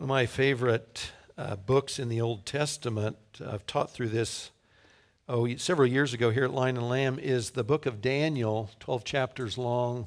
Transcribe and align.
One 0.00 0.04
of 0.04 0.08
my 0.08 0.24
favorite 0.24 1.12
uh, 1.36 1.56
books 1.56 1.98
in 1.98 2.08
the 2.08 2.22
Old 2.22 2.46
Testament, 2.46 3.18
I've 3.46 3.66
taught 3.66 3.90
through 3.90 4.08
this 4.08 4.50
oh, 5.28 5.54
several 5.56 5.86
years 5.86 6.14
ago 6.14 6.30
here 6.30 6.44
at 6.44 6.54
Lion 6.54 6.78
and 6.78 6.88
Lamb, 6.88 7.18
is 7.18 7.50
the 7.50 7.62
book 7.62 7.84
of 7.84 8.00
Daniel, 8.00 8.70
12 8.80 9.04
chapters 9.04 9.58
long, 9.58 10.06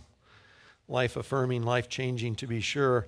life 0.87 1.15
affirming, 1.15 1.61
life 1.61 1.89
changing 1.89 2.33
to 2.37 2.47
be 2.47 2.59
sure. 2.59 3.07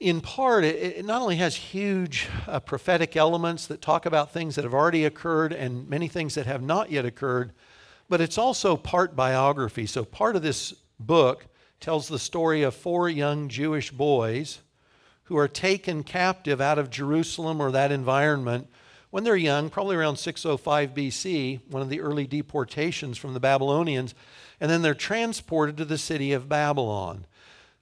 In 0.00 0.22
part, 0.22 0.64
it, 0.64 1.04
not 1.04 1.20
only 1.20 1.36
has 1.36 1.54
huge 1.54 2.28
uh, 2.48 2.60
prophetic 2.60 3.14
elements 3.14 3.66
that 3.66 3.82
talk 3.82 4.06
about 4.06 4.32
things 4.32 4.54
that 4.54 4.64
have 4.64 4.72
already 4.72 5.04
occurred 5.04 5.52
and 5.52 5.86
many 5.86 6.08
things 6.08 6.34
that 6.36 6.46
have 6.46 6.62
not 6.62 6.90
yet 6.90 7.04
occurred, 7.04 7.52
but 8.08 8.22
it's 8.22 8.38
also 8.38 8.74
part 8.74 9.14
biography. 9.14 9.84
So, 9.84 10.02
part 10.02 10.34
of 10.34 10.40
this 10.40 10.72
book 10.98 11.44
tells 11.78 12.08
the 12.08 12.18
story 12.18 12.62
of 12.62 12.74
four 12.74 13.10
young 13.10 13.50
Jewish 13.50 13.90
boys 13.90 14.60
who 15.24 15.36
are 15.36 15.48
taken 15.48 16.02
captive 16.02 16.60
out 16.60 16.78
of 16.78 16.90
Jerusalem 16.90 17.60
or 17.60 17.70
that 17.70 17.92
environment 17.92 18.68
when 19.14 19.22
they're 19.22 19.36
young, 19.36 19.70
probably 19.70 19.94
around 19.94 20.16
605 20.16 20.92
BC, 20.92 21.60
one 21.68 21.80
of 21.80 21.88
the 21.88 22.00
early 22.00 22.26
deportations 22.26 23.16
from 23.16 23.32
the 23.32 23.38
Babylonians, 23.38 24.12
and 24.60 24.68
then 24.68 24.82
they're 24.82 24.92
transported 24.92 25.76
to 25.76 25.84
the 25.84 25.98
city 25.98 26.32
of 26.32 26.48
Babylon. 26.48 27.24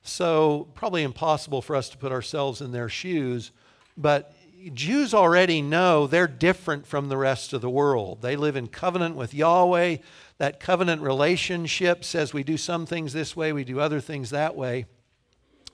So, 0.02 0.68
probably 0.74 1.02
impossible 1.02 1.62
for 1.62 1.74
us 1.74 1.88
to 1.88 1.96
put 1.96 2.12
ourselves 2.12 2.60
in 2.60 2.72
their 2.72 2.90
shoes, 2.90 3.50
but 3.96 4.34
Jews 4.74 5.14
already 5.14 5.62
know 5.62 6.06
they're 6.06 6.28
different 6.28 6.86
from 6.86 7.08
the 7.08 7.16
rest 7.16 7.52
of 7.52 7.62
the 7.62 7.70
world. 7.70 8.20
They 8.20 8.36
live 8.36 8.54
in 8.54 8.68
covenant 8.68 9.16
with 9.16 9.34
Yahweh. 9.34 9.96
That 10.38 10.60
covenant 10.60 11.02
relationship 11.02 12.04
says 12.04 12.34
we 12.34 12.44
do 12.44 12.56
some 12.56 12.84
things 12.84 13.12
this 13.12 13.34
way, 13.34 13.52
we 13.52 13.64
do 13.64 13.80
other 13.80 14.00
things 14.00 14.30
that 14.30 14.54
way. 14.54 14.84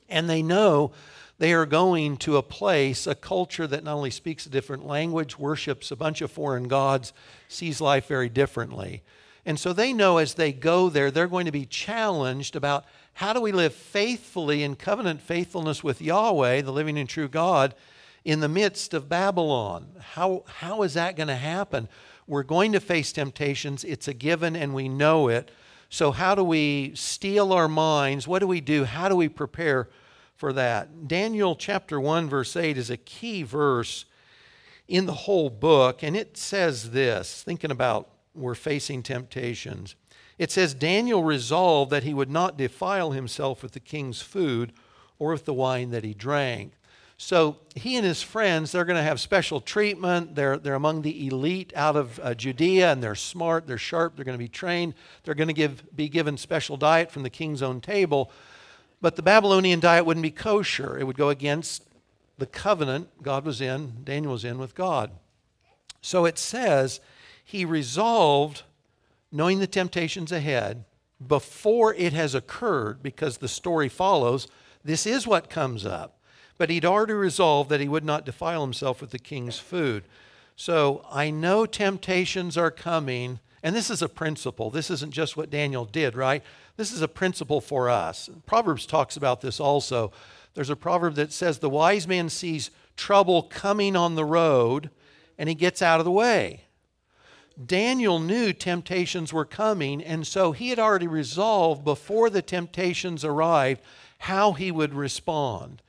And 0.09 0.31
they 0.31 0.43
know 0.43 0.93
they 1.39 1.53
are 1.53 1.67
going 1.67 2.17
to 2.19 2.37
a 2.37 2.43
place, 2.43 3.07
a 3.07 3.15
culture 3.15 3.67
that 3.67 3.85
not 3.85 3.95
only 3.95 4.11
speaks 4.11 4.45
a 4.45 4.51
different 4.51 4.87
language, 4.87 5.39
worships 5.39 5.91
a 5.91 5.97
bunch 5.97 6.21
of 6.21 6.33
foreign 6.33 6.67
gods, 6.67 7.13
sees 7.47 7.81
life 7.81 8.09
very 8.09 8.29
differently. 8.29 9.03
And 9.47 9.59
so 9.59 9.73
they 9.73 9.93
know 9.93 10.19
as 10.19 10.35
they 10.35 10.53
go 10.53 10.89
there, 10.89 11.11
they're 11.11 11.29
going 11.29 11.47
to 11.47 11.53
be 11.53 11.65
challenged 11.65 12.57
about 12.57 12.85
how 13.15 13.33
do 13.33 13.41
we 13.41 13.53
live 13.53 13.73
faithfully 13.73 14.63
in 14.63 14.77
covenant 14.77 15.23
faithfulness 15.23 15.83
with 15.83 16.03
Yahweh, 16.03 16.61
the 16.63 16.73
living 16.73 16.99
and 16.99 17.09
true 17.09 17.29
God, 17.29 17.75
in 18.25 18.41
the 18.41 18.49
midst 18.49 18.93
of 18.93 19.09
Babylon. 19.09 19.87
How, 20.01 20.45
how 20.47 20.83
is 20.83 20.95
that 20.95 21.17
going 21.17 21.29
to 21.29 21.37
happen? 21.37 21.89
We're 22.27 22.43
going 22.43 22.73
to 22.73 22.81
face 22.81 23.13
temptations. 23.13 23.85
It's 23.85 24.07
a 24.07 24.13
given 24.13 24.55
and 24.55 24.75
we 24.75 24.89
know 24.89 25.29
it. 25.29 25.51
So, 25.89 26.11
how 26.13 26.35
do 26.35 26.45
we 26.45 26.93
steel 26.95 27.53
our 27.55 27.69
minds? 27.69 28.29
What 28.29 28.41
do 28.41 28.47
we 28.47 28.61
do? 28.61 28.85
How 28.85 29.09
do 29.09 29.17
we 29.17 29.31
prepare 29.31 29.89
for 30.39 30.53
that. 30.53 31.09
Daniel 31.09 31.57
chapter 31.57 32.01
1, 32.01 32.29
verse 32.29 32.57
8 32.57 32.79
is 32.79 32.91
a 32.91 32.97
key 32.97 33.43
verse 33.43 34.05
in 34.87 35.05
the 35.05 35.13
whole 35.13 35.51
book, 35.51 36.03
and 36.03 36.17
it 36.17 36.39
says 36.39 36.93
this 36.93 37.43
thinking 37.43 37.73
about 37.73 38.09
we're 38.35 38.55
facing 38.55 39.03
temptations. 39.03 39.97
It 40.39 40.53
says, 40.53 40.73
Daniel 40.73 41.25
resolved 41.25 41.91
that 41.91 42.05
he 42.05 42.15
would 42.15 42.31
not 42.31 42.57
defile 42.57 43.11
himself 43.11 43.65
with 43.65 43.73
the 43.73 43.81
king's 43.81 44.23
food 44.23 44.73
or 45.19 45.33
with 45.33 45.45
the 45.45 45.53
wine 45.53 45.91
that 45.91 46.05
he 46.05 46.15
drank. 46.15 46.73
So 47.17 47.57
he 47.75 47.97
and 47.97 48.07
his 48.07 48.23
friends, 48.23 48.71
they're 48.71 48.85
going 48.85 48.97
to 48.97 49.03
have 49.03 49.19
special 49.19 49.61
treatment. 49.61 50.37
They're, 50.37 50.57
they're 50.57 50.75
among 50.75 51.03
the 51.03 51.27
elite 51.27 51.73
out 51.75 51.97
of 51.97 52.21
uh, 52.23 52.35
Judea, 52.35 52.93
and 52.93 53.03
they're 53.03 53.17
smart, 53.17 53.67
they're 53.67 53.77
sharp, 53.77 54.15
they're 54.15 54.25
going 54.25 54.39
to 54.39 54.45
be 54.45 54.47
trained. 54.47 54.95
They're 55.25 55.35
going 55.35 55.49
to 55.49 55.55
give, 55.55 55.83
be 55.97 56.09
given 56.09 56.37
special 56.37 56.77
diet 56.77 57.11
from 57.11 57.25
the 57.25 57.31
king's 57.31 57.61
own 57.61 57.81
table. 57.81 58.31
But 59.01 59.17
the 59.17 59.23
Babylonian 59.23 59.81
diet 59.81 60.05
wouldn't 60.07 60.23
be 60.23 60.31
kosher. 60.31 60.99
It 60.99 61.05
would 61.05 61.17
go 61.17 61.29
against 61.29 61.85
the 62.37 62.47
covenant 62.47 63.23
God 63.23 63.45
was 63.45 63.61
in, 63.61 64.05
Daniel 64.05 64.33
was 64.33 64.45
in 64.45 64.59
with 64.59 64.75
God. 64.75 65.11
So 66.01 66.25
it 66.25 66.39
says 66.39 67.01
he 67.45 67.65
resolved, 67.65 68.63
knowing 69.33 69.59
the 69.59 69.67
temptations 69.67 70.31
ahead, 70.31 70.85
before 71.27 71.95
it 71.95 72.13
has 72.13 72.35
occurred, 72.35 73.03
because 73.03 73.39
the 73.39 73.49
story 73.49 73.89
follows, 73.89 74.47
this 74.85 75.05
is 75.07 75.27
what 75.27 75.51
comes 75.51 75.85
up. 75.85 76.19
But 76.57 76.71
he'd 76.71 76.85
already 76.85 77.13
resolved 77.13 77.71
that 77.71 77.81
he 77.81 77.89
would 77.89 78.05
not 78.05 78.25
defile 78.25 78.63
himself 78.63 79.01
with 79.01 79.11
the 79.11 79.19
king's 79.19 79.59
food. 79.59 80.05
So 80.55 81.05
I 81.11 81.31
know 81.31 81.67
temptations 81.67 82.57
are 82.57 82.71
coming, 82.71 83.41
and 83.63 83.75
this 83.75 83.91
is 83.91 84.03
a 84.03 84.09
principle. 84.09 84.71
This 84.71 84.91
isn't 84.91 85.13
just 85.13 85.37
what 85.37 85.51
Daniel 85.51 85.85
did, 85.85 86.17
right? 86.17 86.43
This 86.79 86.93
is 86.93 87.03
a 87.03 87.09
principle 87.09 87.61
for 87.61 87.91
us. 87.91 88.31
Proverbs 88.47 88.87
talks 88.87 89.17
about 89.17 89.41
this 89.41 89.59
also. 89.59 90.13
There's 90.55 90.71
a 90.71 90.77
proverb 90.77 91.17
that 91.17 91.33
says, 91.33 91.59
The 91.59 91.69
wise 91.69 92.07
man 92.07 92.29
sees 92.29 92.71
trouble 92.97 93.43
coming 93.43 93.97
on 93.97 94.15
the 94.15 94.25
road 94.25 94.91
and 95.37 95.49
he 95.49 95.57
gets 95.57 95.83
out 95.83 95.99
of 95.99 96.05
the 96.05 96.13
way. 96.13 96.67
Daniel 97.65 98.21
knew 98.21 98.53
temptations 98.53 99.33
were 99.33 99.45
coming, 99.45 100.01
and 100.01 100.25
so 100.25 100.53
he 100.53 100.69
had 100.69 100.79
already 100.79 101.09
resolved 101.09 101.85
before 101.85 102.31
the 102.31 102.43
temptations 102.43 103.25
arrived 103.25 103.83
how 104.19 104.53
he 104.53 104.71
would 104.71 104.95
respond. 104.95 105.83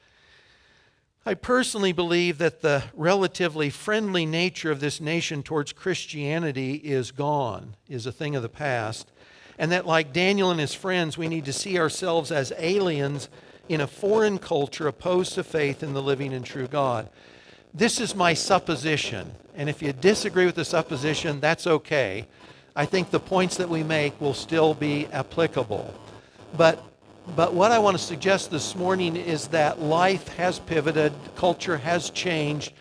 I 1.24 1.36
personally 1.36 1.92
believe 1.92 2.40
that 2.40 2.62
the 2.62 2.86
relatively 2.96 3.70
friendly 3.70 4.26
nature 4.26 4.72
of 4.72 4.80
this 4.80 5.00
nation 5.00 5.44
towards 5.44 5.72
Christianity 5.72 6.76
is 6.78 7.12
gone, 7.12 7.76
is 7.88 8.08
a 8.08 8.12
thing 8.12 8.36
of 8.36 8.42
the 8.42 8.50
past 8.50 9.12
and 9.60 9.72
that, 9.72 9.86
like 9.86 10.14
Daniel 10.14 10.50
and 10.50 10.60
his 10.60 10.74
friends, 10.74 11.18
we 11.18 11.28
need 11.28 11.46
to 11.46 11.54
see 11.54 11.78
ourselves 11.78 12.32
as 12.32 12.54
aliens 12.58 13.30
in 13.68 13.82
a 13.82 13.88
foreign 13.88 14.40
culture 14.40 14.88
opposed 14.88 15.34
to 15.34 15.44
faith 15.44 15.84
in 15.84 15.94
the 15.94 16.02
living 16.02 16.34
and 16.34 16.46
true 16.46 16.68
God. 16.68 17.10
This 17.74 18.00
is 18.00 18.16
my 18.16 18.34
supposition, 18.34 19.32
and 19.56 19.70
if 19.70 19.82
you 19.82 19.94
disagree 19.94 20.46
with 20.46 20.56
the 20.56 20.66
supposition, 20.66 21.40
that's 21.40 21.68
okay. 21.68 22.26
I 22.76 22.86
think 22.86 23.12
the 23.12 23.20
points 23.20 23.58
that 23.58 23.70
we 23.70 23.84
make 23.84 24.20
will 24.20 24.34
still 24.34 24.74
be 24.74 25.06
applicable. 25.08 25.94
But 26.58 26.84
but 27.36 27.54
what 27.54 27.72
I 27.72 27.78
want 27.78 27.96
to 27.96 28.04
suggest 28.04 28.50
this 28.50 28.76
morning 28.76 29.16
is 29.16 29.50
that 29.50 29.80
life 29.80 30.30
has 30.30 30.58
pivoted, 30.58 31.14
culture 31.36 31.78
has 31.78 32.10
changed, 32.10 32.74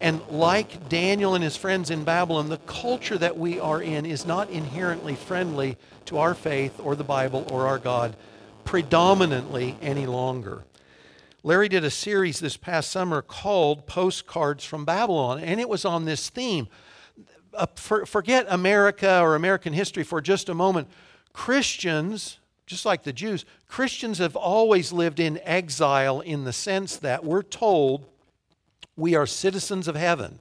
and 0.00 0.20
like 0.30 0.88
Daniel 0.88 1.34
and 1.34 1.44
his 1.44 1.56
friends 1.56 1.90
in 1.90 2.04
Babylon, 2.04 2.48
the 2.48 2.56
culture 2.58 3.18
that 3.18 3.36
we 3.36 3.60
are 3.60 3.82
in 3.82 4.06
is 4.06 4.24
not 4.24 4.48
inherently 4.48 5.14
friendly 5.14 5.76
to 6.06 6.18
our 6.18 6.34
faith 6.34 6.80
or 6.82 6.96
the 6.96 7.04
Bible 7.04 7.46
or 7.50 7.66
our 7.66 7.78
God 7.78 8.16
predominantly 8.64 9.76
any 9.82 10.06
longer. 10.06 10.64
Larry 11.42 11.68
did 11.68 11.84
a 11.84 11.90
series 11.90 12.40
this 12.40 12.56
past 12.56 12.90
summer 12.90 13.22
called 13.22 13.86
Postcards 13.86 14.64
from 14.64 14.84
Babylon, 14.84 15.40
and 15.40 15.60
it 15.60 15.68
was 15.68 15.84
on 15.84 16.04
this 16.04 16.30
theme. 16.30 16.68
Uh, 17.52 17.66
for, 17.74 18.06
forget 18.06 18.46
America 18.48 19.20
or 19.20 19.34
American 19.34 19.72
history 19.72 20.02
for 20.02 20.20
just 20.20 20.48
a 20.48 20.54
moment. 20.54 20.88
Christians, 21.32 22.38
just 22.66 22.86
like 22.86 23.02
the 23.02 23.12
Jews, 23.12 23.44
Christians 23.68 24.18
have 24.18 24.36
always 24.36 24.92
lived 24.92 25.18
in 25.18 25.40
exile 25.42 26.20
in 26.20 26.44
the 26.44 26.52
sense 26.52 26.96
that 26.98 27.24
we're 27.24 27.42
told 27.42 28.06
we 28.96 29.14
are 29.14 29.26
citizens 29.26 29.88
of 29.88 29.96
heaven. 29.96 30.40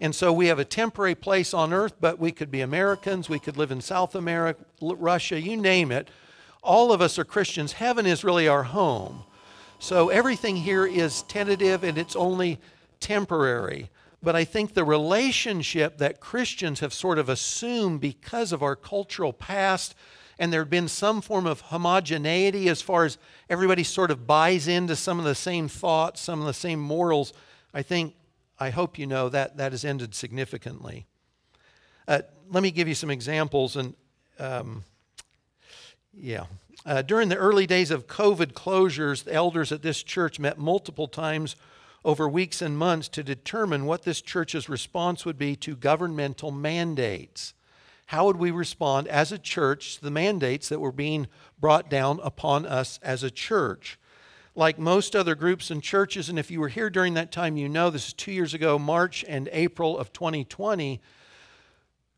And 0.00 0.14
so 0.14 0.32
we 0.32 0.48
have 0.48 0.58
a 0.58 0.64
temporary 0.64 1.14
place 1.14 1.54
on 1.54 1.72
earth, 1.72 1.94
but 2.00 2.18
we 2.18 2.32
could 2.32 2.50
be 2.50 2.60
Americans, 2.60 3.28
we 3.28 3.38
could 3.38 3.56
live 3.56 3.70
in 3.70 3.80
South 3.80 4.14
America, 4.14 4.64
Russia, 4.80 5.40
you 5.40 5.56
name 5.56 5.90
it. 5.90 6.08
All 6.62 6.92
of 6.92 7.00
us 7.00 7.18
are 7.18 7.24
Christians. 7.24 7.72
Heaven 7.72 8.06
is 8.06 8.24
really 8.24 8.48
our 8.48 8.64
home. 8.64 9.24
So 9.78 10.08
everything 10.08 10.56
here 10.56 10.86
is 10.86 11.22
tentative 11.22 11.84
and 11.84 11.96
it's 11.96 12.16
only 12.16 12.58
temporary. 13.00 13.90
But 14.22 14.34
I 14.34 14.44
think 14.44 14.74
the 14.74 14.84
relationship 14.84 15.98
that 15.98 16.20
Christians 16.20 16.80
have 16.80 16.92
sort 16.92 17.18
of 17.18 17.28
assumed 17.28 18.00
because 18.00 18.52
of 18.52 18.62
our 18.62 18.74
cultural 18.74 19.32
past, 19.32 19.94
and 20.38 20.52
there 20.52 20.62
had 20.62 20.70
been 20.70 20.88
some 20.88 21.20
form 21.20 21.46
of 21.46 21.60
homogeneity 21.60 22.68
as 22.68 22.82
far 22.82 23.04
as 23.04 23.18
everybody 23.48 23.84
sort 23.84 24.10
of 24.10 24.26
buys 24.26 24.66
into 24.66 24.96
some 24.96 25.18
of 25.18 25.24
the 25.24 25.34
same 25.34 25.68
thoughts, 25.68 26.20
some 26.20 26.40
of 26.40 26.46
the 26.46 26.54
same 26.54 26.80
morals 26.80 27.32
I 27.76 27.82
think, 27.82 28.14
I 28.58 28.70
hope 28.70 28.98
you 28.98 29.06
know 29.06 29.28
that 29.28 29.58
that 29.58 29.72
has 29.72 29.84
ended 29.84 30.14
significantly. 30.14 31.04
Uh, 32.08 32.22
let 32.50 32.62
me 32.62 32.70
give 32.70 32.88
you 32.88 32.94
some 32.94 33.10
examples. 33.10 33.76
And 33.76 33.92
um, 34.38 34.84
yeah, 36.14 36.46
uh, 36.86 37.02
during 37.02 37.28
the 37.28 37.36
early 37.36 37.66
days 37.66 37.90
of 37.90 38.06
COVID 38.06 38.54
closures, 38.54 39.24
the 39.24 39.34
elders 39.34 39.72
at 39.72 39.82
this 39.82 40.02
church 40.02 40.40
met 40.40 40.56
multiple 40.56 41.06
times 41.06 41.54
over 42.02 42.26
weeks 42.26 42.62
and 42.62 42.78
months 42.78 43.08
to 43.08 43.22
determine 43.22 43.84
what 43.84 44.04
this 44.04 44.22
church's 44.22 44.70
response 44.70 45.26
would 45.26 45.36
be 45.36 45.54
to 45.56 45.76
governmental 45.76 46.50
mandates. 46.50 47.52
How 48.06 48.24
would 48.24 48.36
we 48.36 48.50
respond 48.50 49.06
as 49.08 49.32
a 49.32 49.38
church 49.38 49.96
to 49.96 50.04
the 50.04 50.10
mandates 50.10 50.70
that 50.70 50.80
were 50.80 50.92
being 50.92 51.26
brought 51.60 51.90
down 51.90 52.20
upon 52.22 52.64
us 52.64 52.98
as 53.02 53.22
a 53.22 53.30
church? 53.30 53.98
Like 54.56 54.78
most 54.78 55.14
other 55.14 55.34
groups 55.34 55.70
and 55.70 55.82
churches, 55.82 56.28
and 56.30 56.38
if 56.38 56.50
you 56.50 56.60
were 56.60 56.68
here 56.68 56.88
during 56.88 57.14
that 57.14 57.30
time, 57.30 57.56
you 57.58 57.68
know 57.68 57.90
this 57.90 58.08
is 58.08 58.12
two 58.14 58.32
years 58.32 58.54
ago, 58.54 58.78
March 58.78 59.24
and 59.28 59.48
April 59.52 59.98
of 59.98 60.12
2020, 60.14 61.00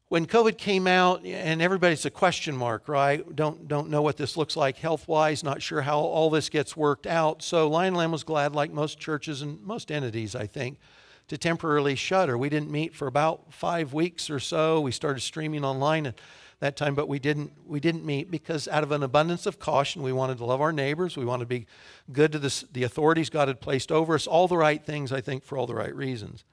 when 0.09 0.25
COVID 0.25 0.57
came 0.57 0.87
out, 0.87 1.25
and 1.27 1.61
everybody's 1.61 2.07
a 2.07 2.11
question 2.11 2.57
mark, 2.57 2.89
right? 2.89 3.37
Don't, 3.37 3.69
don't 3.69 3.91
know 3.91 4.01
what 4.01 4.17
this 4.17 4.37
looks 4.37 4.57
like 4.57 4.79
health 4.79 5.07
wise, 5.07 5.43
not 5.45 5.61
sure 5.61 5.83
how 5.83 5.99
all 5.99 6.31
this 6.31 6.49
gets 6.49 6.77
worked 6.77 7.07
out. 7.07 7.43
So 7.43 7.69
Lion 7.69 7.95
Lamb 7.95 8.13
was 8.13 8.25
glad, 8.25 8.55
like 8.55 8.73
most 8.73 8.99
churches 8.99 9.43
and 9.43 9.61
most 9.63 9.91
entities, 9.91 10.35
I 10.35 10.47
think, 10.47 10.79
to 11.27 11.37
temporarily 11.37 11.95
shutter. 11.95 12.39
We 12.39 12.49
didn't 12.49 12.71
meet 12.71 12.95
for 12.95 13.07
about 13.07 13.53
five 13.53 13.93
weeks 13.93 14.31
or 14.31 14.41
so. 14.41 14.81
We 14.81 14.93
started 14.93 15.21
streaming 15.21 15.65
online 15.65 16.07
at 16.07 16.19
that 16.61 16.77
time, 16.77 16.95
but 16.95 17.09
we 17.09 17.19
didn't, 17.19 17.53
we 17.67 17.79
didn't 17.79 18.05
meet 18.05 18.31
because 18.31 18.67
out 18.69 18.83
of 18.83 18.91
an 18.91 19.03
abundance 19.03 19.47
of 19.47 19.59
caution, 19.59 20.03
we 20.03 20.13
wanted 20.13 20.39
to 20.39 20.45
love 20.45 20.61
our 20.61 20.73
neighbors. 20.73 21.17
We 21.17 21.25
wanted 21.25 21.45
to 21.45 21.49
be 21.49 21.67
good 22.13 22.33
to 22.33 22.39
this, 22.39 22.63
the 22.73 22.83
authorities 22.83 23.31
God 23.31 23.49
had 23.49 23.61
placed 23.61 23.93
over 23.93 24.15
us, 24.15 24.27
all 24.27 24.49
the 24.49 24.57
right 24.57 24.85
things, 24.85 25.13
I 25.13 25.21
think, 25.21 25.45
for 25.45 25.57
all 25.57 25.67
the 25.67 25.75
right 25.75 25.95
reasons. 25.95 26.45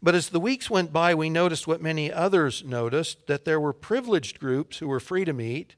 But 0.00 0.14
as 0.14 0.28
the 0.30 0.40
weeks 0.40 0.68
went 0.68 0.92
by, 0.92 1.14
we 1.14 1.30
noticed 1.30 1.66
what 1.66 1.80
many 1.80 2.12
others 2.12 2.64
noticed 2.64 3.26
that 3.26 3.44
there 3.44 3.60
were 3.60 3.72
privileged 3.72 4.40
groups 4.40 4.78
who 4.78 4.88
were 4.88 5.00
free 5.00 5.24
to 5.24 5.32
meet 5.32 5.76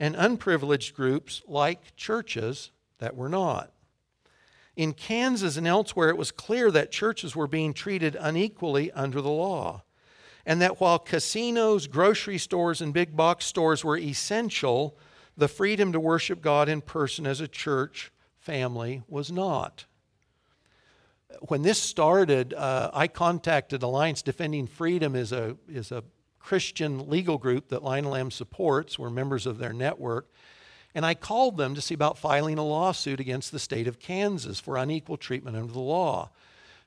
and 0.00 0.16
unprivileged 0.16 0.94
groups 0.94 1.42
like 1.46 1.96
churches 1.96 2.70
that 2.98 3.16
were 3.16 3.28
not. 3.28 3.72
In 4.76 4.92
Kansas 4.92 5.56
and 5.56 5.66
elsewhere, 5.66 6.08
it 6.08 6.16
was 6.16 6.32
clear 6.32 6.70
that 6.72 6.90
churches 6.90 7.36
were 7.36 7.46
being 7.46 7.72
treated 7.72 8.16
unequally 8.18 8.90
under 8.92 9.20
the 9.20 9.30
law, 9.30 9.83
and 10.46 10.60
that 10.60 10.80
while 10.80 10.98
casinos, 10.98 11.86
grocery 11.86 12.38
stores, 12.38 12.80
and 12.80 12.92
big 12.92 13.16
box 13.16 13.46
stores 13.46 13.84
were 13.84 13.96
essential, 13.96 14.96
the 15.36 15.48
freedom 15.48 15.92
to 15.92 16.00
worship 16.00 16.40
God 16.40 16.68
in 16.68 16.80
person 16.80 17.26
as 17.26 17.40
a 17.40 17.48
church 17.48 18.12
family 18.38 19.02
was 19.08 19.32
not 19.32 19.86
when 21.48 21.62
this 21.62 21.80
started, 21.80 22.54
uh, 22.54 22.90
I 22.92 23.08
contacted 23.08 23.82
Alliance 23.82 24.22
Defending 24.22 24.66
Freedom 24.66 25.14
is 25.14 25.32
a 25.32 25.56
is 25.68 25.92
a 25.92 26.04
Christian 26.38 27.08
legal 27.08 27.38
group 27.38 27.68
that 27.68 27.82
Lion 27.82 28.04
Lamb 28.04 28.30
supports. 28.30 28.98
We're 28.98 29.10
members 29.10 29.46
of 29.46 29.58
their 29.58 29.72
network. 29.72 30.30
And 30.94 31.04
I 31.04 31.14
called 31.14 31.56
them 31.56 31.74
to 31.74 31.80
see 31.80 31.94
about 31.94 32.18
filing 32.18 32.58
a 32.58 32.64
lawsuit 32.64 33.18
against 33.18 33.50
the 33.50 33.58
state 33.58 33.88
of 33.88 33.98
Kansas 33.98 34.60
for 34.60 34.76
unequal 34.76 35.16
treatment 35.16 35.56
under 35.56 35.72
the 35.72 35.80
law. 35.80 36.30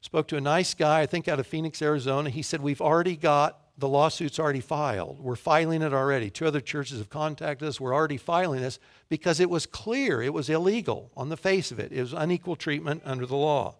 Spoke 0.07 0.29
to 0.29 0.37
a 0.37 0.41
nice 0.41 0.73
guy, 0.73 1.01
I 1.01 1.05
think 1.05 1.27
out 1.27 1.37
of 1.37 1.45
Phoenix, 1.47 1.81
Arizona. 1.81 2.29
He 2.29 2.41
said, 2.41 2.61
We've 2.61 2.79
already 2.79 3.17
got 3.17 3.59
the 3.77 3.89
lawsuit's 3.89 4.39
already 4.39 4.61
filed. 4.61 5.19
We're 5.19 5.35
filing 5.35 5.81
it 5.81 5.93
already. 5.93 6.29
Two 6.29 6.45
other 6.45 6.61
churches 6.61 6.99
have 6.99 7.09
contacted 7.09 7.67
us. 7.67 7.81
We're 7.81 7.93
already 7.93 8.15
filing 8.15 8.61
this 8.61 8.79
because 9.09 9.41
it 9.41 9.49
was 9.49 9.65
clear 9.65 10.21
it 10.21 10.33
was 10.33 10.49
illegal 10.49 11.11
on 11.17 11.27
the 11.27 11.35
face 11.35 11.71
of 11.71 11.79
it. 11.81 11.91
It 11.91 11.99
was 11.99 12.13
unequal 12.13 12.55
treatment 12.55 13.01
under 13.03 13.25
the 13.25 13.35
law. 13.35 13.75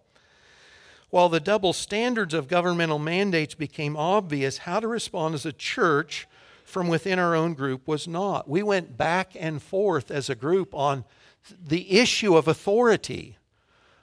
While 1.08 1.30
the 1.30 1.40
double 1.40 1.72
standards 1.72 2.34
of 2.34 2.46
governmental 2.46 2.98
mandates 2.98 3.54
became 3.54 3.96
obvious, 3.96 4.58
how 4.58 4.80
to 4.80 4.86
respond 4.86 5.34
as 5.34 5.46
a 5.46 5.52
church 5.54 6.28
from 6.62 6.88
within 6.88 7.18
our 7.18 7.34
own 7.34 7.54
group 7.54 7.88
was 7.88 8.06
not. 8.06 8.46
We 8.46 8.62
went 8.62 8.98
back 8.98 9.32
and 9.34 9.62
forth 9.62 10.10
as 10.10 10.28
a 10.28 10.34
group 10.34 10.74
on 10.74 11.06
the 11.58 11.98
issue 11.98 12.36
of 12.36 12.48
authority. 12.48 13.38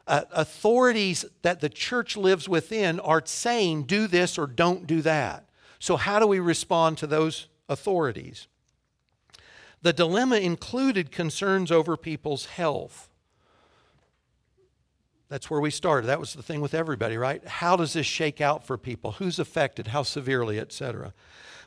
Uh, 0.07 0.21
authorities 0.31 1.25
that 1.41 1.61
the 1.61 1.69
church 1.69 2.15
lives 2.15 2.47
within 2.47 2.99
are 2.99 3.23
saying, 3.25 3.83
do 3.83 4.05
this 4.05 4.37
or 4.37 4.45
don't 4.45 4.85
do 4.85 5.01
that. 5.01 5.49
So, 5.79 5.97
how 5.97 6.19
do 6.19 6.27
we 6.27 6.39
respond 6.39 6.97
to 6.99 7.07
those 7.07 7.47
authorities? 7.67 8.47
The 9.81 9.93
dilemma 9.93 10.37
included 10.37 11.11
concerns 11.11 11.71
over 11.71 11.97
people's 11.97 12.45
health. 12.45 13.09
That's 15.27 15.49
where 15.49 15.59
we 15.59 15.71
started. 15.71 16.07
That 16.07 16.19
was 16.19 16.33
the 16.33 16.43
thing 16.43 16.61
with 16.61 16.73
everybody, 16.73 17.17
right? 17.17 17.45
How 17.45 17.75
does 17.75 17.93
this 17.93 18.05
shake 18.05 18.41
out 18.41 18.65
for 18.65 18.77
people? 18.77 19.13
Who's 19.13 19.39
affected? 19.39 19.87
How 19.87 20.03
severely, 20.03 20.59
etc. 20.59 21.13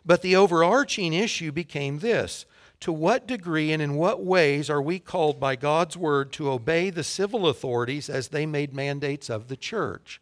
But 0.06 0.22
the 0.22 0.36
overarching 0.36 1.12
issue 1.12 1.52
became 1.52 1.98
this 1.98 2.46
To 2.80 2.92
what 2.92 3.26
degree 3.26 3.72
and 3.72 3.82
in 3.82 3.94
what 3.94 4.24
ways 4.24 4.70
are 4.70 4.80
we 4.80 5.00
called 5.00 5.40
by 5.40 5.56
God's 5.56 5.96
word 5.96 6.32
to 6.34 6.50
obey 6.50 6.90
the 6.90 7.02
civil 7.02 7.48
authorities 7.48 8.08
as 8.08 8.28
they 8.28 8.46
made 8.46 8.72
mandates 8.72 9.28
of 9.28 9.48
the 9.48 9.56
church? 9.56 10.20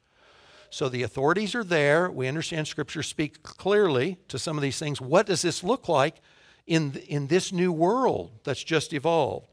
So 0.71 0.89
the 0.89 1.03
authorities 1.03 1.55
are 1.55 1.65
there. 1.65 2.11
We 2.11 2.29
understand 2.29 2.67
Scripture 2.67 3.03
speaks 3.03 3.39
clearly 3.43 4.19
to 4.29 4.39
some 4.39 4.57
of 4.57 4.63
these 4.63 4.79
things. 4.79 5.01
What 5.01 5.27
does 5.27 5.43
this 5.43 5.63
look 5.63 5.89
like 5.89 6.17
in, 6.67 6.95
in 7.09 7.27
this 7.27 7.53
new 7.53 7.73
world 7.73 8.33
that's 8.45 8.65
just 8.65 8.93
evolved? 8.93 9.49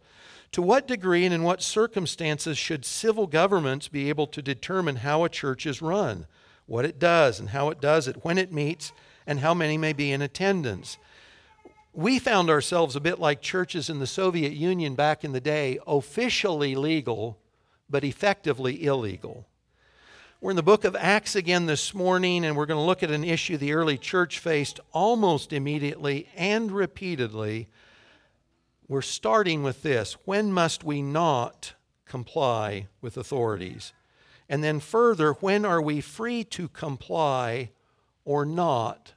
To 0.54 0.62
what 0.62 0.88
degree 0.88 1.26
and 1.26 1.34
in 1.34 1.44
what 1.44 1.62
circumstances 1.62 2.58
should 2.58 2.86
civil 2.86 3.28
governments 3.28 3.88
be 3.88 4.10
able 4.10 4.28
to 4.28 4.42
determine 4.42 4.98
how 4.98 5.24
a 5.24 5.30
church 5.30 5.66
is 5.66 5.82
run, 5.82 6.28
what 6.68 6.86
it 6.86 7.00
does, 7.00 7.40
and 7.40 7.50
how 7.50 7.70
it 7.70 7.82
does 7.82 8.08
it, 8.08 8.24
when 8.24 8.38
it 8.38 8.52
meets, 8.52 8.94
and 9.26 9.40
how 9.40 9.54
many 9.54 9.78
may 9.78 9.94
be 9.94 10.12
in 10.12 10.22
attendance? 10.22 10.98
We 11.94 12.18
found 12.18 12.50
ourselves 12.50 12.96
a 12.96 13.00
bit 13.00 13.20
like 13.20 13.42
churches 13.42 13.90
in 13.90 14.00
the 14.00 14.08
Soviet 14.08 14.54
Union 14.54 14.96
back 14.96 15.24
in 15.24 15.32
the 15.32 15.40
day, 15.40 15.78
officially 15.86 16.76
legal, 16.76 17.38
but 17.88 18.04
effectively 18.04 18.84
illegal. 18.84 19.48
We're 20.42 20.50
in 20.50 20.56
the 20.56 20.64
book 20.64 20.86
of 20.86 20.96
Acts 20.96 21.36
again 21.36 21.68
this 21.68 21.94
morning, 21.94 22.44
and 22.44 22.58
we're 22.58 22.66
going 22.66 22.80
to 22.80 22.86
look 22.86 23.04
at 23.04 23.12
an 23.12 23.24
issue 23.24 23.58
the 23.58 23.74
early 23.74 23.98
church 23.98 24.40
faced 24.40 24.80
almost 24.92 25.54
immediately 25.54 26.28
and 26.36 26.72
repeatedly 26.72 27.70
we're 28.88 29.02
starting 29.02 29.64
with 29.64 29.82
this 29.82 30.14
when 30.26 30.52
must 30.52 30.84
we 30.84 31.02
not 31.02 31.74
comply 32.06 32.88
with 33.02 33.18
authorities? 33.18 33.94
And 34.50 34.64
then 34.64 34.80
further, 34.80 35.34
when 35.34 35.66
are 35.66 35.82
we 35.82 36.02
free 36.02 36.44
to 36.46 36.68
comply 36.68 37.72
or 38.26 38.46
not 38.46 39.14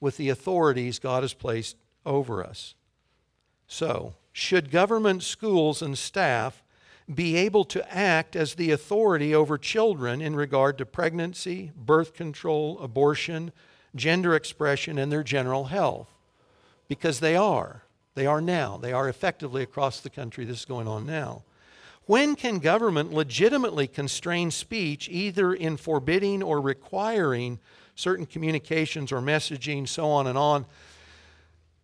with 0.00 0.16
the 0.16 0.28
authorities 0.28 0.98
God 0.98 1.22
has 1.22 1.34
placed 1.34 1.76
over 2.08 2.42
us? 2.42 2.74
So, 3.66 4.14
should 4.32 4.70
government 4.70 5.22
schools 5.22 5.82
and 5.82 5.96
staff 5.96 6.62
be 7.12 7.36
able 7.36 7.64
to 7.64 7.94
act 7.94 8.36
as 8.36 8.54
the 8.54 8.70
authority 8.70 9.34
over 9.34 9.58
children 9.58 10.20
in 10.20 10.36
regard 10.36 10.78
to 10.78 10.86
pregnancy, 10.86 11.72
birth 11.76 12.14
control, 12.14 12.78
abortion, 12.80 13.52
gender 13.94 14.34
expression, 14.34 14.98
and 14.98 15.10
their 15.10 15.22
general 15.22 15.64
health? 15.64 16.08
Because 16.88 17.20
they 17.20 17.36
are. 17.36 17.82
They 18.14 18.26
are 18.26 18.40
now. 18.40 18.78
They 18.78 18.92
are 18.92 19.08
effectively 19.08 19.62
across 19.62 20.00
the 20.00 20.10
country. 20.10 20.44
This 20.44 20.60
is 20.60 20.64
going 20.64 20.88
on 20.88 21.06
now. 21.06 21.42
When 22.06 22.36
can 22.36 22.58
government 22.58 23.12
legitimately 23.12 23.86
constrain 23.86 24.50
speech, 24.50 25.08
either 25.10 25.52
in 25.52 25.76
forbidding 25.76 26.42
or 26.42 26.60
requiring 26.60 27.58
certain 27.94 28.24
communications 28.24 29.12
or 29.12 29.20
messaging, 29.20 29.86
so 29.86 30.08
on 30.08 30.26
and 30.26 30.38
on? 30.38 30.64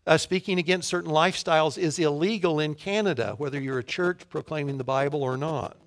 Uh, 0.06 0.18
speaking 0.18 0.58
against 0.58 0.88
certain 0.88 1.10
lifestyles 1.10 1.78
is 1.78 1.98
illegal 1.98 2.60
in 2.60 2.74
Canada, 2.74 3.34
whether 3.38 3.58
you're 3.58 3.78
a 3.78 3.84
church 3.84 4.28
proclaiming 4.28 4.76
the 4.76 4.84
Bible 4.84 5.22
or 5.22 5.38
not. 5.38 5.78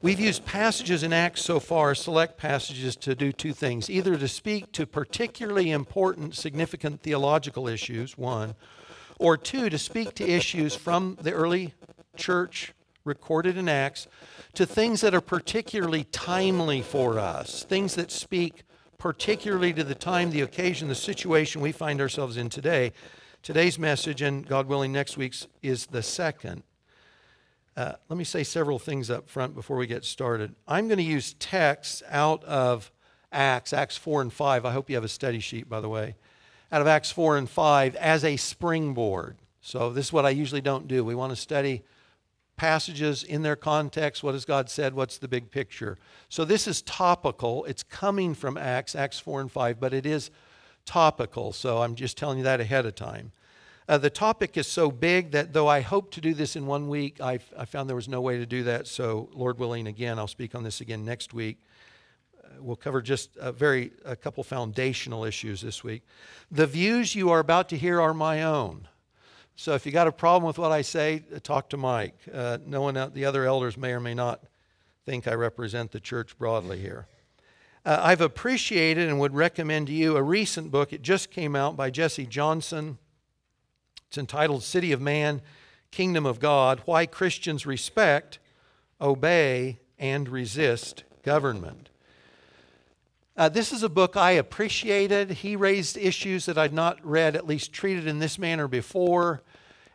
We've 0.00 0.20
used 0.20 0.44
passages 0.44 1.02
in 1.02 1.12
Acts 1.12 1.42
so 1.42 1.58
far, 1.58 1.94
select 1.94 2.38
passages, 2.38 2.94
to 2.96 3.14
do 3.14 3.32
two 3.32 3.52
things 3.52 3.90
either 3.90 4.16
to 4.16 4.28
speak 4.28 4.70
to 4.72 4.86
particularly 4.86 5.70
important, 5.70 6.36
significant 6.36 7.02
theological 7.02 7.66
issues, 7.66 8.16
one, 8.16 8.54
or 9.18 9.36
two, 9.36 9.68
to 9.68 9.78
speak 9.78 10.14
to 10.14 10.28
issues 10.28 10.74
from 10.74 11.18
the 11.20 11.32
early 11.32 11.74
church 12.16 12.74
recorded 13.04 13.56
in 13.56 13.68
Acts 13.68 14.06
to 14.54 14.66
things 14.66 15.00
that 15.00 15.14
are 15.14 15.20
particularly 15.20 16.04
timely 16.04 16.82
for 16.82 17.18
us, 17.18 17.64
things 17.64 17.94
that 17.96 18.12
speak 18.12 18.62
particularly 19.02 19.72
to 19.72 19.82
the 19.82 19.96
time, 19.96 20.30
the 20.30 20.42
occasion, 20.42 20.86
the 20.86 20.94
situation 20.94 21.60
we 21.60 21.72
find 21.72 22.00
ourselves 22.00 22.36
in 22.36 22.48
today. 22.48 22.92
Today's 23.42 23.76
message, 23.76 24.22
and 24.22 24.46
God 24.46 24.68
willing, 24.68 24.92
next 24.92 25.16
week's, 25.16 25.48
is 25.60 25.86
the 25.86 26.04
second. 26.04 26.62
Uh, 27.76 27.94
let 28.08 28.16
me 28.16 28.22
say 28.22 28.44
several 28.44 28.78
things 28.78 29.10
up 29.10 29.28
front 29.28 29.56
before 29.56 29.76
we 29.76 29.88
get 29.88 30.04
started. 30.04 30.54
I'm 30.68 30.86
going 30.86 30.98
to 30.98 31.02
use 31.02 31.34
texts 31.40 32.04
out 32.10 32.44
of 32.44 32.92
Acts, 33.32 33.72
Acts 33.72 33.96
4 33.96 34.22
and 34.22 34.32
5. 34.32 34.64
I 34.64 34.70
hope 34.70 34.88
you 34.88 34.94
have 34.94 35.02
a 35.02 35.08
study 35.08 35.40
sheet, 35.40 35.68
by 35.68 35.80
the 35.80 35.88
way 35.88 36.14
out 36.70 36.80
of 36.80 36.86
Acts 36.86 37.10
4 37.10 37.38
and 37.38 37.50
5 37.50 37.96
as 37.96 38.24
a 38.24 38.36
springboard. 38.36 39.36
So, 39.60 39.92
this 39.92 40.06
is 40.06 40.12
what 40.12 40.24
I 40.24 40.30
usually 40.30 40.60
don't 40.60 40.86
do. 40.86 41.04
We 41.04 41.16
want 41.16 41.30
to 41.30 41.36
study 41.36 41.82
passages 42.56 43.22
in 43.22 43.42
their 43.42 43.56
context. 43.56 44.22
What 44.22 44.34
has 44.34 44.44
God 44.44 44.70
said? 44.70 44.94
What's 44.94 45.18
the 45.18 45.28
big 45.28 45.50
picture? 45.50 45.98
So, 46.28 46.44
this 46.44 46.66
is 46.66 46.82
topical. 46.82 47.64
It's 47.64 47.82
coming 47.82 48.34
from 48.34 48.56
Acts, 48.56 48.94
Acts 48.94 49.18
4 49.18 49.40
and 49.40 49.52
5, 49.52 49.80
but 49.80 49.92
it 49.92 50.06
is 50.06 50.30
topical. 50.84 51.52
So, 51.52 51.82
I'm 51.82 51.94
just 51.94 52.16
telling 52.16 52.38
you 52.38 52.44
that 52.44 52.60
ahead 52.60 52.86
of 52.86 52.94
time. 52.94 53.32
Uh, 53.88 53.98
the 53.98 54.10
topic 54.10 54.56
is 54.56 54.66
so 54.66 54.90
big 54.90 55.32
that 55.32 55.52
though 55.52 55.68
I 55.68 55.80
hope 55.80 56.12
to 56.12 56.20
do 56.20 56.34
this 56.34 56.54
in 56.54 56.66
one 56.66 56.88
week, 56.88 57.20
I, 57.20 57.40
I 57.58 57.64
found 57.64 57.88
there 57.88 57.96
was 57.96 58.08
no 58.08 58.20
way 58.20 58.38
to 58.38 58.46
do 58.46 58.62
that. 58.64 58.86
So, 58.86 59.28
Lord 59.32 59.58
willing, 59.58 59.86
again, 59.86 60.18
I'll 60.18 60.28
speak 60.28 60.54
on 60.54 60.62
this 60.62 60.80
again 60.80 61.04
next 61.04 61.34
week 61.34 61.58
we'll 62.60 62.76
cover 62.76 63.02
just 63.02 63.36
a 63.38 63.52
very 63.52 63.92
a 64.04 64.16
couple 64.16 64.44
foundational 64.44 65.24
issues 65.24 65.60
this 65.62 65.82
week. 65.82 66.02
The 66.50 66.66
views 66.66 67.14
you 67.14 67.30
are 67.30 67.38
about 67.38 67.68
to 67.70 67.76
hear 67.76 68.00
are 68.00 68.14
my 68.14 68.42
own. 68.42 68.88
So 69.62 69.74
if 69.74 69.86
you 69.86 69.92
got 69.92 70.08
a 70.08 70.12
problem 70.12 70.44
with 70.44 70.58
what 70.58 70.72
I 70.72 70.82
say, 70.82 71.22
uh, 71.32 71.38
talk 71.40 71.68
to 71.68 71.76
Mike. 71.76 72.16
Uh, 72.34 72.58
no 72.66 72.82
one, 72.82 72.94
the 73.14 73.24
other 73.24 73.46
elders 73.46 73.76
may 73.76 73.92
or 73.92 74.00
may 74.00 74.12
not 74.12 74.42
think 75.06 75.28
I 75.28 75.34
represent 75.34 75.92
the 75.92 76.00
church 76.00 76.36
broadly 76.36 76.80
here. 76.80 77.06
Uh, 77.86 78.00
I've 78.02 78.20
appreciated 78.20 79.08
and 79.08 79.20
would 79.20 79.36
recommend 79.36 79.86
to 79.86 79.92
you 79.92 80.16
a 80.16 80.22
recent 80.22 80.72
book. 80.72 80.92
It 80.92 81.02
just 81.02 81.30
came 81.30 81.54
out 81.54 81.76
by 81.76 81.90
Jesse 81.90 82.26
Johnson. 82.26 82.98
It's 84.08 84.18
entitled 84.18 84.64
City 84.64 84.90
of 84.90 85.00
Man, 85.00 85.40
Kingdom 85.92 86.26
of 86.26 86.40
God 86.40 86.82
Why 86.84 87.06
Christians 87.06 87.64
Respect, 87.64 88.40
Obey, 89.00 89.78
and 89.96 90.28
Resist 90.28 91.04
Government. 91.22 91.88
Uh, 93.36 93.48
this 93.48 93.72
is 93.72 93.84
a 93.84 93.88
book 93.88 94.16
I 94.16 94.32
appreciated. 94.32 95.30
He 95.30 95.54
raised 95.54 95.96
issues 95.96 96.46
that 96.46 96.58
I'd 96.58 96.72
not 96.72 96.98
read, 97.06 97.36
at 97.36 97.46
least 97.46 97.72
treated 97.72 98.08
in 98.08 98.18
this 98.18 98.40
manner 98.40 98.66
before. 98.66 99.40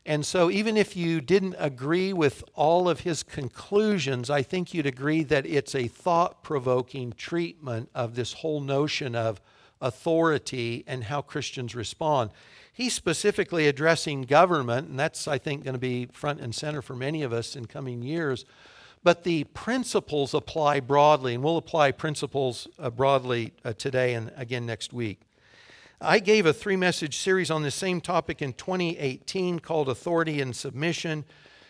And 0.07 0.25
so, 0.25 0.49
even 0.49 0.77
if 0.77 0.95
you 0.95 1.19
didn't 1.19 1.57
agree 1.59 2.13
with 2.13 2.41
all 2.55 2.87
of 2.87 3.01
his 3.01 3.23
conclusions, 3.23 4.29
I 4.29 4.41
think 4.41 4.73
you'd 4.73 4.85
agree 4.85 5.21
that 5.23 5.45
it's 5.45 5.75
a 5.75 5.89
thought 5.89 6.43
provoking 6.43 7.11
treatment 7.11 7.89
of 7.93 8.15
this 8.15 8.31
whole 8.31 8.61
notion 8.61 9.15
of 9.15 9.41
authority 9.81 10.85
and 10.87 11.03
how 11.03 11.21
Christians 11.21 11.75
respond. 11.75 12.31
He's 12.71 12.93
specifically 12.93 13.67
addressing 13.67 14.21
government, 14.21 14.87
and 14.87 14.97
that's, 14.97 15.27
I 15.27 15.37
think, 15.37 15.65
going 15.65 15.73
to 15.73 15.79
be 15.79 16.05
front 16.05 16.39
and 16.39 16.55
center 16.55 16.81
for 16.81 16.95
many 16.95 17.21
of 17.21 17.33
us 17.33 17.57
in 17.57 17.65
coming 17.65 18.01
years. 18.01 18.45
But 19.03 19.25
the 19.25 19.43
principles 19.43 20.33
apply 20.33 20.79
broadly, 20.79 21.33
and 21.33 21.43
we'll 21.43 21.57
apply 21.57 21.91
principles 21.91 22.69
uh, 22.79 22.89
broadly 22.91 23.51
uh, 23.65 23.73
today 23.73 24.13
and 24.13 24.31
again 24.37 24.65
next 24.65 24.93
week. 24.93 25.26
I 25.99 26.19
gave 26.19 26.45
a 26.45 26.53
three 26.53 26.75
message 26.75 27.17
series 27.17 27.49
on 27.49 27.63
this 27.63 27.73
same 27.73 28.01
topic 28.01 28.43
in 28.43 28.53
2018 28.53 29.59
called 29.59 29.89
Authority 29.89 30.41
and 30.41 30.55
Submission. 30.55 31.25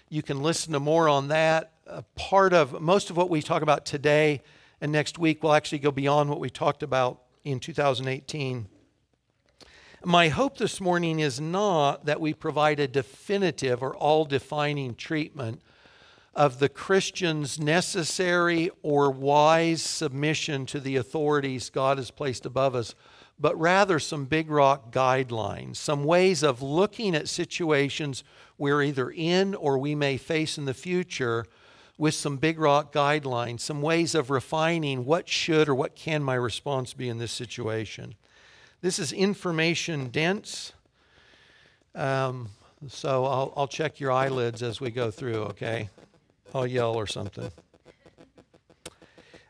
You 0.09 0.21
can 0.21 0.43
listen 0.43 0.73
to 0.73 0.81
more 0.81 1.07
on 1.07 1.29
that. 1.29 1.71
A 1.85 2.03
part 2.17 2.51
of 2.51 2.81
most 2.81 3.09
of 3.09 3.15
what 3.15 3.29
we 3.29 3.41
talk 3.41 3.61
about 3.61 3.85
today 3.85 4.41
and 4.81 4.91
next 4.91 5.17
week 5.17 5.41
will 5.41 5.53
actually 5.53 5.79
go 5.79 5.91
beyond 5.91 6.29
what 6.29 6.41
we 6.41 6.49
talked 6.49 6.83
about 6.83 7.21
in 7.45 7.61
2018. 7.61 8.67
My 10.03 10.27
hope 10.27 10.57
this 10.57 10.81
morning 10.81 11.21
is 11.21 11.39
not 11.39 12.05
that 12.05 12.19
we 12.19 12.33
provide 12.33 12.81
a 12.81 12.87
definitive 12.87 13.81
or 13.81 13.95
all 13.95 14.25
defining 14.25 14.95
treatment 14.95 15.61
of 16.35 16.59
the 16.59 16.67
Christian's 16.67 17.61
necessary 17.61 18.71
or 18.83 19.09
wise 19.09 19.81
submission 19.81 20.65
to 20.65 20.81
the 20.81 20.97
authorities 20.97 21.69
God 21.69 21.97
has 21.97 22.11
placed 22.11 22.45
above 22.45 22.75
us 22.75 22.93
but 23.39 23.59
rather 23.59 23.99
some 23.99 24.25
big 24.25 24.49
rock 24.49 24.91
guidelines, 24.91 25.75
some 25.75 26.03
ways 26.03 26.43
of 26.43 26.61
looking 26.61 27.15
at 27.15 27.27
situations 27.27 28.23
we're 28.57 28.81
either 28.81 29.09
in 29.11 29.53
or 29.53 29.77
we 29.77 29.93
may 29.93 30.17
face 30.17 30.57
in 30.57 30.65
the 30.65 30.73
future 30.73 31.45
with 31.97 32.13
some 32.13 32.37
big 32.37 32.59
rock 32.59 32.93
guidelines, 32.93 33.59
some 33.59 33.81
ways 33.81 34.15
of 34.15 34.29
refining 34.29 35.05
what 35.05 35.27
should 35.29 35.69
or 35.69 35.75
what 35.75 35.95
can 35.95 36.23
my 36.23 36.35
response 36.35 36.93
be 36.93 37.09
in 37.09 37.17
this 37.17 37.31
situation. 37.31 38.15
This 38.81 38.99
is 38.99 39.11
information 39.11 40.09
dense. 40.09 40.73
Um, 41.95 42.49
so 42.87 43.25
I'll, 43.25 43.53
I'll 43.57 43.67
check 43.67 43.99
your 43.99 44.11
eyelids 44.11 44.61
as 44.61 44.79
we 44.79 44.91
go 44.91 45.09
through, 45.09 45.43
okay? 45.45 45.89
I'll 46.53 46.67
yell 46.67 46.93
or 46.93 47.07
something. 47.07 47.49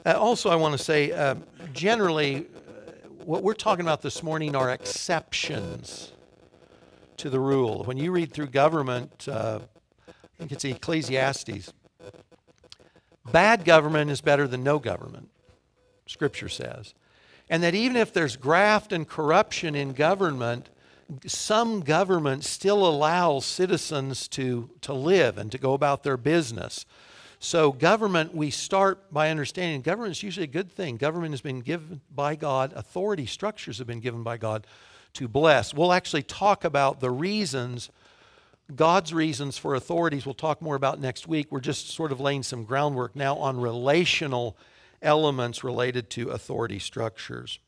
Uh, 0.05 0.13
also, 0.13 0.49
I 0.49 0.55
want 0.55 0.77
to 0.77 0.81
say 0.81 1.11
uh, 1.11 1.35
generally, 1.73 2.47
what 3.27 3.43
we're 3.43 3.53
talking 3.53 3.83
about 3.83 4.01
this 4.01 4.23
morning 4.23 4.55
are 4.55 4.71
exceptions 4.71 6.13
to 7.17 7.29
the 7.29 7.41
rule. 7.41 7.83
When 7.83 7.97
you 7.97 8.13
read 8.13 8.31
through 8.31 8.47
government, 8.47 9.27
uh, 9.27 9.59
I 10.07 10.11
think 10.37 10.53
it's 10.53 10.63
Ecclesiastes, 10.63 11.73
bad 13.29 13.65
government 13.65 14.11
is 14.11 14.21
better 14.21 14.47
than 14.47 14.63
no 14.63 14.79
government, 14.79 15.29
Scripture 16.05 16.47
says. 16.47 16.93
And 17.49 17.61
that 17.63 17.75
even 17.75 17.97
if 17.97 18.13
there's 18.13 18.37
graft 18.37 18.93
and 18.93 19.05
corruption 19.05 19.75
in 19.75 19.91
government, 19.91 20.69
some 21.25 21.81
government 21.81 22.45
still 22.45 22.87
allows 22.87 23.45
citizens 23.45 24.29
to, 24.29 24.69
to 24.79 24.93
live 24.93 25.37
and 25.37 25.51
to 25.51 25.57
go 25.57 25.73
about 25.73 26.03
their 26.03 26.15
business. 26.15 26.85
So, 27.39 27.71
government, 27.71 28.33
we 28.33 28.49
start 28.49 29.13
by 29.13 29.29
understanding 29.29 29.81
government 29.81 30.11
is 30.11 30.23
usually 30.23 30.45
a 30.45 30.47
good 30.47 30.71
thing. 30.71 30.97
Government 30.97 31.33
has 31.33 31.41
been 31.41 31.59
given 31.59 32.01
by 32.13 32.35
God, 32.35 32.73
authority 32.75 33.27
structures 33.27 33.77
have 33.77 33.85
been 33.85 33.99
given 33.99 34.23
by 34.23 34.37
God 34.37 34.65
to 35.13 35.27
bless. 35.27 35.71
We'll 35.71 35.93
actually 35.93 36.23
talk 36.23 36.63
about 36.63 36.99
the 36.99 37.11
reasons, 37.11 37.91
God's 38.75 39.13
reasons 39.13 39.55
for 39.55 39.75
authorities, 39.75 40.25
we'll 40.25 40.33
talk 40.33 40.63
more 40.63 40.75
about 40.75 40.99
next 40.99 41.27
week. 41.27 41.51
We're 41.51 41.59
just 41.59 41.91
sort 41.91 42.11
of 42.11 42.19
laying 42.19 42.41
some 42.41 42.63
groundwork 42.63 43.15
now 43.15 43.35
on 43.35 43.61
relational 43.61 44.57
elements 45.03 45.63
related 45.63 46.09
to 46.11 46.29
authority 46.29 46.79
structures. 46.79 47.59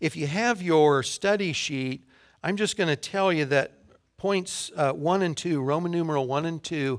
If 0.00 0.16
you 0.16 0.26
have 0.26 0.62
your 0.62 1.02
study 1.02 1.52
sheet, 1.52 2.08
I'm 2.42 2.56
just 2.56 2.78
going 2.78 2.88
to 2.88 2.96
tell 2.96 3.30
you 3.30 3.44
that 3.46 3.72
points 4.16 4.70
uh, 4.74 4.92
1 4.92 5.20
and 5.20 5.36
2, 5.36 5.60
Roman 5.60 5.92
numeral 5.92 6.26
1 6.26 6.46
and 6.46 6.62
2, 6.62 6.98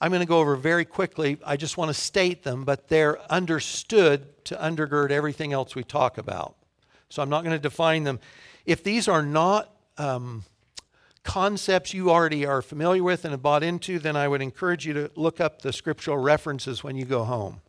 I'm 0.00 0.10
going 0.10 0.20
to 0.20 0.26
go 0.26 0.40
over 0.40 0.56
very 0.56 0.84
quickly. 0.84 1.38
I 1.44 1.56
just 1.56 1.76
want 1.76 1.88
to 1.88 1.94
state 1.94 2.42
them, 2.42 2.64
but 2.64 2.88
they're 2.88 3.20
understood 3.30 4.44
to 4.46 4.56
undergird 4.56 5.10
everything 5.10 5.52
else 5.52 5.74
we 5.74 5.84
talk 5.84 6.18
about. 6.18 6.54
So 7.08 7.22
I'm 7.22 7.30
not 7.30 7.44
going 7.44 7.56
to 7.56 7.62
define 7.62 8.04
them. 8.04 8.20
If 8.66 8.82
these 8.82 9.08
are 9.08 9.22
not 9.22 9.70
um, 9.96 10.44
concepts 11.22 11.94
you 11.94 12.10
already 12.10 12.44
are 12.44 12.62
familiar 12.62 13.02
with 13.02 13.24
and 13.24 13.32
have 13.32 13.42
bought 13.42 13.62
into, 13.62 13.98
then 13.98 14.16
I 14.16 14.28
would 14.28 14.42
encourage 14.42 14.86
you 14.86 14.92
to 14.94 15.10
look 15.16 15.40
up 15.40 15.62
the 15.62 15.72
scriptural 15.72 16.18
references 16.18 16.84
when 16.84 16.96
you 16.96 17.04
go 17.04 17.24
home. 17.24 17.60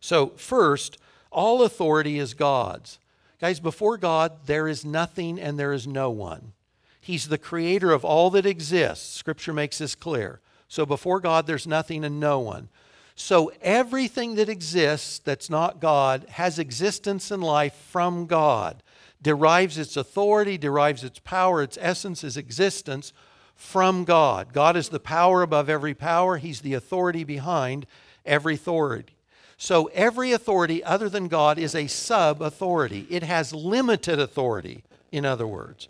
So, 0.00 0.28
first, 0.28 0.98
all 1.30 1.62
authority 1.62 2.18
is 2.18 2.34
God's. 2.34 2.98
Guys, 3.40 3.60
before 3.60 3.96
God, 3.96 4.46
there 4.46 4.66
is 4.66 4.84
nothing 4.84 5.38
and 5.38 5.58
there 5.58 5.72
is 5.72 5.86
no 5.86 6.10
one. 6.10 6.52
He's 7.00 7.28
the 7.28 7.38
creator 7.38 7.92
of 7.92 8.04
all 8.04 8.30
that 8.30 8.44
exists. 8.44 9.14
Scripture 9.14 9.52
makes 9.52 9.78
this 9.78 9.94
clear. 9.94 10.40
So 10.70 10.86
before 10.86 11.18
God, 11.18 11.48
there's 11.48 11.66
nothing 11.66 12.04
and 12.04 12.20
no 12.20 12.38
one. 12.38 12.68
So 13.16 13.52
everything 13.60 14.36
that 14.36 14.48
exists 14.48 15.18
that's 15.18 15.50
not 15.50 15.80
God 15.80 16.24
has 16.30 16.60
existence 16.60 17.32
and 17.32 17.42
life 17.42 17.74
from 17.74 18.26
God, 18.26 18.84
derives 19.20 19.76
its 19.76 19.96
authority, 19.96 20.56
derives 20.56 21.02
its 21.02 21.18
power, 21.18 21.60
its 21.60 21.76
essence, 21.80 22.22
its 22.22 22.36
existence 22.36 23.12
from 23.56 24.04
God. 24.04 24.52
God 24.52 24.76
is 24.76 24.90
the 24.90 25.00
power 25.00 25.42
above 25.42 25.68
every 25.68 25.92
power, 25.92 26.36
He's 26.36 26.60
the 26.60 26.74
authority 26.74 27.24
behind 27.24 27.84
every 28.24 28.54
authority. 28.54 29.16
So 29.58 29.86
every 29.86 30.30
authority 30.30 30.84
other 30.84 31.08
than 31.08 31.26
God 31.26 31.58
is 31.58 31.74
a 31.74 31.88
sub 31.88 32.40
authority, 32.40 33.08
it 33.10 33.24
has 33.24 33.52
limited 33.52 34.20
authority, 34.20 34.84
in 35.10 35.26
other 35.26 35.48
words. 35.48 35.88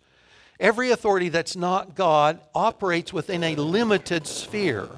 Every 0.61 0.91
authority 0.91 1.31
that's 1.31 1.57
not 1.57 1.95
God 1.95 2.39
operates 2.55 3.15
within 3.15 3.43
a 3.43 3.57
limited 3.57 4.27
sphere 4.27 4.91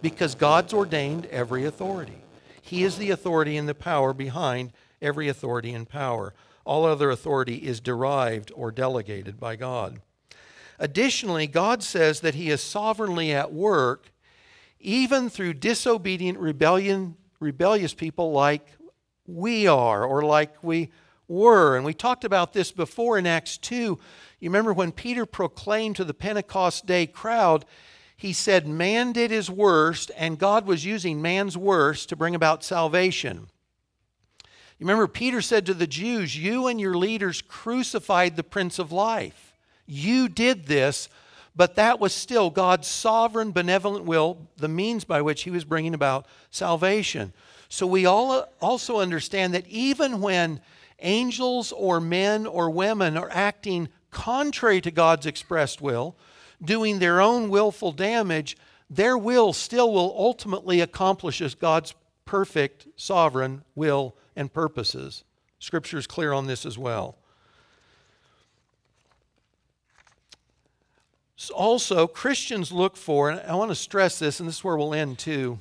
because 0.00 0.34
God's 0.34 0.72
ordained 0.72 1.26
every 1.26 1.66
authority. 1.66 2.22
He 2.62 2.82
is 2.82 2.96
the 2.96 3.10
authority 3.10 3.58
and 3.58 3.68
the 3.68 3.74
power 3.74 4.14
behind 4.14 4.72
every 5.02 5.28
authority 5.28 5.74
and 5.74 5.86
power. 5.86 6.32
All 6.64 6.86
other 6.86 7.10
authority 7.10 7.56
is 7.56 7.78
derived 7.78 8.50
or 8.56 8.70
delegated 8.70 9.38
by 9.38 9.56
God. 9.56 10.00
Additionally, 10.78 11.46
God 11.46 11.82
says 11.82 12.20
that 12.20 12.34
He 12.34 12.48
is 12.48 12.62
sovereignly 12.62 13.32
at 13.32 13.52
work 13.52 14.12
even 14.80 15.28
through 15.28 15.54
disobedient, 15.54 16.38
rebellion, 16.38 17.16
rebellious 17.38 17.92
people 17.92 18.32
like 18.32 18.66
we 19.26 19.66
are 19.66 20.04
or 20.04 20.22
like 20.22 20.64
we 20.64 20.90
were. 21.28 21.76
And 21.76 21.84
we 21.84 21.94
talked 21.94 22.24
about 22.24 22.52
this 22.52 22.72
before 22.72 23.18
in 23.18 23.26
Acts 23.26 23.58
2 23.58 23.98
you 24.42 24.50
remember 24.50 24.72
when 24.72 24.90
Peter 24.90 25.24
proclaimed 25.24 25.94
to 25.96 26.04
the 26.04 26.12
Pentecost 26.12 26.84
Day 26.84 27.06
crowd, 27.06 27.64
he 28.16 28.32
said, 28.32 28.66
Man 28.66 29.12
did 29.12 29.30
his 29.30 29.48
worst, 29.48 30.10
and 30.16 30.36
God 30.36 30.66
was 30.66 30.84
using 30.84 31.22
man's 31.22 31.56
worst 31.56 32.08
to 32.08 32.16
bring 32.16 32.34
about 32.34 32.64
salvation. 32.64 33.46
You 34.42 34.86
remember 34.86 35.06
Peter 35.06 35.40
said 35.40 35.64
to 35.66 35.74
the 35.74 35.86
Jews, 35.86 36.36
You 36.36 36.66
and 36.66 36.80
your 36.80 36.96
leaders 36.96 37.40
crucified 37.40 38.34
the 38.34 38.42
Prince 38.42 38.80
of 38.80 38.90
Life. 38.90 39.54
You 39.86 40.28
did 40.28 40.66
this, 40.66 41.08
but 41.54 41.76
that 41.76 42.00
was 42.00 42.12
still 42.12 42.50
God's 42.50 42.88
sovereign, 42.88 43.52
benevolent 43.52 44.06
will, 44.06 44.48
the 44.56 44.66
means 44.66 45.04
by 45.04 45.22
which 45.22 45.44
he 45.44 45.50
was 45.50 45.64
bringing 45.64 45.94
about 45.94 46.26
salvation. 46.50 47.32
So 47.68 47.86
we 47.86 48.06
all 48.06 48.44
also 48.60 48.98
understand 48.98 49.54
that 49.54 49.68
even 49.68 50.20
when 50.20 50.60
angels 51.02 51.72
or 51.72 52.00
men 52.00 52.46
or 52.46 52.70
women 52.70 53.16
are 53.16 53.30
acting 53.30 53.88
contrary 54.10 54.80
to 54.80 54.90
God's 54.90 55.26
expressed 55.26 55.80
will, 55.80 56.16
doing 56.62 56.98
their 56.98 57.20
own 57.20 57.48
willful 57.48 57.92
damage, 57.92 58.56
their 58.88 59.16
will 59.16 59.52
still 59.52 59.92
will 59.92 60.14
ultimately 60.16 60.80
accomplish 60.80 61.40
God's 61.54 61.94
perfect, 62.24 62.86
sovereign 62.96 63.62
will 63.74 64.14
and 64.36 64.52
purposes. 64.52 65.24
Scripture 65.58 65.98
is 65.98 66.06
clear 66.06 66.32
on 66.32 66.46
this 66.46 66.64
as 66.64 66.78
well. 66.78 67.16
Also, 71.54 72.06
Christians 72.06 72.70
look 72.70 72.96
for, 72.96 73.30
and 73.30 73.40
I 73.40 73.54
want 73.54 73.70
to 73.70 73.74
stress 73.74 74.18
this, 74.18 74.38
and 74.38 74.48
this 74.48 74.58
is 74.58 74.64
where 74.64 74.76
we'll 74.76 74.94
end 74.94 75.18
too. 75.18 75.58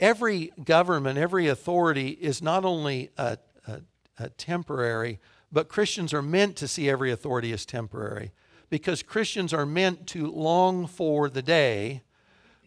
Every 0.00 0.52
government, 0.64 1.18
every 1.18 1.48
authority 1.48 2.10
is 2.10 2.42
not 2.42 2.64
only 2.64 3.10
a, 3.16 3.38
a, 3.66 3.80
a 4.18 4.28
temporary, 4.30 5.18
but 5.50 5.68
Christians 5.68 6.12
are 6.12 6.22
meant 6.22 6.56
to 6.56 6.68
see 6.68 6.88
every 6.88 7.10
authority 7.10 7.52
as 7.52 7.64
temporary 7.64 8.32
because 8.70 9.02
Christians 9.02 9.52
are 9.52 9.66
meant 9.66 10.06
to 10.08 10.30
long 10.30 10.86
for 10.86 11.28
the 11.30 11.42
day 11.42 12.02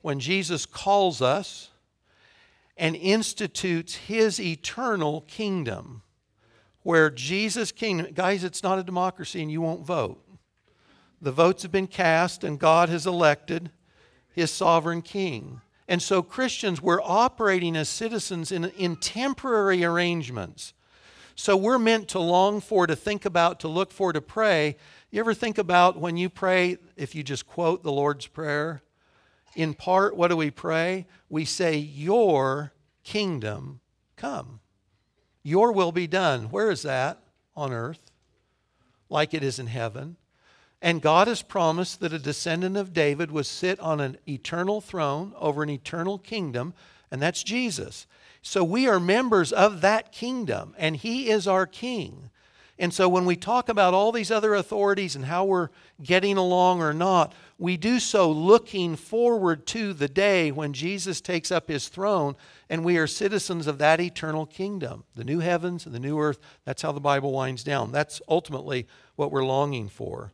when 0.01 0.19
Jesus 0.19 0.65
calls 0.65 1.21
us 1.21 1.69
and 2.75 2.95
institutes 2.95 3.95
his 3.95 4.39
eternal 4.39 5.21
kingdom 5.21 6.01
where 6.83 7.11
Jesus' 7.11 7.71
kingdom, 7.71 8.07
guys, 8.13 8.43
it's 8.43 8.63
not 8.63 8.79
a 8.79 8.83
democracy 8.83 9.41
and 9.41 9.51
you 9.51 9.61
won't 9.61 9.85
vote. 9.85 10.23
The 11.21 11.31
votes 11.31 11.61
have 11.61 11.71
been 11.71 11.85
cast 11.87 12.43
and 12.43 12.57
God 12.57 12.89
has 12.89 13.05
elected 13.05 13.69
his 14.33 14.49
sovereign 14.49 15.03
king. 15.03 15.61
And 15.91 16.01
so, 16.01 16.23
Christians, 16.23 16.81
we're 16.81 17.01
operating 17.01 17.75
as 17.75 17.89
citizens 17.89 18.49
in, 18.49 18.63
in 18.77 18.95
temporary 18.95 19.83
arrangements. 19.83 20.73
So, 21.35 21.57
we're 21.57 21.77
meant 21.77 22.07
to 22.09 22.19
long 22.19 22.61
for, 22.61 22.87
to 22.87 22.95
think 22.95 23.25
about, 23.25 23.59
to 23.59 23.67
look 23.67 23.91
for, 23.91 24.13
to 24.13 24.21
pray. 24.21 24.77
You 25.09 25.19
ever 25.19 25.33
think 25.33 25.57
about 25.57 25.99
when 25.99 26.15
you 26.15 26.29
pray, 26.29 26.77
if 26.95 27.13
you 27.13 27.23
just 27.23 27.45
quote 27.45 27.83
the 27.83 27.91
Lord's 27.91 28.25
Prayer? 28.25 28.83
In 29.53 29.73
part, 29.73 30.15
what 30.15 30.29
do 30.29 30.37
we 30.37 30.49
pray? 30.49 31.07
We 31.27 31.43
say, 31.43 31.75
Your 31.75 32.71
kingdom 33.03 33.81
come. 34.15 34.61
Your 35.43 35.73
will 35.73 35.91
be 35.91 36.07
done. 36.07 36.43
Where 36.51 36.71
is 36.71 36.83
that? 36.83 37.21
On 37.53 37.73
earth, 37.73 38.11
like 39.09 39.33
it 39.33 39.43
is 39.43 39.59
in 39.59 39.67
heaven. 39.67 40.15
And 40.81 41.01
God 41.01 41.27
has 41.27 41.43
promised 41.43 41.99
that 41.99 42.13
a 42.13 42.19
descendant 42.19 42.75
of 42.75 42.93
David 42.93 43.31
would 43.31 43.45
sit 43.45 43.79
on 43.79 43.99
an 43.99 44.17
eternal 44.27 44.81
throne 44.81 45.33
over 45.37 45.61
an 45.61 45.69
eternal 45.69 46.17
kingdom, 46.17 46.73
and 47.11 47.21
that's 47.21 47.43
Jesus. 47.43 48.07
So 48.41 48.63
we 48.63 48.87
are 48.87 48.99
members 48.99 49.51
of 49.51 49.81
that 49.81 50.11
kingdom, 50.11 50.73
and 50.77 50.95
He 50.95 51.29
is 51.29 51.47
our 51.47 51.67
King. 51.67 52.31
And 52.79 52.91
so 52.91 53.07
when 53.07 53.25
we 53.25 53.35
talk 53.35 53.69
about 53.69 53.93
all 53.93 54.11
these 54.11 54.31
other 54.31 54.55
authorities 54.55 55.15
and 55.15 55.25
how 55.25 55.45
we're 55.45 55.69
getting 56.01 56.35
along 56.35 56.81
or 56.81 56.95
not, 56.95 57.31
we 57.59 57.77
do 57.77 57.99
so 57.99 58.31
looking 58.31 58.95
forward 58.95 59.67
to 59.67 59.93
the 59.93 60.07
day 60.07 60.51
when 60.51 60.73
Jesus 60.73 61.21
takes 61.21 61.51
up 61.51 61.67
his 61.67 61.89
throne 61.89 62.35
and 62.71 62.83
we 62.83 62.97
are 62.97 63.05
citizens 63.05 63.67
of 63.67 63.77
that 63.77 64.01
eternal 64.01 64.47
kingdom, 64.47 65.03
the 65.13 65.23
new 65.23 65.37
heavens 65.37 65.85
and 65.85 65.93
the 65.93 65.99
new 65.99 66.19
earth. 66.19 66.39
That's 66.65 66.81
how 66.81 66.91
the 66.91 66.99
Bible 66.99 67.33
winds 67.33 67.63
down. 67.63 67.91
That's 67.91 68.19
ultimately 68.27 68.87
what 69.15 69.31
we're 69.31 69.45
longing 69.45 69.87
for. 69.87 70.31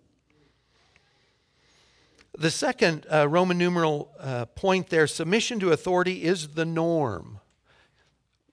The 2.39 2.51
second 2.51 3.07
uh, 3.11 3.27
Roman 3.27 3.57
numeral 3.57 4.11
uh, 4.19 4.45
point 4.45 4.89
there 4.89 5.07
submission 5.07 5.59
to 5.59 5.71
authority 5.71 6.23
is 6.23 6.49
the 6.49 6.65
norm. 6.65 7.39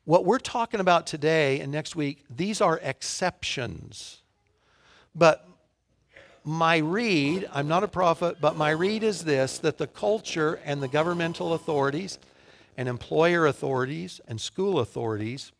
What 0.05 0.25
we're 0.25 0.39
talking 0.39 0.81
about 0.81 1.07
today 1.07 1.61
and 1.61 1.71
next 1.71 1.95
week, 1.95 2.25
these 2.35 2.63
are 2.63 2.81
exceptions. 2.83 4.23
But 5.15 5.47
my 6.45 6.79
read, 6.79 7.47
I'm 7.53 7.69
not 7.69 7.85
a 7.85 7.89
prophet, 7.89 8.39
but 8.41 8.57
my 8.57 8.71
read 8.71 9.03
is 9.03 9.25
this 9.25 9.59
that 9.59 9.77
the 9.77 9.87
culture 9.87 10.61
and 10.65 10.83
the 10.83 10.89
governmental 10.89 11.53
authorities 11.53 12.19
and 12.79 12.89
employer 12.89 13.47
authorities 13.47 14.19
and 14.27 14.41
school 14.41 14.79
authorities 14.79 15.53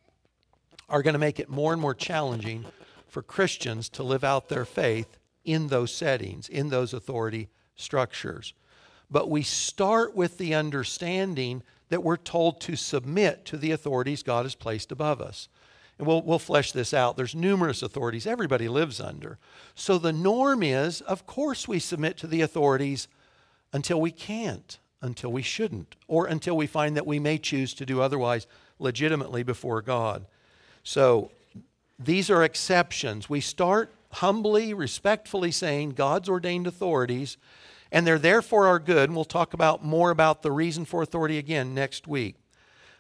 are 0.89 1.03
going 1.03 1.13
to 1.13 1.19
make 1.19 1.39
it 1.39 1.51
more 1.51 1.75
and 1.75 1.83
more 1.83 1.95
challenging 1.95 2.65
for 3.07 3.21
Christians 3.21 3.91
to 3.91 4.03
live 4.03 4.25
out 4.25 4.49
their 4.49 4.65
faith 4.65 5.19
in 5.45 5.69
those 5.69 5.95
settings, 5.95 6.49
in 6.49 6.71
those 6.71 6.95
authority 6.95 7.51
structures. 7.77 8.55
But 9.11 9.31
we 9.31 9.43
start 9.43 10.17
with 10.17 10.39
the 10.39 10.55
understanding 10.55 11.63
that 11.89 12.03
we're 12.03 12.17
told 12.17 12.61
to 12.63 12.77
submit 12.77 13.45
to 13.47 13.57
the 13.57 13.71
authorities 13.71 14.23
God 14.23 14.45
has 14.45 14.55
placed 14.55 14.91
above 14.91 15.21
us. 15.21 15.49
And 15.99 16.07
we'll, 16.07 16.23
we'll 16.23 16.39
flesh 16.39 16.73
this 16.73 16.93
out. 16.93 17.17
There's 17.17 17.35
numerous 17.35 17.83
authorities 17.83 18.27
everybody 18.27 18.69
lives 18.69 19.01
under. 19.01 19.39
So 19.75 19.99
the 19.99 20.13
norm 20.13 20.63
is, 20.63 21.01
of 21.03 21.27
course, 21.27 21.69
we 21.69 21.79
submit 21.79 22.17
to 22.19 22.27
the 22.27 22.41
authorities 22.41 23.07
until 23.73 24.01
we 24.01 24.11
can't, 24.11 24.79
until 25.03 25.31
we 25.31 25.43
shouldn't, 25.43 25.95
or 26.09 26.27
until 26.27 26.57
we 26.57 26.67
find 26.67 26.97
that 26.97 27.07
we 27.07 27.19
may 27.19 27.39
choose 27.39 27.75
to 27.75 27.87
do 27.87 28.01
otherwise 28.01 28.47
legitimately 28.79 29.45
before 29.45 29.83
God. 29.83 30.25
So 30.83 31.31
these 31.99 32.29
are 32.29 32.43
exceptions. 32.43 33.31
We 33.31 33.41
start 33.41 33.93
humbly, 34.15 34.75
respectfully 34.75 35.53
saying 35.53 35.91
God's 35.91 36.29
ordained 36.29 36.67
authorities 36.67 37.37
and 37.93 38.07
they're 38.07 38.19
there 38.19 38.43
for 38.43 38.67
our 38.67 38.79
good. 38.79 39.09
And 39.09 39.17
we'll 39.17 39.25
talk 39.25 39.55
about 39.55 39.85
more 39.85 40.11
about 40.11 40.43
the 40.43 40.53
reason 40.53 40.85
for 40.85 41.03
authority 41.03 41.39
again 41.39 41.75
next 41.75 42.07
week. 42.07 42.37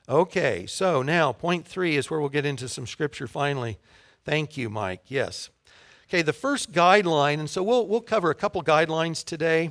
Okay, 0.09 0.67
so 0.67 1.03
now 1.03 1.33
point 1.33 1.67
three 1.67 1.97
is 1.97 2.11
where 2.11 2.21
we'll 2.21 2.29
get 2.29 2.45
into 2.45 2.69
some 2.69 2.87
scripture 2.87 3.27
finally. 3.27 3.79
Thank 4.25 4.57
you, 4.57 4.69
Mike. 4.69 5.03
Yes. 5.07 5.51
Okay, 6.09 6.23
the 6.23 6.33
first 6.33 6.73
guideline, 6.73 7.41
and 7.41 7.49
so 7.49 7.63
we'll, 7.63 7.87
we'll 7.87 8.01
cover 8.01 8.31
a 8.31 8.35
couple 8.35 8.63
guidelines 8.63 9.25
today. 9.25 9.71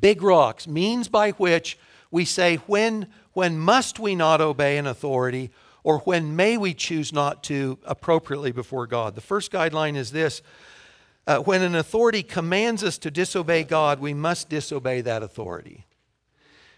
Big 0.00 0.22
rocks, 0.22 0.66
means 0.66 1.08
by 1.08 1.30
which 1.32 1.78
we 2.10 2.24
say 2.24 2.56
when, 2.66 3.06
when 3.32 3.58
must 3.58 3.98
we 3.98 4.14
not 4.14 4.40
obey 4.40 4.76
an 4.76 4.86
authority 4.86 5.50
or 5.84 5.98
when 6.00 6.36
may 6.36 6.56
we 6.56 6.74
choose 6.74 7.12
not 7.12 7.42
to 7.44 7.78
appropriately 7.84 8.52
before 8.52 8.86
God. 8.86 9.14
The 9.14 9.20
first 9.20 9.50
guideline 9.50 9.96
is 9.96 10.12
this 10.12 10.42
uh, 11.26 11.38
when 11.38 11.62
an 11.62 11.74
authority 11.74 12.22
commands 12.22 12.82
us 12.82 12.98
to 12.98 13.10
disobey 13.10 13.62
God, 13.64 14.00
we 14.00 14.14
must 14.14 14.48
disobey 14.48 15.00
that 15.02 15.22
authority. 15.22 15.86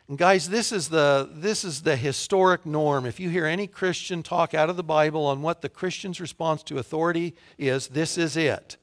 And 0.08 0.18
guys, 0.18 0.50
this 0.50 0.70
is 0.70 0.90
the 0.90 1.30
this 1.32 1.64
is 1.64 1.82
the 1.82 1.96
historic 1.96 2.66
norm. 2.66 3.06
If 3.06 3.18
you 3.18 3.30
hear 3.30 3.46
any 3.46 3.66
Christian 3.66 4.22
talk 4.22 4.52
out 4.52 4.68
of 4.68 4.76
the 4.76 4.84
Bible 4.84 5.24
on 5.24 5.40
what 5.40 5.62
the 5.62 5.70
Christian's 5.70 6.20
response 6.20 6.62
to 6.64 6.78
authority 6.78 7.34
is, 7.56 7.88
this 7.88 8.18
is 8.18 8.36
it. 8.36 8.76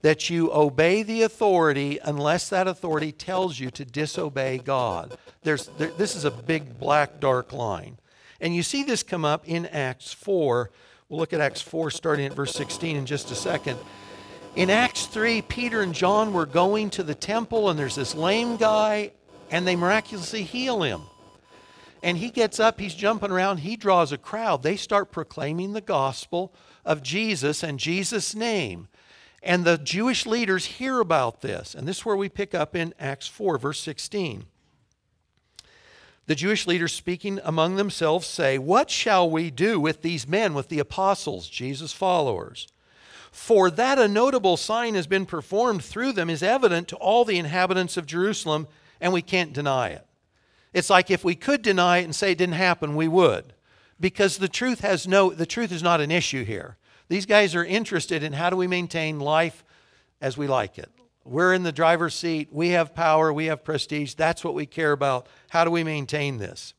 That 0.00 0.30
you 0.30 0.50
obey 0.52 1.02
the 1.02 1.22
authority 1.22 1.98
unless 2.02 2.48
that 2.48 2.66
authority 2.66 3.12
tells 3.12 3.60
you 3.60 3.70
to 3.72 3.84
disobey 3.84 4.56
God. 4.58 5.18
There's 5.42 5.66
there, 5.76 5.90
this 5.90 6.16
is 6.16 6.24
a 6.24 6.30
big 6.30 6.78
black 6.78 7.20
dark 7.20 7.52
line. 7.52 7.98
And 8.40 8.56
you 8.56 8.62
see 8.62 8.84
this 8.84 9.02
come 9.02 9.24
up 9.24 9.46
in 9.46 9.66
Acts 9.66 10.14
4. 10.14 10.70
We'll 11.08 11.20
look 11.20 11.34
at 11.34 11.40
Acts 11.40 11.60
4 11.60 11.90
starting 11.90 12.24
at 12.24 12.32
verse 12.32 12.54
16 12.54 12.96
in 12.96 13.04
just 13.04 13.30
a 13.30 13.34
second. 13.34 13.78
In 14.56 14.70
Acts 14.70 15.06
3, 15.06 15.42
Peter 15.42 15.82
and 15.82 15.92
John 15.92 16.32
were 16.32 16.46
going 16.46 16.88
to 16.90 17.02
the 17.02 17.14
temple, 17.14 17.68
and 17.68 17.76
there's 17.76 17.96
this 17.96 18.14
lame 18.14 18.56
guy, 18.56 19.10
and 19.50 19.66
they 19.66 19.74
miraculously 19.74 20.44
heal 20.44 20.82
him. 20.82 21.02
And 22.04 22.16
he 22.18 22.30
gets 22.30 22.60
up, 22.60 22.78
he's 22.78 22.94
jumping 22.94 23.32
around, 23.32 23.58
he 23.58 23.76
draws 23.76 24.12
a 24.12 24.18
crowd. 24.18 24.62
They 24.62 24.76
start 24.76 25.10
proclaiming 25.10 25.72
the 25.72 25.80
gospel 25.80 26.54
of 26.84 27.02
Jesus 27.02 27.64
and 27.64 27.80
Jesus' 27.80 28.32
name. 28.32 28.86
And 29.42 29.64
the 29.64 29.76
Jewish 29.76 30.24
leaders 30.24 30.66
hear 30.66 31.00
about 31.00 31.40
this. 31.40 31.74
And 31.74 31.88
this 31.88 31.98
is 31.98 32.04
where 32.04 32.16
we 32.16 32.28
pick 32.28 32.54
up 32.54 32.76
in 32.76 32.94
Acts 32.96 33.26
4, 33.26 33.58
verse 33.58 33.80
16. 33.80 34.44
The 36.26 36.34
Jewish 36.36 36.68
leaders 36.68 36.92
speaking 36.92 37.40
among 37.42 37.74
themselves 37.74 38.28
say, 38.28 38.58
What 38.58 38.88
shall 38.88 39.28
we 39.28 39.50
do 39.50 39.80
with 39.80 40.02
these 40.02 40.28
men, 40.28 40.54
with 40.54 40.68
the 40.68 40.78
apostles, 40.78 41.48
Jesus' 41.48 41.92
followers? 41.92 42.68
For 43.34 43.68
that 43.68 43.98
a 43.98 44.06
notable 44.06 44.56
sign 44.56 44.94
has 44.94 45.08
been 45.08 45.26
performed 45.26 45.82
through 45.82 46.12
them 46.12 46.30
is 46.30 46.40
evident 46.40 46.86
to 46.88 46.96
all 46.96 47.24
the 47.24 47.36
inhabitants 47.36 47.96
of 47.96 48.06
Jerusalem, 48.06 48.68
and 49.00 49.12
we 49.12 49.22
can't 49.22 49.52
deny 49.52 49.88
it. 49.88 50.06
It's 50.72 50.88
like 50.88 51.10
if 51.10 51.24
we 51.24 51.34
could 51.34 51.60
deny 51.60 51.98
it 51.98 52.04
and 52.04 52.14
say 52.14 52.30
it 52.30 52.38
didn't 52.38 52.54
happen, 52.54 52.94
we 52.94 53.08
would. 53.08 53.52
Because 53.98 54.38
the 54.38 54.48
truth 54.48 54.80
has 54.80 55.08
no 55.08 55.30
the 55.30 55.46
truth 55.46 55.72
is 55.72 55.82
not 55.82 56.00
an 56.00 56.12
issue 56.12 56.44
here. 56.44 56.76
These 57.08 57.26
guys 57.26 57.56
are 57.56 57.64
interested 57.64 58.22
in 58.22 58.34
how 58.34 58.50
do 58.50 58.56
we 58.56 58.68
maintain 58.68 59.18
life 59.18 59.64
as 60.20 60.38
we 60.38 60.46
like 60.46 60.78
it. 60.78 60.92
We're 61.24 61.54
in 61.54 61.64
the 61.64 61.72
driver's 61.72 62.14
seat, 62.14 62.50
we 62.52 62.68
have 62.68 62.94
power, 62.94 63.32
we 63.32 63.46
have 63.46 63.64
prestige. 63.64 64.14
That's 64.14 64.44
what 64.44 64.54
we 64.54 64.64
care 64.64 64.92
about. 64.92 65.26
How 65.48 65.64
do 65.64 65.72
we 65.72 65.82
maintain 65.82 66.38
this? 66.38 66.72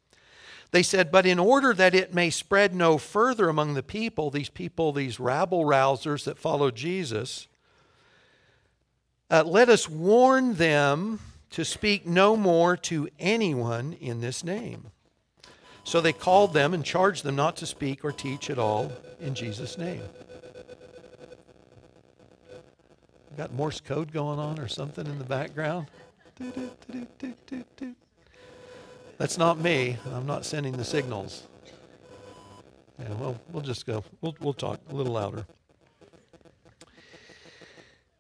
They 0.72 0.84
said, 0.84 1.12
But 1.12 1.26
in 1.26 1.40
order 1.40 1.74
that 1.74 1.96
it 1.96 2.14
may 2.14 2.30
spread 2.30 2.76
no 2.76 2.98
further 2.98 3.50
among 3.50 3.74
the 3.74 3.84
people, 3.84 4.30
these 4.30 4.50
people, 4.50 4.92
these 4.92 5.20
rabble 5.20 5.66
rousers 5.66 6.24
that 6.26 6.38
follow 6.38 6.72
Jesus, 6.72 7.48
uh, 9.30 9.44
let 9.46 9.70
us 9.70 9.90
warn 9.90 10.56
them 10.56 11.20
to 11.52 11.64
speak 11.64 12.06
no 12.06 12.36
more 12.36 12.76
to 12.76 13.08
anyone 13.20 13.94
in 14.00 14.22
this 14.22 14.44
name. 14.44 14.92
So 15.84 16.02
they 16.02 16.14
called 16.14 16.54
them 16.54 16.74
and 16.74 16.84
charged 16.84 17.24
them 17.24 17.36
not 17.36 17.56
to 17.58 17.66
speak 17.66 18.04
or 18.04 18.12
teach 18.12 18.50
at 18.50 18.58
all 18.58 18.92
in 19.20 19.36
Jesus' 19.36 19.78
name. 19.78 20.02
Got 23.38 23.54
Morse 23.54 23.82
code 23.82 24.12
going 24.12 24.40
on 24.40 24.60
or 24.60 24.68
something 24.68 25.06
in 25.06 25.20
the 25.20 25.26
background? 25.26 25.88
That's 29.18 29.38
not 29.38 29.60
me. 29.60 29.98
I'm 30.14 30.26
not 30.26 30.46
sending 30.46 30.76
the 30.78 30.84
signals. 30.84 31.44
Yeah, 33.00 33.14
well, 33.14 33.40
we'll 33.52 33.64
just 33.64 33.86
go. 33.86 34.04
We'll, 34.22 34.36
we'll 34.40 34.54
talk 34.54 34.80
a 34.90 34.96
little 34.96 35.14
louder. 35.14 35.46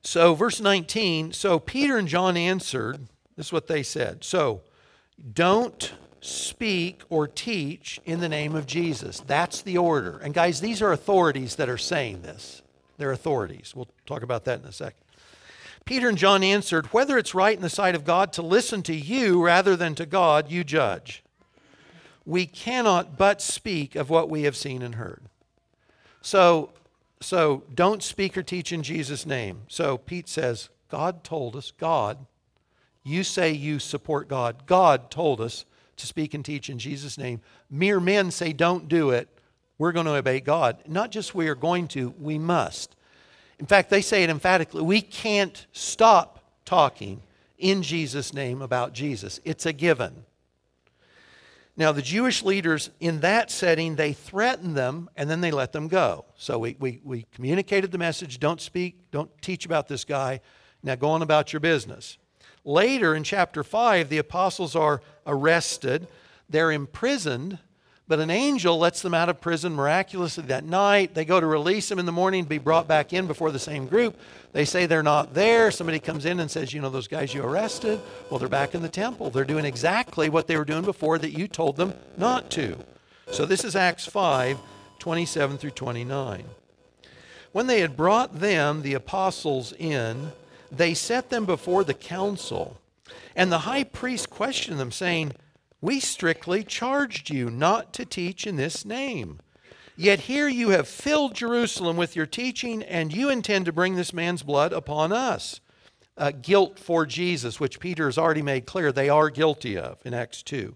So, 0.01 0.35
verse 0.35 0.61
19 0.61 1.33
so 1.33 1.59
Peter 1.59 1.97
and 1.97 2.07
John 2.07 2.37
answered, 2.37 3.07
this 3.35 3.47
is 3.47 3.53
what 3.53 3.67
they 3.67 3.83
said. 3.83 4.23
So, 4.23 4.61
don't 5.33 5.93
speak 6.21 7.01
or 7.09 7.27
teach 7.27 7.99
in 8.05 8.19
the 8.19 8.29
name 8.29 8.55
of 8.55 8.65
Jesus. 8.65 9.19
That's 9.19 9.61
the 9.61 9.77
order. 9.77 10.17
And 10.17 10.33
guys, 10.33 10.61
these 10.61 10.81
are 10.81 10.91
authorities 10.91 11.55
that 11.55 11.69
are 11.69 11.77
saying 11.77 12.21
this. 12.21 12.61
They're 12.97 13.11
authorities. 13.11 13.73
We'll 13.75 13.89
talk 14.05 14.23
about 14.23 14.45
that 14.45 14.61
in 14.61 14.65
a 14.65 14.71
second. 14.71 15.04
Peter 15.85 16.09
and 16.09 16.17
John 16.17 16.43
answered, 16.43 16.87
Whether 16.87 17.17
it's 17.17 17.35
right 17.35 17.55
in 17.55 17.61
the 17.61 17.69
sight 17.69 17.93
of 17.93 18.03
God 18.03 18.33
to 18.33 18.41
listen 18.41 18.81
to 18.83 18.95
you 18.95 19.43
rather 19.43 19.75
than 19.75 19.93
to 19.95 20.07
God, 20.07 20.49
you 20.49 20.63
judge. 20.63 21.23
We 22.25 22.47
cannot 22.47 23.17
but 23.17 23.39
speak 23.39 23.95
of 23.95 24.09
what 24.09 24.27
we 24.27 24.43
have 24.43 24.57
seen 24.57 24.81
and 24.81 24.95
heard. 24.95 25.21
So, 26.21 26.71
so 27.21 27.63
don't 27.71 28.01
speak 28.01 28.35
or 28.35 28.41
teach 28.41 28.73
in 28.73 28.81
Jesus' 28.81 29.27
name. 29.27 29.61
So 29.67 29.99
Pete 29.99 30.27
says, 30.27 30.69
God 30.89 31.23
told 31.23 31.55
us, 31.55 31.69
God, 31.69 32.25
you 33.03 33.23
say 33.23 33.51
you 33.51 33.77
support 33.77 34.27
God. 34.27 34.65
God 34.65 35.11
told 35.11 35.39
us 35.39 35.65
to 35.97 36.07
speak 36.07 36.33
and 36.33 36.43
teach 36.43 36.67
in 36.67 36.79
Jesus' 36.79 37.15
name. 37.15 37.41
Mere 37.69 37.99
men 37.99 38.31
say 38.31 38.53
don't 38.53 38.87
do 38.87 39.11
it. 39.11 39.29
We're 39.77 39.91
going 39.91 40.07
to 40.07 40.15
obey 40.15 40.39
God. 40.39 40.79
Not 40.87 41.11
just 41.11 41.35
we 41.35 41.47
are 41.47 41.55
going 41.55 41.87
to, 41.89 42.15
we 42.19 42.39
must. 42.39 42.94
In 43.59 43.65
fact, 43.65 43.89
they 43.89 44.01
say 44.01 44.23
it 44.23 44.29
emphatically 44.29 44.81
we 44.81 45.01
can't 45.01 45.65
stop 45.71 46.39
talking 46.65 47.21
in 47.57 47.81
Jesus' 47.81 48.33
name 48.33 48.61
about 48.61 48.93
Jesus. 48.93 49.39
It's 49.45 49.65
a 49.65 49.73
given. 49.73 50.25
Now, 51.77 51.91
the 51.91 52.01
Jewish 52.01 52.41
leaders 52.41 52.89
in 53.01 53.19
that 53.19 53.51
setting, 53.51 53.95
they 53.95 54.13
threatened 54.13 54.77
them 54.77 55.09
and 55.17 55.29
then 55.29 55.41
they 55.41 55.51
let 55.51 55.73
them 55.73 55.89
go. 55.89 56.25
So 56.37 56.57
we, 56.57 56.77
we, 56.79 57.01
we 57.03 57.25
communicated 57.33 57.91
the 57.91 57.97
message 57.97 58.39
don't 58.39 58.61
speak, 58.61 59.11
don't 59.11 59.29
teach 59.41 59.65
about 59.65 59.87
this 59.87 60.05
guy. 60.05 60.39
Now 60.83 60.95
go 60.95 61.09
on 61.09 61.21
about 61.21 61.51
your 61.51 61.59
business. 61.59 62.17
Later 62.63 63.13
in 63.13 63.23
chapter 63.23 63.63
5, 63.63 64.09
the 64.09 64.17
apostles 64.17 64.75
are 64.75 65.01
arrested, 65.27 66.07
they're 66.49 66.71
imprisoned, 66.71 67.59
but 68.07 68.19
an 68.19 68.29
angel 68.29 68.77
lets 68.77 69.01
them 69.01 69.13
out 69.13 69.29
of 69.29 69.41
prison 69.41 69.73
miraculously 69.73 70.43
that 70.45 70.63
night. 70.63 71.15
They 71.15 71.25
go 71.25 71.39
to 71.39 71.45
release 71.45 71.89
them 71.89 71.97
in 71.97 72.05
the 72.05 72.11
morning 72.11 72.43
be 72.43 72.59
brought 72.59 72.87
back 72.87 73.13
in 73.13 73.25
before 73.25 73.51
the 73.51 73.59
same 73.59 73.87
group. 73.87 74.19
They 74.53 74.63
say 74.63 74.85
they're 74.85 75.01
not 75.01 75.33
there. 75.33 75.71
Somebody 75.71 75.99
comes 75.99 76.25
in 76.25 76.39
and 76.39 76.49
says, 76.49 76.73
You 76.73 76.81
know, 76.81 76.89
those 76.89 77.07
guys 77.07 77.33
you 77.33 77.43
arrested? 77.43 77.99
Well, 78.29 78.39
they're 78.39 78.47
back 78.47 78.75
in 78.75 78.83
the 78.83 78.89
temple. 78.89 79.31
They're 79.31 79.43
doing 79.43 79.65
exactly 79.65 80.29
what 80.29 80.47
they 80.47 80.55
were 80.55 80.65
doing 80.65 80.85
before 80.85 81.17
that 81.17 81.31
you 81.31 81.47
told 81.47 81.77
them 81.77 81.93
not 82.15 82.51
to. 82.51 82.77
So 83.31 83.45
this 83.45 83.63
is 83.63 83.75
Acts 83.75 84.05
5 84.05 84.59
27 84.99 85.57
through 85.57 85.71
29. 85.71 86.45
When 87.51 87.67
they 87.67 87.79
had 87.79 87.97
brought 87.97 88.39
them, 88.39 88.81
the 88.81 88.93
apostles, 88.93 89.73
in, 89.73 90.31
they 90.71 90.93
set 90.93 91.29
them 91.29 91.45
before 91.45 91.83
the 91.83 91.93
council. 91.93 92.79
And 93.35 93.51
the 93.51 93.59
high 93.59 93.83
priest 93.83 94.29
questioned 94.29 94.79
them, 94.79 94.91
saying, 94.91 95.33
We 95.85 95.99
strictly 95.99 96.63
charged 96.63 97.29
you 97.29 97.51
not 97.51 97.93
to 97.93 98.05
teach 98.05 98.47
in 98.47 98.55
this 98.55 98.85
name. 98.85 99.39
Yet 99.95 100.21
here 100.21 100.47
you 100.47 100.69
have 100.69 100.87
filled 100.87 101.35
Jerusalem 101.35 101.95
with 101.95 102.15
your 102.15 102.25
teaching, 102.25 102.81
and 102.81 103.15
you 103.15 103.29
intend 103.29 103.65
to 103.65 103.71
bring 103.71 103.93
this 103.93 104.11
man's 104.11 104.41
blood 104.41 104.73
upon 104.73 105.11
us. 105.11 105.59
Uh, 106.17 106.31
guilt 106.31 106.79
for 106.79 107.05
Jesus, 107.05 107.59
which 107.59 107.79
Peter 107.79 108.05
has 108.05 108.17
already 108.17 108.41
made 108.41 108.65
clear 108.65 108.91
they 108.91 109.09
are 109.09 109.29
guilty 109.29 109.77
of 109.77 109.99
in 110.03 110.15
Acts 110.15 110.41
2. 110.41 110.75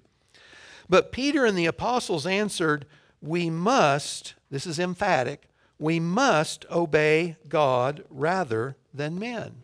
But 0.88 1.12
Peter 1.12 1.44
and 1.44 1.58
the 1.58 1.66
apostles 1.66 2.28
answered, 2.28 2.86
We 3.20 3.50
must, 3.50 4.36
this 4.52 4.68
is 4.68 4.78
emphatic, 4.78 5.50
we 5.80 6.00
must 6.00 6.68
obey 6.70 7.36
God 7.48 8.04
rather 8.12 8.78
than 8.94 9.18
men. 9.18 9.64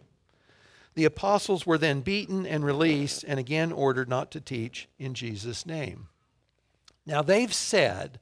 The 0.95 1.05
apostles 1.05 1.65
were 1.65 1.77
then 1.77 2.01
beaten 2.01 2.45
and 2.45 2.65
released 2.65 3.23
and 3.27 3.39
again 3.39 3.71
ordered 3.71 4.09
not 4.09 4.31
to 4.31 4.41
teach 4.41 4.87
in 4.97 5.13
Jesus' 5.13 5.65
name. 5.65 6.07
Now 7.05 7.21
they've 7.21 7.53
said, 7.53 8.19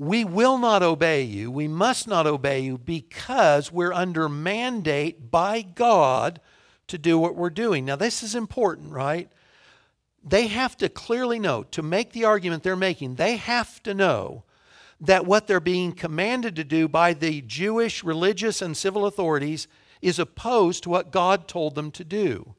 we 0.00 0.24
will 0.24 0.56
not 0.56 0.82
obey 0.82 1.22
you. 1.22 1.50
We 1.50 1.68
must 1.68 2.08
not 2.08 2.26
obey 2.26 2.60
you 2.60 2.78
because 2.78 3.70
we're 3.70 3.92
under 3.92 4.30
mandate 4.30 5.30
by 5.30 5.60
God 5.60 6.40
to 6.86 6.96
do 6.96 7.18
what 7.18 7.36
we're 7.36 7.50
doing. 7.50 7.84
Now, 7.84 7.96
this 7.96 8.22
is 8.22 8.34
important, 8.34 8.92
right? 8.92 9.30
They 10.24 10.46
have 10.46 10.74
to 10.78 10.88
clearly 10.88 11.38
know, 11.38 11.64
to 11.64 11.82
make 11.82 12.12
the 12.12 12.24
argument 12.24 12.62
they're 12.62 12.76
making, 12.76 13.16
they 13.16 13.36
have 13.36 13.82
to 13.82 13.92
know 13.92 14.44
that 15.02 15.26
what 15.26 15.46
they're 15.46 15.60
being 15.60 15.92
commanded 15.92 16.56
to 16.56 16.64
do 16.64 16.88
by 16.88 17.12
the 17.12 17.42
Jewish 17.42 18.02
religious 18.02 18.62
and 18.62 18.74
civil 18.74 19.04
authorities 19.04 19.68
is 20.02 20.18
opposed 20.18 20.82
to 20.82 20.90
what 20.90 21.12
God 21.12 21.48
told 21.48 21.74
them 21.74 21.90
to 21.92 22.04
do. 22.04 22.54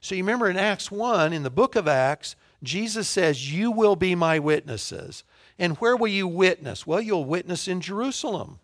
So 0.00 0.14
you 0.14 0.22
remember 0.22 0.48
in 0.48 0.56
Acts 0.56 0.90
1, 0.90 1.32
in 1.32 1.42
the 1.42 1.50
book 1.50 1.76
of 1.76 1.88
Acts, 1.88 2.36
Jesus 2.62 3.08
says, 3.08 3.52
You 3.52 3.70
will 3.70 3.96
be 3.96 4.14
my 4.14 4.38
witnesses. 4.38 5.24
And 5.58 5.76
where 5.78 5.96
will 5.96 6.08
you 6.08 6.28
witness? 6.28 6.86
Well, 6.86 7.00
you'll 7.00 7.24
witness 7.24 7.66
in 7.66 7.80
Jerusalem. 7.80 8.60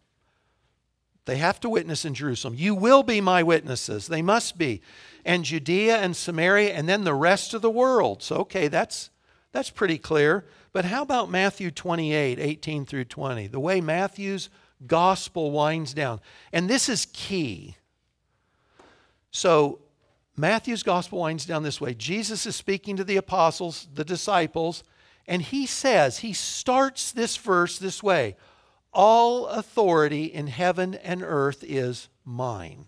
They 1.27 1.37
have 1.37 1.59
to 1.61 1.71
witness 1.71 2.05
in 2.05 2.15
Jerusalem. 2.15 2.55
You 2.57 2.75
will 2.75 3.03
be 3.03 3.21
my 3.21 3.43
witnesses. 3.43 4.07
They 4.07 4.23
must 4.23 4.59
be. 4.59 4.83
And 5.25 5.45
Judea 5.45 5.97
and 5.97 6.15
Samaria 6.15 6.75
and 6.75 6.89
then 6.89 7.05
the 7.05 7.15
rest 7.15 7.55
of 7.55 7.63
the 7.63 7.71
world. 7.71 8.23
So, 8.23 8.37
okay, 8.37 8.69
that's, 8.69 9.11
that's 9.51 9.71
pretty 9.71 9.97
clear. 9.97 10.45
But 10.73 10.85
how 10.85 11.03
about 11.03 11.31
Matthew 11.31 11.71
28, 11.71 12.39
18 12.39 12.85
through 12.85 13.07
20? 13.07 13.47
The 13.47 13.61
way 13.61 13.81
Matthew's 13.81 14.51
gospel 14.87 15.51
winds 15.51 15.95
down. 15.95 16.21
And 16.53 16.69
this 16.69 16.89
is 16.89 17.07
key. 17.13 17.77
So 19.35 19.81
Matthew's 20.37 20.85
gospel 20.85 21.19
winds 21.19 21.45
down 21.45 21.65
this 21.65 21.81
way 21.81 21.93
Jesus 21.93 22.47
is 22.47 22.55
speaking 22.55 22.97
to 22.97 23.05
the 23.05 23.17
apostles, 23.17 23.89
the 23.93 24.05
disciples, 24.05 24.85
and 25.27 25.43
he 25.43 25.67
says, 25.67 26.19
he 26.19 26.33
starts 26.33 27.11
this 27.11 27.37
verse 27.37 27.79
this 27.79 28.01
way 28.01 28.37
All 28.93 29.49
authority 29.49 30.27
in 30.27 30.47
heaven 30.47 30.95
and 30.95 31.21
earth 31.21 31.65
is 31.67 32.09
mine. 32.25 32.87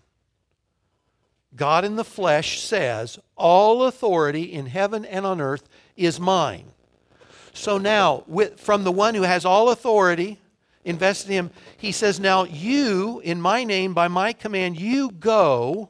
God 1.53 1.83
in 1.83 1.97
the 1.97 2.05
flesh 2.05 2.61
says, 2.61 3.19
All 3.35 3.83
authority 3.83 4.43
in 4.43 4.67
heaven 4.67 5.03
and 5.03 5.25
on 5.25 5.41
earth 5.41 5.67
is 5.97 6.17
mine. 6.17 6.71
So 7.53 7.77
now, 7.77 8.23
with, 8.25 8.57
from 8.57 8.85
the 8.85 8.91
one 8.91 9.15
who 9.15 9.23
has 9.23 9.43
all 9.43 9.69
authority 9.69 10.39
invested 10.85 11.31
in 11.31 11.33
him, 11.33 11.51
he 11.75 11.91
says, 11.91 12.21
Now 12.21 12.45
you, 12.45 13.19
in 13.19 13.41
my 13.41 13.65
name, 13.65 13.93
by 13.93 14.07
my 14.07 14.31
command, 14.31 14.79
you 14.79 15.11
go 15.11 15.89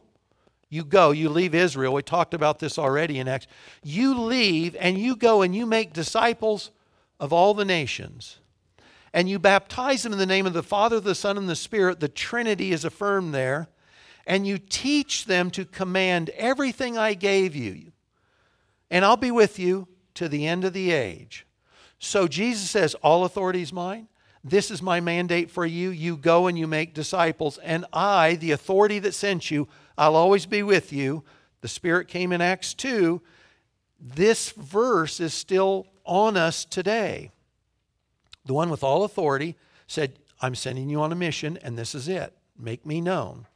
you 0.70 0.84
go, 0.84 1.12
you 1.12 1.30
leave 1.30 1.56
Israel. 1.56 1.94
We 1.94 2.02
talked 2.02 2.34
about 2.34 2.60
this 2.60 2.78
already 2.78 3.20
in 3.20 3.28
Acts. 3.28 3.48
You 3.84 4.20
leave 4.20 4.76
and 4.80 4.98
you 4.98 5.16
go 5.16 5.42
and 5.42 5.56
you 5.56 5.66
make 5.66 5.94
disciples 5.94 6.72
of 7.20 7.32
all 7.32 7.54
the 7.54 7.66
nations. 7.66 8.40
And 9.14 9.30
you 9.30 9.40
baptize 9.40 10.04
them 10.04 10.14
in 10.14 10.20
the 10.20 10.26
name 10.26 10.46
of 10.46 10.54
the 10.54 10.64
Father, 10.64 11.00
the 11.00 11.16
Son, 11.16 11.38
and 11.38 11.48
the 11.48 11.56
Spirit. 11.56 12.00
The 12.00 12.10
Trinity 12.10 12.72
is 12.72 12.84
affirmed 12.84 13.34
there. 13.34 13.70
And 14.26 14.46
you 14.46 14.58
teach 14.58 15.26
them 15.26 15.50
to 15.52 15.64
command 15.64 16.30
everything 16.32 16.98
I 16.98 17.14
gave 17.14 17.56
you. 17.56 17.94
And 18.92 19.06
I'll 19.06 19.18
be 19.18 19.32
with 19.32 19.58
you 19.58 19.88
to 20.16 20.28
the 20.28 20.46
end 20.46 20.66
of 20.66 20.74
the 20.74 20.92
age. 20.92 21.46
So 22.00 22.28
Jesus 22.28 22.70
says, 22.70 22.94
All 22.96 23.24
authority 23.24 23.62
is 23.62 23.72
mine. 23.72 24.10
This 24.44 24.70
is 24.70 24.82
my 24.82 25.00
mandate 25.00 25.50
for 25.50 25.66
you. 25.66 25.90
You 25.90 26.18
go 26.18 26.48
and 26.48 26.58
you 26.58 26.68
make 26.68 26.94
disciples. 26.94 27.58
And 27.60 27.86
I, 27.92 28.36
the 28.36 28.52
authority 28.52 29.00
that 29.00 29.14
sent 29.14 29.50
you, 29.50 29.68
I'll 29.98 30.16
always 30.16 30.46
be 30.46 30.64
with 30.64 30.94
you. 30.94 31.24
The 31.62 31.68
Spirit 31.68 32.08
came 32.08 32.32
in 32.32 32.42
Acts 32.42 32.74
2. 32.74 33.22
This 34.00 34.52
verse 34.52 35.20
is 35.20 35.34
still 35.34 35.88
on 36.06 36.38
us 36.38 36.66
today. 36.66 37.32
The 38.46 38.54
one 38.54 38.70
with 38.70 38.84
all 38.84 39.04
authority 39.04 39.56
said, 39.88 40.20
I'm 40.42 40.56
sending 40.56 40.90
you 40.90 41.02
on 41.02 41.12
a 41.12 41.16
mission, 41.16 41.58
and 41.64 41.78
this 41.78 41.96
is 41.96 42.08
it. 42.08 42.34
Make 42.58 42.86
me 42.86 43.02
known. 43.02 43.48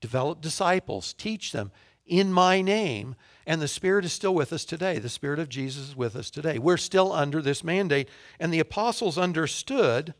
Develop 0.00 0.40
disciples, 0.40 1.12
teach 1.12 1.52
them 1.52 1.70
in 2.06 2.32
my 2.32 2.60
name. 2.60 3.14
And 3.46 3.60
the 3.60 3.68
Spirit 3.68 4.04
is 4.04 4.12
still 4.12 4.34
with 4.34 4.52
us 4.52 4.64
today. 4.64 4.98
The 4.98 5.08
Spirit 5.08 5.38
of 5.38 5.48
Jesus 5.48 5.90
is 5.90 5.96
with 5.96 6.16
us 6.16 6.30
today. 6.30 6.58
We're 6.58 6.76
still 6.78 7.12
under 7.12 7.42
this 7.42 7.62
mandate. 7.62 8.08
And 8.40 8.52
the 8.52 8.60
apostles 8.60 9.18
understood 9.18 10.14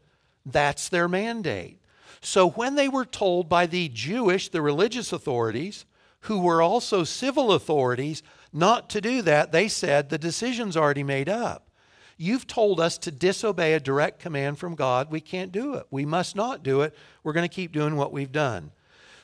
that's 0.44 0.88
their 0.88 1.08
mandate. 1.08 1.80
So 2.24 2.48
when 2.48 2.74
they 2.74 2.88
were 2.88 3.04
told 3.04 3.48
by 3.48 3.66
the 3.66 3.88
Jewish, 3.90 4.48
the 4.48 4.62
religious 4.62 5.12
authorities, 5.12 5.84
who 6.20 6.40
were 6.40 6.62
also 6.62 7.04
civil 7.04 7.52
authorities, 7.52 8.22
not 8.50 8.88
to 8.90 9.00
do 9.02 9.20
that, 9.22 9.52
they 9.52 9.68
said, 9.68 10.08
the 10.08 10.16
decision's 10.16 10.76
already 10.76 11.02
made 11.02 11.28
up. 11.28 11.68
You've 12.16 12.46
told 12.46 12.80
us 12.80 12.96
to 12.98 13.10
disobey 13.10 13.74
a 13.74 13.80
direct 13.80 14.20
command 14.20 14.58
from 14.58 14.74
God. 14.74 15.10
We 15.10 15.20
can't 15.20 15.52
do 15.52 15.74
it. 15.74 15.86
We 15.90 16.06
must 16.06 16.34
not 16.34 16.62
do 16.62 16.80
it. 16.80 16.94
We're 17.22 17.34
going 17.34 17.48
to 17.48 17.54
keep 17.54 17.72
doing 17.72 17.96
what 17.96 18.12
we've 18.12 18.32
done. 18.32 18.70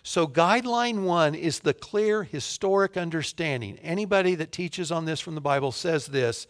So, 0.03 0.27
guideline 0.27 1.03
one 1.05 1.35
is 1.35 1.61
the 1.61 1.75
clear 1.75 2.25
historic 2.25 2.97
understanding. 2.97 3.79
Anybody 3.79 4.35
that 4.35 4.51
teaches 4.51 4.91
on 4.91 5.05
this 5.05 5.21
from 5.21 5.35
the 5.35 5.41
Bible 5.41 5.73
says 5.73 6.07
this 6.07 6.47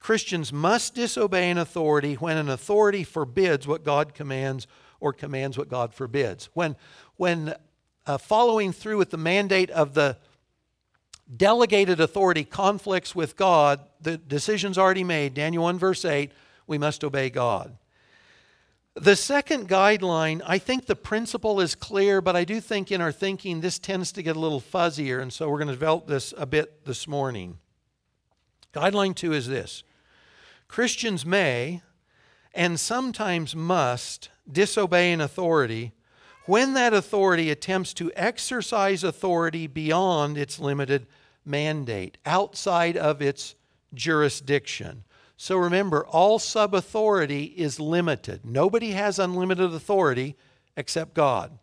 Christians 0.00 0.52
must 0.52 0.94
disobey 0.94 1.50
an 1.50 1.58
authority 1.58 2.14
when 2.14 2.36
an 2.36 2.48
authority 2.48 3.04
forbids 3.04 3.66
what 3.66 3.84
God 3.84 4.14
commands 4.14 4.66
or 5.04 5.12
commands 5.12 5.58
what 5.58 5.68
God 5.68 5.92
forbids. 5.92 6.48
When, 6.54 6.76
when 7.16 7.54
uh, 8.06 8.16
following 8.16 8.72
through 8.72 8.96
with 8.96 9.10
the 9.10 9.18
mandate 9.18 9.68
of 9.68 9.92
the 9.92 10.16
delegated 11.36 12.00
authority 12.00 12.42
conflicts 12.42 13.14
with 13.14 13.36
God, 13.36 13.80
the 14.00 14.16
decision's 14.16 14.78
already 14.78 15.04
made. 15.04 15.34
Daniel 15.34 15.64
1, 15.64 15.78
verse 15.78 16.06
8, 16.06 16.32
we 16.66 16.78
must 16.78 17.04
obey 17.04 17.28
God. 17.28 17.76
The 18.94 19.14
second 19.14 19.68
guideline, 19.68 20.40
I 20.46 20.56
think 20.56 20.86
the 20.86 20.96
principle 20.96 21.60
is 21.60 21.74
clear, 21.74 22.22
but 22.22 22.34
I 22.34 22.44
do 22.44 22.58
think 22.58 22.90
in 22.90 23.02
our 23.02 23.12
thinking 23.12 23.60
this 23.60 23.78
tends 23.78 24.10
to 24.12 24.22
get 24.22 24.36
a 24.36 24.40
little 24.40 24.60
fuzzier, 24.60 25.20
and 25.20 25.30
so 25.30 25.50
we're 25.50 25.58
going 25.58 25.68
to 25.68 25.74
develop 25.74 26.06
this 26.06 26.32
a 26.38 26.46
bit 26.46 26.86
this 26.86 27.06
morning. 27.06 27.58
Guideline 28.72 29.14
two 29.14 29.34
is 29.34 29.48
this 29.48 29.82
Christians 30.66 31.26
may 31.26 31.82
and 32.54 32.78
sometimes 32.78 33.56
must 33.56 34.30
disobey 34.50 35.12
an 35.12 35.20
authority 35.20 35.92
when 36.46 36.74
that 36.74 36.92
authority 36.92 37.50
attempts 37.50 37.94
to 37.94 38.12
exercise 38.14 39.02
authority 39.02 39.66
beyond 39.66 40.36
its 40.36 40.58
limited 40.58 41.06
mandate, 41.44 42.18
outside 42.26 42.96
of 42.96 43.22
its 43.22 43.54
jurisdiction. 43.94 45.04
So 45.36 45.56
remember, 45.56 46.06
all 46.06 46.38
sub 46.38 46.74
authority 46.74 47.44
is 47.44 47.80
limited. 47.80 48.44
Nobody 48.44 48.90
has 48.92 49.18
unlimited 49.18 49.72
authority 49.72 50.36
except 50.76 51.14
God. 51.14 51.58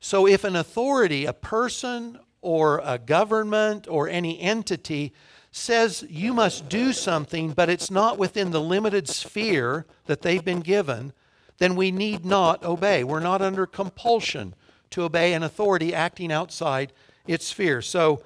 So 0.00 0.26
if 0.26 0.44
an 0.44 0.56
authority, 0.56 1.24
a 1.24 1.32
person 1.32 2.18
or 2.40 2.80
a 2.84 2.98
government 2.98 3.88
or 3.88 4.08
any 4.08 4.40
entity, 4.40 5.12
says 5.56 6.04
you 6.10 6.34
must 6.34 6.68
do 6.68 6.92
something, 6.92 7.52
but 7.52 7.70
it's 7.70 7.88
not 7.88 8.18
within 8.18 8.50
the 8.50 8.60
limited 8.60 9.08
sphere 9.08 9.86
that 10.06 10.22
they've 10.22 10.44
been 10.44 10.58
given, 10.58 11.12
then 11.58 11.76
we 11.76 11.92
need 11.92 12.24
not 12.24 12.64
obey. 12.64 13.04
We're 13.04 13.20
not 13.20 13.40
under 13.40 13.64
compulsion 13.64 14.56
to 14.90 15.02
obey 15.04 15.32
an 15.32 15.44
authority 15.44 15.94
acting 15.94 16.32
outside 16.32 16.92
its 17.28 17.46
sphere. 17.46 17.82
So 17.82 18.20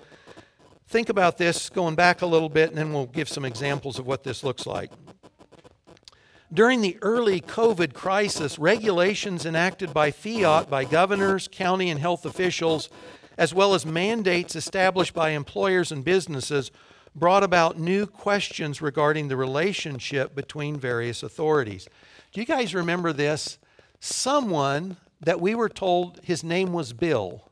think 0.86 1.10
about 1.10 1.36
this 1.36 1.68
going 1.68 1.96
back 1.96 2.22
a 2.22 2.26
little 2.26 2.48
bit, 2.48 2.70
and 2.70 2.78
then 2.78 2.94
we'll 2.94 3.04
give 3.04 3.28
some 3.28 3.44
examples 3.44 3.98
of 3.98 4.06
what 4.06 4.24
this 4.24 4.42
looks 4.42 4.64
like. 4.64 4.90
During 6.50 6.80
the 6.80 6.96
early 7.02 7.42
COVID 7.42 7.92
crisis, 7.92 8.58
regulations 8.58 9.44
enacted 9.44 9.92
by 9.92 10.12
fiat 10.12 10.70
by 10.70 10.84
governors, 10.84 11.46
county, 11.46 11.90
and 11.90 12.00
health 12.00 12.24
officials, 12.24 12.88
as 13.36 13.52
well 13.52 13.74
as 13.74 13.84
mandates 13.84 14.56
established 14.56 15.12
by 15.12 15.30
employers 15.30 15.92
and 15.92 16.02
businesses, 16.02 16.70
brought 17.18 17.42
about 17.42 17.78
new 17.78 18.06
questions 18.06 18.80
regarding 18.80 19.28
the 19.28 19.36
relationship 19.36 20.34
between 20.34 20.76
various 20.76 21.22
authorities. 21.22 21.88
Do 22.32 22.40
you 22.40 22.46
guys 22.46 22.74
remember 22.74 23.12
this? 23.12 23.58
Someone 24.00 24.96
that 25.20 25.40
we 25.40 25.54
were 25.54 25.68
told 25.68 26.20
his 26.22 26.44
name 26.44 26.72
was 26.72 26.92
Bill, 26.92 27.50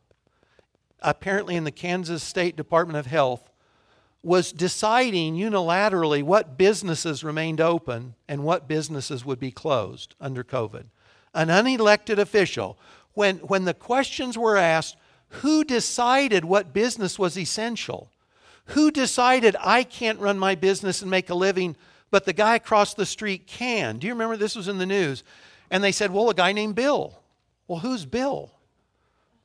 apparently 1.00 1.56
in 1.56 1.64
the 1.64 1.70
Kansas 1.70 2.22
State 2.22 2.56
Department 2.56 2.98
of 2.98 3.06
Health, 3.06 3.50
was 4.22 4.52
deciding 4.52 5.36
unilaterally 5.36 6.22
what 6.22 6.58
businesses 6.58 7.22
remained 7.22 7.60
open 7.60 8.14
and 8.28 8.42
what 8.42 8.66
businesses 8.66 9.24
would 9.24 9.38
be 9.38 9.50
closed 9.50 10.14
under 10.20 10.42
COVID. 10.42 10.86
An 11.32 11.48
unelected 11.48 12.18
official. 12.18 12.78
When, 13.14 13.36
when 13.38 13.64
the 13.64 13.74
questions 13.74 14.36
were 14.36 14.56
asked, 14.56 14.96
who 15.28 15.64
decided 15.64 16.44
what 16.44 16.72
business 16.72 17.18
was 17.18 17.38
essential? 17.38 18.10
Who 18.66 18.90
decided 18.90 19.56
I 19.60 19.82
can't 19.84 20.18
run 20.18 20.38
my 20.38 20.54
business 20.54 21.02
and 21.02 21.10
make 21.10 21.30
a 21.30 21.34
living 21.34 21.76
but 22.10 22.24
the 22.24 22.32
guy 22.32 22.54
across 22.56 22.94
the 22.94 23.06
street 23.06 23.46
can. 23.46 23.98
Do 23.98 24.06
you 24.06 24.12
remember 24.12 24.36
this 24.36 24.56
was 24.56 24.68
in 24.68 24.78
the 24.78 24.86
news? 24.86 25.24
And 25.70 25.82
they 25.82 25.92
said, 25.92 26.12
well, 26.12 26.30
a 26.30 26.34
guy 26.34 26.52
named 26.52 26.74
Bill. 26.74 27.18
Well, 27.66 27.80
who's 27.80 28.06
Bill? 28.06 28.52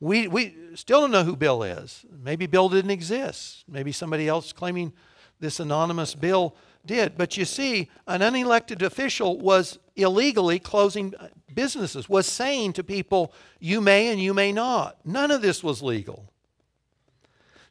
We, 0.00 0.28
we 0.28 0.54
still 0.74 1.00
don't 1.00 1.10
know 1.10 1.24
who 1.24 1.36
Bill 1.36 1.62
is. 1.62 2.04
Maybe 2.22 2.46
Bill 2.46 2.68
didn't 2.68 2.90
exist. 2.90 3.64
Maybe 3.68 3.92
somebody 3.92 4.28
else 4.28 4.52
claiming 4.52 4.92
this 5.40 5.60
anonymous 5.60 6.14
Bill 6.14 6.54
did. 6.86 7.16
But 7.16 7.36
you 7.36 7.44
see, 7.44 7.90
an 8.06 8.20
unelected 8.20 8.82
official 8.82 9.38
was 9.38 9.78
illegally 9.96 10.58
closing 10.58 11.14
businesses, 11.52 12.08
was 12.08 12.26
saying 12.26 12.74
to 12.74 12.84
people, 12.84 13.32
you 13.58 13.80
may 13.80 14.08
and 14.08 14.20
you 14.20 14.34
may 14.34 14.52
not. 14.52 15.04
None 15.04 15.30
of 15.30 15.42
this 15.42 15.62
was 15.62 15.82
legal. 15.82 16.31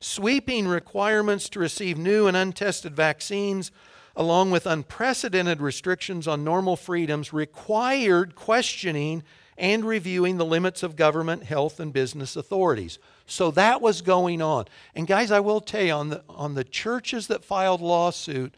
Sweeping 0.02 0.68
requirements 0.68 1.48
to 1.50 1.60
receive 1.60 1.98
new 1.98 2.28
and 2.28 2.36
untested 2.36 2.96
vaccines 2.96 3.72
along 4.16 4.52
with 4.52 4.66
unprecedented 4.66 5.62
restrictions 5.62 6.28
on 6.28 6.44
normal 6.44 6.76
freedoms, 6.76 7.32
required 7.32 8.36
questioning 8.36 9.24
and 9.58 9.86
reviewing 9.86 10.38
the 10.38 10.46
limits 10.46 10.84
of 10.84 10.96
government, 10.96 11.44
health, 11.44 11.80
and 11.80 11.94
business 11.94 12.36
authorities. 12.36 13.00
So 13.26 13.52
that 13.52 13.82
was 13.82 14.02
going 14.02 14.42
on. 14.42 14.66
And 14.96 15.08
guys, 15.08 15.32
I 15.32 15.40
will 15.40 15.62
tell 15.62 15.84
you, 15.84 15.94
on 15.94 16.10
the, 16.10 16.24
on 16.28 16.56
the 16.56 16.64
churches 16.64 17.28
that 17.28 17.46
filed 17.46 17.80
lawsuit, 17.80 18.56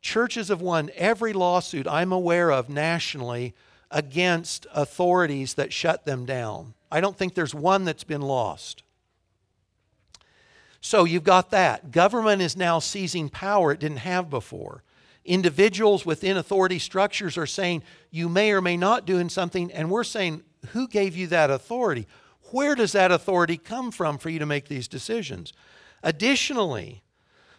churches 0.00 0.48
have 0.48 0.60
won 0.60 0.90
every 0.96 1.32
lawsuit 1.32 1.86
I'm 1.86 2.12
aware 2.12 2.50
of 2.50 2.68
nationally 2.68 3.54
against 3.90 4.66
authorities 4.74 5.54
that 5.54 5.72
shut 5.72 6.06
them 6.06 6.24
down. 6.24 6.74
I 6.90 7.00
don't 7.00 7.16
think 7.16 7.34
there's 7.34 7.54
one 7.54 7.84
that's 7.84 8.04
been 8.04 8.22
lost. 8.22 8.82
So 10.80 11.04
you've 11.04 11.24
got 11.24 11.50
that. 11.50 11.90
Government 11.90 12.40
is 12.40 12.56
now 12.56 12.78
seizing 12.78 13.28
power 13.28 13.72
it 13.72 13.80
didn't 13.80 13.98
have 13.98 14.30
before 14.30 14.82
individuals 15.28 16.06
within 16.06 16.36
authority 16.36 16.78
structures 16.78 17.36
are 17.36 17.46
saying 17.46 17.82
you 18.10 18.28
may 18.28 18.50
or 18.50 18.62
may 18.62 18.76
not 18.76 19.04
do 19.04 19.28
something, 19.28 19.70
and 19.72 19.90
we're 19.90 20.04
saying, 20.04 20.42
who 20.70 20.88
gave 20.88 21.16
you 21.16 21.26
that 21.28 21.50
authority? 21.50 22.06
Where 22.50 22.74
does 22.74 22.92
that 22.92 23.12
authority 23.12 23.58
come 23.58 23.90
from 23.90 24.18
for 24.18 24.30
you 24.30 24.38
to 24.38 24.46
make 24.46 24.68
these 24.68 24.88
decisions? 24.88 25.52
Additionally, 26.02 27.02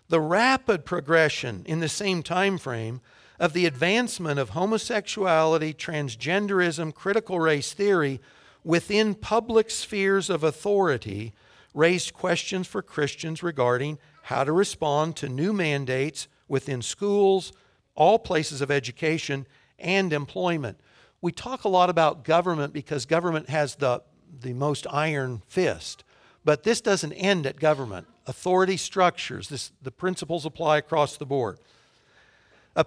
the 0.09 0.19
rapid 0.19 0.83
progression 0.83 1.63
in 1.65 1.79
the 1.79 1.87
same 1.87 2.23
time 2.23 2.57
frame 2.57 3.01
of 3.39 3.53
the 3.53 3.67
advancement 3.67 4.39
of 4.39 4.49
homosexuality, 4.49 5.73
transgenderism, 5.73 6.93
critical 6.93 7.39
race 7.39 7.71
theory 7.71 8.19
within 8.63 9.13
public 9.13 9.69
spheres 9.69 10.29
of 10.29 10.43
authority 10.43 11.33
raised 11.73 12.13
questions 12.13 12.67
for 12.67 12.81
Christians 12.81 13.43
regarding 13.43 13.99
how 14.23 14.43
to 14.43 14.51
respond 14.51 15.15
to 15.17 15.29
new 15.29 15.53
mandates 15.53 16.27
within 16.47 16.81
schools, 16.81 17.51
all 17.95 18.19
places 18.19 18.61
of 18.61 18.71
education, 18.71 19.45
and 19.77 20.11
employment. 20.11 20.79
We 21.21 21.31
talk 21.31 21.63
a 21.63 21.69
lot 21.69 21.89
about 21.89 22.23
government 22.23 22.73
because 22.73 23.05
government 23.05 23.49
has 23.49 23.75
the, 23.75 24.01
the 24.41 24.53
most 24.53 24.87
iron 24.89 25.41
fist. 25.47 26.03
But 26.45 26.63
this 26.63 26.81
doesn't 26.81 27.13
end 27.13 27.45
at 27.45 27.59
government. 27.59 28.07
Authority 28.25 28.77
structures, 28.77 29.49
this, 29.49 29.71
the 29.81 29.91
principles 29.91 30.45
apply 30.45 30.77
across 30.77 31.17
the 31.17 31.25
board. 31.25 31.59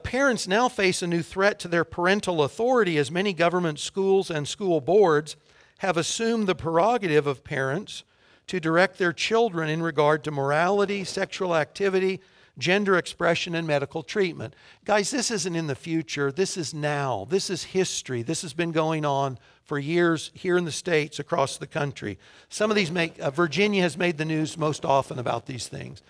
Parents 0.02 0.48
now 0.48 0.68
face 0.70 1.02
a 1.02 1.06
new 1.06 1.22
threat 1.22 1.58
to 1.58 1.68
their 1.68 1.84
parental 1.84 2.42
authority 2.42 2.96
as 2.96 3.10
many 3.10 3.34
government 3.34 3.78
schools 3.78 4.30
and 4.30 4.48
school 4.48 4.80
boards 4.80 5.36
have 5.78 5.98
assumed 5.98 6.46
the 6.46 6.54
prerogative 6.54 7.26
of 7.26 7.44
parents 7.44 8.04
to 8.52 8.60
direct 8.60 8.98
their 8.98 9.14
children 9.14 9.70
in 9.70 9.82
regard 9.82 10.22
to 10.22 10.30
morality, 10.30 11.04
sexual 11.04 11.56
activity, 11.56 12.20
gender 12.58 12.98
expression 12.98 13.54
and 13.54 13.66
medical 13.66 14.02
treatment. 14.02 14.54
Guys, 14.84 15.10
this 15.10 15.30
isn't 15.30 15.56
in 15.56 15.68
the 15.68 15.74
future. 15.74 16.30
This 16.30 16.58
is 16.58 16.74
now. 16.74 17.26
This 17.30 17.48
is 17.48 17.64
history. 17.64 18.20
This 18.20 18.42
has 18.42 18.52
been 18.52 18.70
going 18.70 19.06
on 19.06 19.38
for 19.64 19.78
years 19.78 20.30
here 20.34 20.58
in 20.58 20.66
the 20.66 20.70
States, 20.70 21.18
across 21.18 21.56
the 21.56 21.66
country. 21.66 22.18
Some 22.50 22.70
of 22.70 22.76
these 22.76 22.90
make, 22.90 23.18
uh, 23.20 23.30
Virginia 23.30 23.80
has 23.80 23.96
made 23.96 24.18
the 24.18 24.26
news 24.26 24.58
most 24.58 24.84
often 24.84 25.18
about 25.18 25.46
these 25.46 25.66
things. 25.66 26.02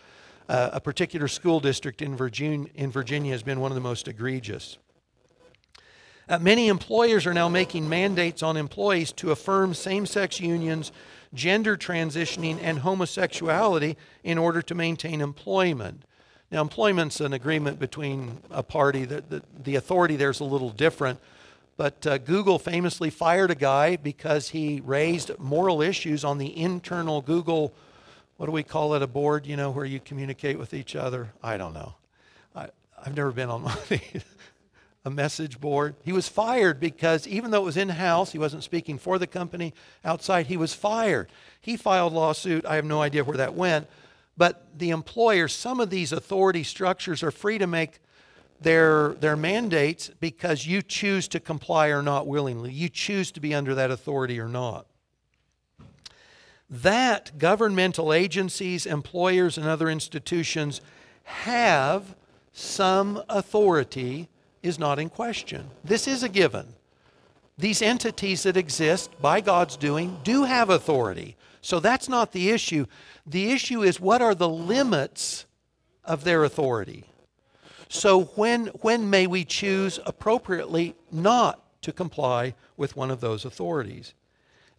Uh, 0.49 0.71
a 0.73 0.81
particular 0.81 1.29
school 1.29 1.61
district 1.61 2.03
in 2.03 2.17
Virginia, 2.17 2.69
in 2.75 2.91
Virginia 2.91 3.31
has 3.31 3.45
been 3.45 3.61
one 3.61 3.71
of 3.71 3.77
the 3.77 3.81
most 3.81 4.09
egregious. 4.09 4.79
Uh, 6.29 6.41
many 6.41 6.67
employers 6.67 7.25
are 7.25 7.35
now 7.35 7.49
making 7.49 7.89
mandates 7.89 8.43
on 8.43 8.57
employees 8.57 9.13
to 9.13 9.31
affirm 9.31 9.75
same 9.75 10.07
sex 10.07 10.41
unions, 10.41 10.91
gender 11.35 11.77
transitioning, 11.77 12.59
and 12.63 12.81
homosexuality 12.81 13.97
in 14.23 14.39
order 14.39 14.63
to 14.63 14.75
maintain 14.75 15.21
employment. 15.21 16.03
Now, 16.51 16.61
employment's 16.61 17.21
an 17.21 17.33
agreement 17.33 17.79
between 17.79 18.39
a 18.51 18.63
party. 18.63 19.05
that 19.07 19.31
the, 19.31 19.43
the 19.65 19.77
authority 19.77 20.17
there's 20.17 20.41
a 20.41 20.45
little 20.45 20.71
different. 20.71 21.19
But 21.79 22.07
uh, 22.07 22.19
Google 22.19 22.59
famously 22.59 23.09
fired 23.09 23.51
a 23.51 23.55
guy 23.55 23.97
because 23.97 24.51
he 24.51 24.83
raised 24.85 25.39
moral 25.39 25.81
issues 25.81 26.25
on 26.25 26.37
the 26.37 26.57
internal 26.57 27.23
Google, 27.23 27.73
what 28.37 28.47
do 28.47 28.53
we 28.53 28.63
call 28.63 28.95
it, 28.95 29.03
a 29.03 29.07
board, 29.07 29.47
you 29.47 29.57
know, 29.57 29.71
where 29.71 29.87
you 29.87 29.99
communicate 29.99 30.59
with 30.59 30.75
each 30.75 30.95
other? 30.95 31.33
I 31.43 31.57
don't 31.57 31.73
know. 31.73 31.95
I, 32.55 32.69
I've 33.05 33.17
never 33.17 33.33
been 33.33 33.49
on 33.49 33.63
one 33.63 33.73
of 33.73 33.89
these. 33.89 34.25
A 35.05 35.11
message 35.11 35.61
board. 35.61 35.97
He 36.05 36.13
was 36.13 36.29
fired 36.29 36.79
because 36.79 37.27
even 37.27 37.51
though 37.51 37.63
it 37.63 37.67
was 37.67 37.77
in 37.77 37.89
house, 37.89 38.33
he 38.33 38.39
wasn't 38.39 38.63
speaking 38.63 38.99
for 38.99 39.19
the 39.19 39.27
company 39.27 39.75
outside, 40.05 40.47
he 40.47 40.57
was 40.57 40.75
fired. 40.75 41.29
He 41.61 41.77
filed 41.77 42.13
lawsuit. 42.13 42.65
I 42.65 42.77
have 42.77 42.85
no 42.85 43.03
idea 43.03 43.25
where 43.25 43.37
that 43.37 43.55
went. 43.55 43.89
But 44.37 44.79
the 44.79 44.91
employer, 44.91 45.49
some 45.49 45.81
of 45.81 45.91
these 45.91 46.13
authority 46.13 46.63
structures 46.63 47.23
are 47.23 47.31
free 47.33 47.59
to 47.59 47.67
make 47.67 47.99
their, 48.61 49.15
their 49.15 49.37
mandates 49.37 50.09
because 50.21 50.67
you 50.67 50.83
choose 50.83 51.27
to 51.29 51.41
comply 51.41 51.89
or 51.89 52.01
not 52.01 52.29
willingly. 52.29 52.73
You 52.73 52.89
choose 52.89 53.33
to 53.33 53.41
be 53.41 53.53
under 53.55 53.75
that 53.75 53.91
authority 53.91 54.39
or 54.39 54.49
not. 54.49 54.87
that 56.71 57.37
governmental 57.37 58.15
agencies, 58.15 58.87
employers, 58.87 59.59
and 59.59 59.67
other 59.67 59.91
institutions 59.91 60.81
have 61.25 62.15
some 62.53 63.23
authority 63.29 64.29
is 64.63 64.79
not 64.79 64.99
in 64.99 65.09
question. 65.09 65.71
This 65.85 66.07
is 66.07 66.23
a 66.23 66.29
given. 66.29 66.75
These 67.59 67.83
entities 67.83 68.45
that 68.45 68.57
exist 68.57 69.11
by 69.21 69.41
God's 69.41 69.77
doing 69.77 70.19
do 70.25 70.45
have 70.45 70.71
authority. 70.71 71.37
So 71.61 71.81
that's 71.81 72.09
not 72.09 72.33
the 72.33 72.51
issue. 72.51 72.87
The 73.27 73.53
issue 73.53 73.83
is 73.83 74.01
what 74.01 74.23
are 74.23 74.35
the 74.35 74.49
limits 74.49 75.47
of 76.05 76.25
their 76.25 76.45
authority? 76.45 77.05
So 77.89 78.25
when, 78.37 78.67
when 78.81 79.11
may 79.11 79.27
we 79.27 79.45
choose 79.45 80.01
appropriately 80.07 80.95
not 81.11 81.63
to 81.83 81.93
comply 81.93 82.55
with 82.77 82.97
one 82.97 83.11
of 83.11 83.21
those 83.21 83.45
authorities? 83.45 84.15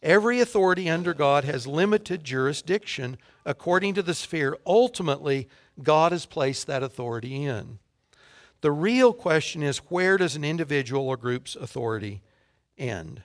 Every 0.01 0.41
authority 0.41 0.89
under 0.89 1.13
God 1.13 1.45
has 1.45 1.65
limited 1.65 2.23
jurisdiction 2.23 3.17
according 3.45 3.93
to 3.93 4.01
the 4.01 4.13
sphere 4.13 4.57
ultimately 4.65 5.47
God 5.81 6.11
has 6.11 6.25
placed 6.25 6.67
that 6.67 6.83
authority 6.83 7.45
in. 7.45 7.79
The 8.63 8.71
real 8.71 9.11
question 9.11 9.61
is 9.61 9.79
where 9.89 10.15
does 10.15 10.37
an 10.37 10.45
individual 10.45 11.09
or 11.09 11.17
group's 11.17 11.57
authority 11.57 12.21
end? 12.77 13.21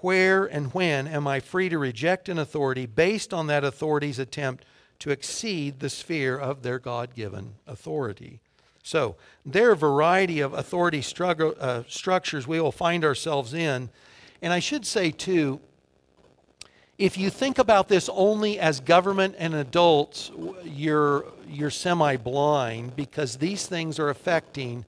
Where 0.00 0.46
and 0.46 0.74
when 0.74 1.06
am 1.06 1.28
I 1.28 1.38
free 1.38 1.68
to 1.68 1.78
reject 1.78 2.28
an 2.28 2.40
authority 2.40 2.84
based 2.84 3.32
on 3.32 3.46
that 3.46 3.62
authority's 3.62 4.18
attempt 4.18 4.64
to 4.98 5.10
exceed 5.10 5.78
the 5.78 5.88
sphere 5.88 6.36
of 6.36 6.64
their 6.64 6.80
God 6.80 7.14
given 7.14 7.54
authority? 7.68 8.40
So, 8.82 9.14
there 9.46 9.68
are 9.68 9.74
a 9.74 9.76
variety 9.76 10.40
of 10.40 10.52
authority 10.52 11.02
struggle, 11.02 11.54
uh, 11.60 11.84
structures 11.86 12.48
we 12.48 12.60
will 12.60 12.72
find 12.72 13.04
ourselves 13.04 13.54
in. 13.54 13.90
And 14.42 14.52
I 14.52 14.58
should 14.58 14.84
say, 14.84 15.12
too, 15.12 15.60
if 16.98 17.18
you 17.18 17.28
think 17.28 17.58
about 17.58 17.88
this 17.88 18.08
only 18.12 18.58
as 18.58 18.80
government 18.80 19.34
and 19.38 19.54
adults, 19.54 20.30
you're, 20.64 21.26
you're 21.48 21.70
semi 21.70 22.16
blind 22.16 22.94
because 22.94 23.36
these 23.36 23.66
things 23.66 23.98
are 23.98 24.10
affecting, 24.10 24.84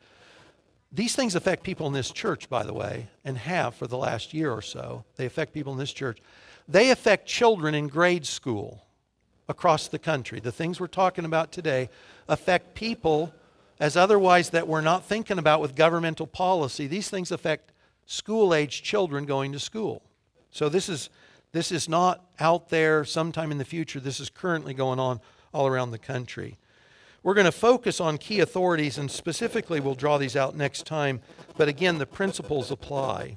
these 0.92 1.16
things 1.16 1.34
affect 1.34 1.64
people 1.64 1.86
in 1.86 1.92
this 1.92 2.10
church, 2.10 2.48
by 2.48 2.62
the 2.62 2.72
way, 2.72 3.08
and 3.24 3.36
have 3.38 3.74
for 3.74 3.86
the 3.86 3.98
last 3.98 4.32
year 4.32 4.52
or 4.52 4.62
so. 4.62 5.04
They 5.16 5.26
affect 5.26 5.52
people 5.52 5.72
in 5.72 5.78
this 5.78 5.92
church. 5.92 6.18
They 6.68 6.90
affect 6.90 7.26
children 7.26 7.74
in 7.74 7.88
grade 7.88 8.26
school 8.26 8.84
across 9.48 9.88
the 9.88 9.98
country. 9.98 10.38
The 10.40 10.52
things 10.52 10.78
we're 10.78 10.86
talking 10.86 11.24
about 11.24 11.50
today 11.50 11.88
affect 12.28 12.74
people 12.74 13.32
as 13.78 13.96
otherwise 13.96 14.50
that 14.50 14.66
we're 14.66 14.80
not 14.80 15.04
thinking 15.04 15.38
about 15.38 15.60
with 15.60 15.74
governmental 15.74 16.26
policy. 16.26 16.86
These 16.86 17.10
things 17.10 17.30
affect 17.30 17.72
school 18.06 18.54
age 18.54 18.82
children 18.82 19.26
going 19.26 19.52
to 19.52 19.58
school. 19.58 20.02
So 20.50 20.68
this 20.68 20.88
is 20.88 21.10
this 21.52 21.72
is 21.72 21.88
not 21.88 22.24
out 22.38 22.68
there 22.68 23.04
sometime 23.04 23.50
in 23.50 23.58
the 23.58 23.64
future. 23.64 24.00
This 24.00 24.20
is 24.20 24.30
currently 24.30 24.74
going 24.74 24.98
on 24.98 25.20
all 25.52 25.66
around 25.66 25.90
the 25.90 25.98
country. 25.98 26.58
We're 27.22 27.34
going 27.34 27.46
to 27.46 27.52
focus 27.52 28.00
on 28.00 28.18
key 28.18 28.40
authorities, 28.40 28.98
and 28.98 29.10
specifically, 29.10 29.80
we'll 29.80 29.94
draw 29.94 30.16
these 30.16 30.36
out 30.36 30.54
next 30.54 30.86
time. 30.86 31.20
But 31.56 31.66
again, 31.66 31.98
the 31.98 32.06
principles 32.06 32.70
apply. 32.70 33.34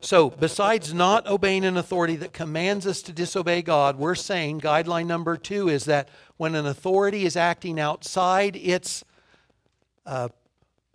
So, 0.00 0.28
besides 0.28 0.92
not 0.92 1.26
obeying 1.26 1.64
an 1.64 1.78
authority 1.78 2.14
that 2.16 2.34
commands 2.34 2.86
us 2.86 3.00
to 3.02 3.12
disobey 3.12 3.62
God, 3.62 3.98
we're 3.98 4.14
saying 4.14 4.60
guideline 4.60 5.06
number 5.06 5.38
two 5.38 5.68
is 5.68 5.86
that 5.86 6.10
when 6.36 6.54
an 6.54 6.66
authority 6.66 7.24
is 7.24 7.36
acting 7.36 7.80
outside 7.80 8.54
its 8.54 9.02
uh, 10.04 10.28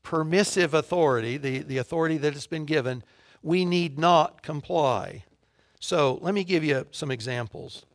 permissive 0.04 0.76
authority, 0.76 1.38
the, 1.38 1.60
the 1.60 1.80
authority 1.80 2.18
that 2.18 2.34
has 2.34 2.46
been 2.46 2.66
given, 2.66 3.04
we 3.42 3.66
need 3.66 3.98
not 3.98 4.44
comply. 4.44 5.24
So 5.80 6.20
let 6.22 6.34
me 6.34 6.44
give 6.44 6.64
you 6.64 6.86
some 6.92 7.10
examples. 7.10 7.86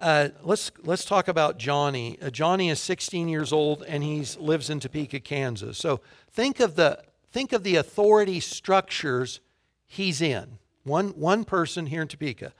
Uh, 0.00 0.30
let's 0.42 0.72
let's 0.82 1.04
talk 1.04 1.28
about 1.28 1.58
Johnny. 1.58 2.18
Uh, 2.20 2.30
Johnny 2.30 2.68
is 2.68 2.80
16 2.80 3.28
years 3.28 3.52
old 3.52 3.82
and 3.84 4.02
he 4.02 4.24
lives 4.38 4.68
in 4.68 4.80
Topeka, 4.80 5.20
Kansas. 5.20 5.78
So 5.78 6.00
think 6.30 6.60
of 6.60 6.76
the 6.76 7.02
think 7.30 7.52
of 7.52 7.62
the 7.62 7.76
authority 7.76 8.40
structures 8.40 9.40
he's 9.86 10.20
in. 10.20 10.58
One 10.82 11.10
one 11.10 11.44
person 11.44 11.86
here 11.86 12.02
in 12.02 12.08
Topeka. 12.08 12.52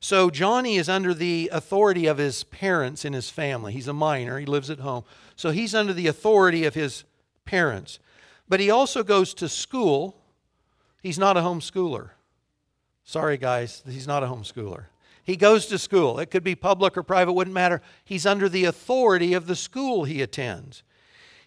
So 0.00 0.30
Johnny 0.30 0.76
is 0.76 0.88
under 0.88 1.12
the 1.12 1.50
authority 1.52 2.06
of 2.06 2.18
his 2.18 2.42
parents 2.44 3.04
in 3.04 3.12
his 3.12 3.28
family. 3.28 3.72
He's 3.72 3.88
a 3.88 3.92
minor. 3.92 4.38
He 4.38 4.46
lives 4.46 4.70
at 4.70 4.80
home. 4.80 5.04
So 5.36 5.50
he's 5.50 5.74
under 5.74 5.92
the 5.92 6.06
authority 6.06 6.64
of 6.64 6.74
his 6.74 7.04
parents. 7.44 7.98
But 8.48 8.60
he 8.60 8.70
also 8.70 9.02
goes 9.02 9.34
to 9.34 9.48
school. 9.48 10.16
He's 11.02 11.18
not 11.18 11.36
a 11.36 11.40
homeschooler. 11.40 12.10
Sorry, 13.10 13.38
guys, 13.38 13.82
he's 13.88 14.06
not 14.06 14.22
a 14.22 14.28
homeschooler. 14.28 14.84
He 15.24 15.34
goes 15.34 15.66
to 15.66 15.80
school. 15.80 16.20
It 16.20 16.30
could 16.30 16.44
be 16.44 16.54
public 16.54 16.96
or 16.96 17.02
private, 17.02 17.32
wouldn't 17.32 17.52
matter. 17.52 17.82
He's 18.04 18.24
under 18.24 18.48
the 18.48 18.66
authority 18.66 19.34
of 19.34 19.48
the 19.48 19.56
school 19.56 20.04
he 20.04 20.22
attends. 20.22 20.84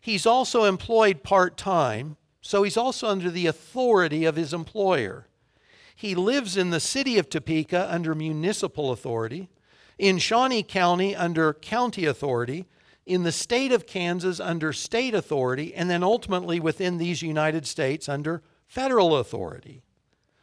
He's 0.01 0.25
also 0.25 0.65
employed 0.65 1.23
part 1.23 1.55
time, 1.55 2.17
so 2.41 2.63
he's 2.63 2.75
also 2.75 3.07
under 3.07 3.29
the 3.29 3.47
authority 3.47 4.25
of 4.25 4.35
his 4.35 4.53
employer. 4.53 5.29
He 5.95 6.15
lives 6.15 6.57
in 6.57 6.71
the 6.71 6.81
city 6.81 7.17
of 7.17 7.29
Topeka 7.29 7.87
under 7.89 8.13
municipal 8.13 8.91
authority, 8.91 9.47
in 9.97 10.17
Shawnee 10.17 10.63
County 10.63 11.15
under 11.15 11.53
county 11.53 12.03
authority, 12.03 12.65
in 13.05 13.23
the 13.23 13.31
state 13.31 13.71
of 13.71 13.87
Kansas 13.87 14.41
under 14.41 14.73
state 14.73 15.13
authority, 15.13 15.73
and 15.73 15.89
then 15.89 16.03
ultimately 16.03 16.59
within 16.59 16.97
these 16.97 17.21
United 17.21 17.65
States 17.65 18.09
under 18.09 18.43
federal 18.67 19.15
authority. 19.15 19.81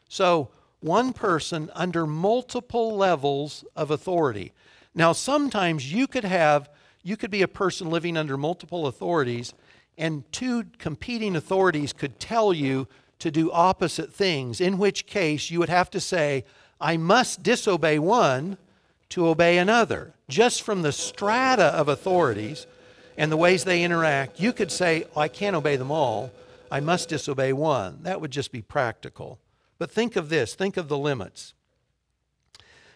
So, 0.08 0.48
one 0.80 1.12
person 1.12 1.70
under 1.74 2.06
multiple 2.06 2.96
levels 2.96 3.64
of 3.76 3.90
authority. 3.90 4.52
Now, 4.94 5.12
sometimes 5.12 5.92
you 5.92 6.06
could 6.06 6.24
have, 6.24 6.68
you 7.02 7.16
could 7.16 7.30
be 7.30 7.42
a 7.42 7.48
person 7.48 7.90
living 7.90 8.16
under 8.16 8.36
multiple 8.36 8.86
authorities, 8.86 9.52
and 9.96 10.30
two 10.32 10.64
competing 10.78 11.36
authorities 11.36 11.92
could 11.92 12.18
tell 12.18 12.52
you 12.52 12.88
to 13.18 13.30
do 13.30 13.52
opposite 13.52 14.12
things, 14.12 14.60
in 14.60 14.78
which 14.78 15.06
case 15.06 15.50
you 15.50 15.58
would 15.58 15.68
have 15.68 15.90
to 15.90 16.00
say, 16.00 16.44
I 16.80 16.96
must 16.96 17.42
disobey 17.42 17.98
one 17.98 18.56
to 19.10 19.28
obey 19.28 19.58
another. 19.58 20.14
Just 20.28 20.62
from 20.62 20.82
the 20.82 20.92
strata 20.92 21.64
of 21.64 21.88
authorities 21.88 22.66
and 23.18 23.30
the 23.30 23.36
ways 23.36 23.64
they 23.64 23.82
interact, 23.82 24.40
you 24.40 24.52
could 24.52 24.72
say, 24.72 25.04
oh, 25.14 25.20
I 25.20 25.28
can't 25.28 25.56
obey 25.56 25.76
them 25.76 25.90
all. 25.90 26.30
I 26.70 26.80
must 26.80 27.10
disobey 27.10 27.52
one. 27.52 27.98
That 28.02 28.20
would 28.20 28.30
just 28.30 28.52
be 28.52 28.62
practical. 28.62 29.38
But 29.80 29.90
think 29.90 30.14
of 30.14 30.28
this 30.28 30.54
think 30.54 30.76
of 30.76 30.88
the 30.88 30.98
limits. 30.98 31.54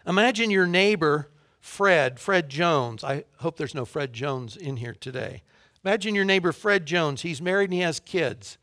Imagine 0.06 0.50
your 0.50 0.66
neighbor, 0.66 1.30
Fred, 1.58 2.20
Fred 2.20 2.50
Jones. 2.50 3.02
I 3.02 3.24
hope 3.38 3.56
there's 3.56 3.74
no 3.74 3.86
Fred 3.86 4.12
Jones 4.12 4.54
in 4.54 4.76
here 4.76 4.92
today. 4.92 5.42
Imagine 5.82 6.14
your 6.14 6.26
neighbor, 6.26 6.52
Fred 6.52 6.84
Jones. 6.84 7.22
He's 7.22 7.40
married 7.40 7.70
and 7.70 7.72
he 7.72 7.80
has 7.80 8.00
kids. 8.00 8.58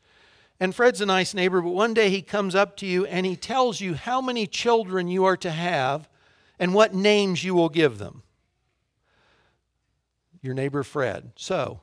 And 0.60 0.72
Fred's 0.72 1.00
a 1.00 1.06
nice 1.06 1.34
neighbor, 1.34 1.60
but 1.60 1.72
one 1.72 1.94
day 1.94 2.10
he 2.10 2.22
comes 2.22 2.54
up 2.54 2.76
to 2.76 2.86
you 2.86 3.04
and 3.06 3.26
he 3.26 3.34
tells 3.34 3.80
you 3.80 3.94
how 3.94 4.20
many 4.20 4.46
children 4.46 5.08
you 5.08 5.24
are 5.24 5.36
to 5.38 5.50
have 5.50 6.08
and 6.60 6.74
what 6.74 6.94
names 6.94 7.42
you 7.42 7.56
will 7.56 7.68
give 7.68 7.98
them. 7.98 8.22
Your 10.40 10.54
neighbor, 10.54 10.84
Fred. 10.84 11.32
So, 11.34 11.80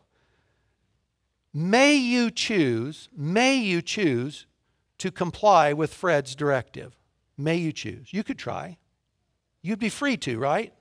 may 1.54 1.96
you 1.96 2.32
choose, 2.32 3.10
may 3.14 3.56
you 3.56 3.82
choose 3.82 4.46
to 5.00 5.12
comply 5.12 5.74
with 5.74 5.94
Fred's 5.94 6.36
directive. 6.36 6.96
May 7.38 7.56
you 7.56 7.72
choose. 7.72 8.14
You 8.14 8.24
could 8.24 8.38
try. 8.38 8.78
You'd 9.62 9.80
be 9.80 9.90
free 9.90 10.18
to, 10.18 10.38
right? 10.38 10.74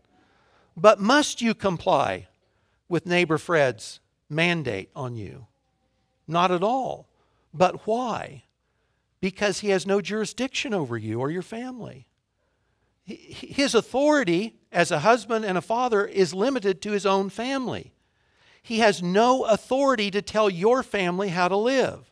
But 0.77 1.01
must 1.01 1.41
you 1.41 1.55
comply 1.55 2.29
with 2.89 3.07
neighbor 3.07 3.39
Fred's 3.39 4.01
mandate 4.29 4.91
on 4.95 5.17
you? 5.17 5.47
Not 6.27 6.51
at 6.51 6.63
all. 6.63 7.09
But 7.55 7.87
why? 7.87 8.45
Because 9.21 9.61
he 9.61 9.71
has 9.71 9.87
no 9.87 10.01
jurisdiction 10.01 10.75
over 10.75 10.97
you 10.97 11.21
or 11.21 11.31
your 11.31 11.43
family. 11.43 12.07
His 13.05 13.75
authority 13.75 14.57
as 14.71 14.91
a 14.91 15.01
husband 15.01 15.45
and 15.45 15.57
a 15.57 15.63
father 15.63 16.05
is 16.05 16.35
limited 16.35 16.83
to 16.83 16.93
his 16.93 17.07
own 17.07 17.31
family. 17.31 17.95
He 18.63 18.81
has 18.81 19.03
no 19.03 19.45
authority 19.45 20.11
to 20.11 20.21
tell 20.21 20.51
your 20.51 20.83
family 20.83 21.31
how 21.31 21.49
to 21.49 21.57
live 21.57 22.11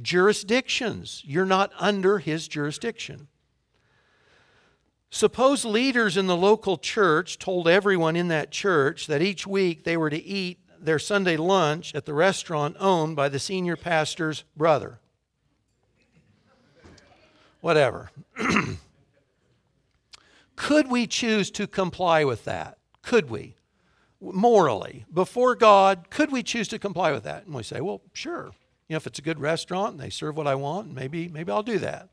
jurisdictions. 0.00 1.22
You're 1.24 1.46
not 1.46 1.72
under 1.78 2.18
his 2.18 2.48
jurisdiction. 2.48 3.28
Suppose 5.10 5.64
leaders 5.64 6.16
in 6.16 6.26
the 6.26 6.36
local 6.36 6.76
church 6.76 7.38
told 7.38 7.68
everyone 7.68 8.16
in 8.16 8.28
that 8.28 8.50
church 8.50 9.06
that 9.06 9.22
each 9.22 9.46
week 9.46 9.84
they 9.84 9.96
were 9.96 10.10
to 10.10 10.22
eat 10.22 10.58
their 10.78 10.98
Sunday 10.98 11.36
lunch 11.36 11.94
at 11.94 12.04
the 12.04 12.14
restaurant 12.14 12.76
owned 12.78 13.16
by 13.16 13.28
the 13.28 13.38
senior 13.38 13.76
pastor's 13.76 14.44
brother. 14.56 14.98
Whatever. 17.60 18.10
Could 20.56 20.90
we 20.90 21.06
choose 21.06 21.50
to 21.52 21.66
comply 21.66 22.24
with 22.24 22.44
that? 22.44 22.78
Could 23.02 23.30
we? 23.30 23.54
Morally, 24.20 25.04
before 25.12 25.54
God, 25.54 26.08
could 26.08 26.32
we 26.32 26.42
choose 26.42 26.68
to 26.68 26.78
comply 26.78 27.12
with 27.12 27.24
that? 27.24 27.44
And 27.44 27.54
we 27.54 27.62
say, 27.62 27.82
well, 27.82 28.00
sure. 28.14 28.50
You 28.88 28.94
know, 28.94 28.98
if 28.98 29.06
it's 29.06 29.18
a 29.18 29.22
good 29.22 29.40
restaurant 29.40 29.92
and 29.92 30.00
they 30.00 30.10
serve 30.10 30.36
what 30.36 30.46
I 30.46 30.54
want, 30.54 30.94
maybe, 30.94 31.28
maybe 31.28 31.50
I'll 31.50 31.62
do 31.62 31.78
that. 31.78 32.08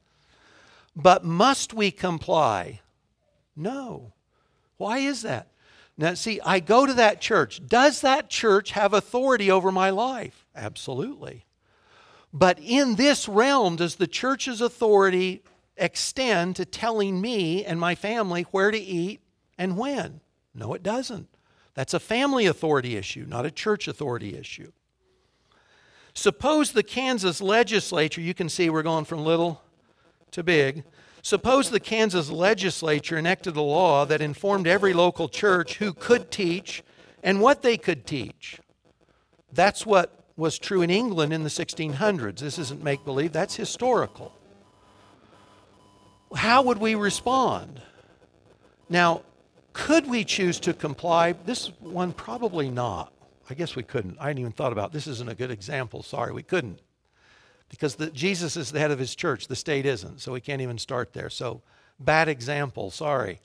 But 0.96 1.24
must 1.24 1.74
we 1.74 1.92
comply? 1.92 2.82
No. 3.56 4.14
Why 4.78 5.00
is 5.00 5.22
that? 5.22 5.48
Now, 5.98 6.16
see, 6.16 6.40
I 6.44 6.60
go 6.60 6.86
to 6.86 6.94
that 6.96 7.22
church. 7.22 7.62
Does 7.68 8.02
that 8.02 8.30
church 8.30 8.72
have 8.72 8.94
authority 8.94 9.52
over 9.52 9.72
my 9.72 9.92
life? 9.92 10.46
Absolutely. 10.56 11.46
But 12.34 12.60
in 12.60 12.96
this 12.96 13.28
realm, 13.28 13.76
does 13.76 13.96
the 13.96 14.08
church's 14.08 14.60
authority 14.60 15.44
extend 15.78 16.56
to 16.56 16.66
telling 16.66 17.22
me 17.22 17.64
and 17.64 17.80
my 17.80 17.94
family 17.94 18.44
where 18.52 18.72
to 18.72 18.80
eat 18.80 19.22
and 19.58 19.78
when? 19.78 20.22
No, 20.56 20.74
it 20.74 20.82
doesn't. 20.82 21.28
That's 21.76 21.94
a 21.94 22.00
family 22.00 22.48
authority 22.48 22.96
issue, 22.96 23.26
not 23.28 23.46
a 23.46 23.52
church 23.52 23.88
authority 23.88 24.36
issue. 24.36 24.72
Suppose 26.14 26.72
the 26.72 26.84
Kansas 26.84 27.42
legislature, 27.42 28.22
you 28.22 28.34
can 28.34 28.50
see 28.50 28.70
we're 28.70 28.84
going 28.84 29.06
from 29.06 29.26
little 29.26 29.62
to 30.32 30.44
big. 30.44 30.84
Suppose 31.22 31.70
the 31.70 31.80
Kansas 31.80 32.30
legislature 32.30 33.18
enacted 33.18 33.56
a 33.56 33.62
law 33.62 34.06
that 34.06 34.22
informed 34.22 34.68
every 34.68 34.94
local 34.94 35.30
church 35.30 35.78
who 35.78 35.94
could 35.94 36.30
teach 36.30 36.84
and 37.24 37.40
what 37.40 37.62
they 37.62 37.78
could 37.78 38.06
teach. 38.06 38.60
That's 39.54 39.86
what 39.86 40.24
was 40.36 40.60
true 40.60 40.82
in 40.82 40.90
England 40.90 41.32
in 41.32 41.44
the 41.44 41.50
1600s. 41.50 42.40
This 42.40 42.60
isn't 42.60 42.84
make 42.84 43.06
believe, 43.06 43.32
that's 43.32 43.56
historical. 43.56 44.34
How 46.36 46.64
would 46.64 46.80
we 46.80 46.96
respond? 46.96 47.82
Now, 48.90 49.22
could 49.72 50.08
we 50.08 50.26
choose 50.26 50.60
to 50.62 50.74
comply? 50.74 51.34
This 51.34 51.68
one 51.80 52.12
probably 52.12 52.70
not. 52.70 53.13
I 53.50 53.54
guess 53.54 53.76
we 53.76 53.84
couldn't. 53.84 54.18
I 54.20 54.28
hadn't 54.28 54.40
even 54.40 54.52
thought 54.54 54.72
about 54.72 54.92
this. 54.92 55.08
Isn't 55.08 55.30
a 55.30 55.36
good 55.36 55.52
example. 55.52 56.04
Sorry, 56.04 56.32
we 56.32 56.44
couldn't, 56.44 56.82
because 57.70 57.96
the, 57.96 58.10
Jesus 58.12 58.56
is 58.56 58.72
the 58.72 58.80
head 58.80 58.92
of 58.92 59.00
his 59.00 59.16
church. 59.16 59.48
The 59.48 59.56
state 59.56 59.86
isn't, 59.86 60.22
so 60.22 60.32
we 60.32 60.42
can't 60.42 60.62
even 60.62 60.78
start 60.78 61.14
there. 61.14 61.30
So 61.30 61.62
bad 62.00 62.28
example. 62.30 62.90
Sorry. 62.90 63.40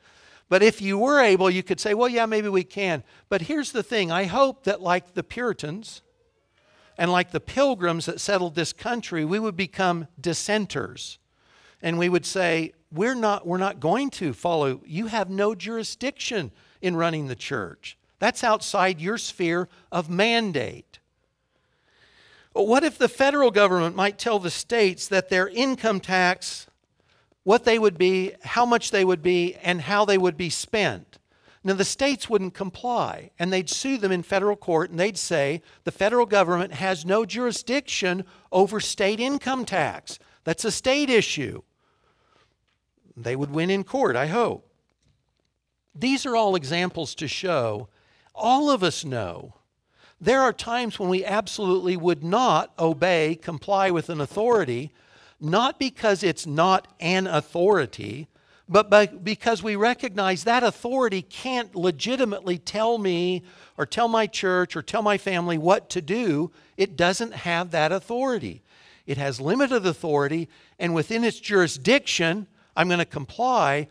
But 0.49 0.63
if 0.63 0.81
you 0.81 0.97
were 0.97 1.21
able, 1.21 1.51
you 1.51 1.63
could 1.63 1.79
say, 1.79 1.93
well, 1.93 2.09
yeah, 2.09 2.25
maybe 2.25 2.49
we 2.49 2.65
can. 2.65 3.03
But 3.29 3.43
here's 3.43 3.73
the 3.73 3.83
thing 3.83 4.11
I 4.11 4.25
hope 4.25 4.65
that, 4.65 4.81
like 4.81 5.13
the 5.13 5.23
Puritans 5.23 6.01
and 6.97 7.13
like 7.13 7.33
the 7.33 7.41
pilgrims 7.41 8.07
that 8.07 8.21
settled 8.21 8.55
this 8.55 8.73
country, 8.73 9.27
we 9.27 9.39
would 9.39 9.57
become 9.57 10.07
dissenters. 10.19 11.19
And 11.83 11.99
we 11.99 12.09
would 12.09 12.25
say, 12.25 12.73
we're 12.91 13.15
not, 13.15 13.47
we're 13.47 13.59
not 13.59 13.79
going 13.79 14.09
to 14.11 14.33
follow. 14.33 14.81
You 14.87 15.09
have 15.09 15.29
no 15.29 15.55
jurisdiction 15.55 16.51
in 16.81 16.97
running 16.97 17.27
the 17.27 17.37
church. 17.37 17.98
That's 18.19 18.43
outside 18.43 19.01
your 19.01 19.19
sphere 19.19 19.69
of 19.93 20.11
mandate. 20.11 20.99
But 22.53 22.67
what 22.67 22.83
if 22.83 22.99
the 22.99 23.09
federal 23.09 23.51
government 23.51 23.95
might 23.95 24.19
tell 24.19 24.39
the 24.39 24.51
states 24.51 25.07
that 25.09 25.29
their 25.29 25.49
income 25.49 26.01
tax, 26.01 26.67
what 27.45 27.65
they 27.65 27.79
would 27.79 27.97
be, 27.97 28.33
how 28.43 28.67
much 28.67 28.91
they 28.91 29.05
would 29.05 29.23
be, 29.23 29.55
and 29.63 29.83
how 29.83 30.05
they 30.05 30.19
would 30.19 30.37
be 30.37 30.51
spent? 30.51 31.19
Now, 31.63 31.75
the 31.75 31.85
states 31.85 32.31
wouldn't 32.31 32.55
comply, 32.55 33.31
and 33.39 33.53
they'd 33.53 33.69
sue 33.69 33.99
them 33.99 34.13
in 34.13 34.23
federal 34.23 34.57
court, 34.57 34.91
and 34.91 34.99
they'd 34.99 35.19
say 35.19 35.61
the 35.85 35.93
federal 35.93 36.25
government 36.25 36.73
has 36.73 37.05
no 37.05 37.25
jurisdiction 37.25 38.25
over 38.51 38.81
state 38.81 39.21
income 39.21 39.65
tax. 39.65 40.19
That's 40.45 40.65
a 40.65 40.73
state 40.73 41.11
issue. 41.11 41.63
They 43.17 43.37
would 43.37 43.51
win 43.51 43.71
in 43.71 43.85
court, 43.85 44.17
I 44.17 44.29
hope. 44.29 44.69
These 45.95 46.25
are 46.27 46.37
all 46.37 46.55
examples 46.55 47.15
to 47.17 47.29
show 47.29 47.89
all 48.39 48.71
of 48.71 48.83
us 48.83 49.05
know 49.05 49.55
there 50.21 50.41
are 50.41 50.53
times 50.53 50.99
when 50.99 51.09
we 51.09 51.25
absolutely 51.25 51.97
would 51.97 52.25
not 52.25 52.73
obey, 52.79 53.37
comply 53.37 53.91
with 53.91 54.09
an 54.09 54.21
authority, 54.21 54.93
not 55.41 55.79
because 55.79 56.23
it's 56.23 56.47
not 56.47 56.89
an 56.99 57.27
authority, 57.27 58.27
but 58.69 59.25
because 59.25 59.63
we 59.63 59.77
recognize 59.77 60.45
that 60.45 60.63
authority 60.63 61.23
can't 61.23 61.75
legitimately 61.75 62.59
tell 62.59 62.99
me 62.99 63.43
or 63.79 63.87
tell 63.87 64.09
my 64.09 64.27
church 64.27 64.77
or 64.77 64.83
tell 64.83 65.03
my 65.03 65.17
family 65.17 65.57
what 65.57 65.89
to 65.91 66.03
do. 66.03 66.51
It 66.77 66.97
doesn't 66.97 67.33
have 67.33 67.71
that 67.71 67.93
authority. 67.93 68.63
It 69.07 69.17
has 69.17 69.41
limited 69.41 69.87
authority, 69.87 70.49
and 70.79 70.95
within 70.95 71.25
its 71.25 71.41
jurisdiction, 71.41 72.47
I'm 72.77 72.89
going 72.89 72.99
to 72.99 73.07
comply. 73.07 73.89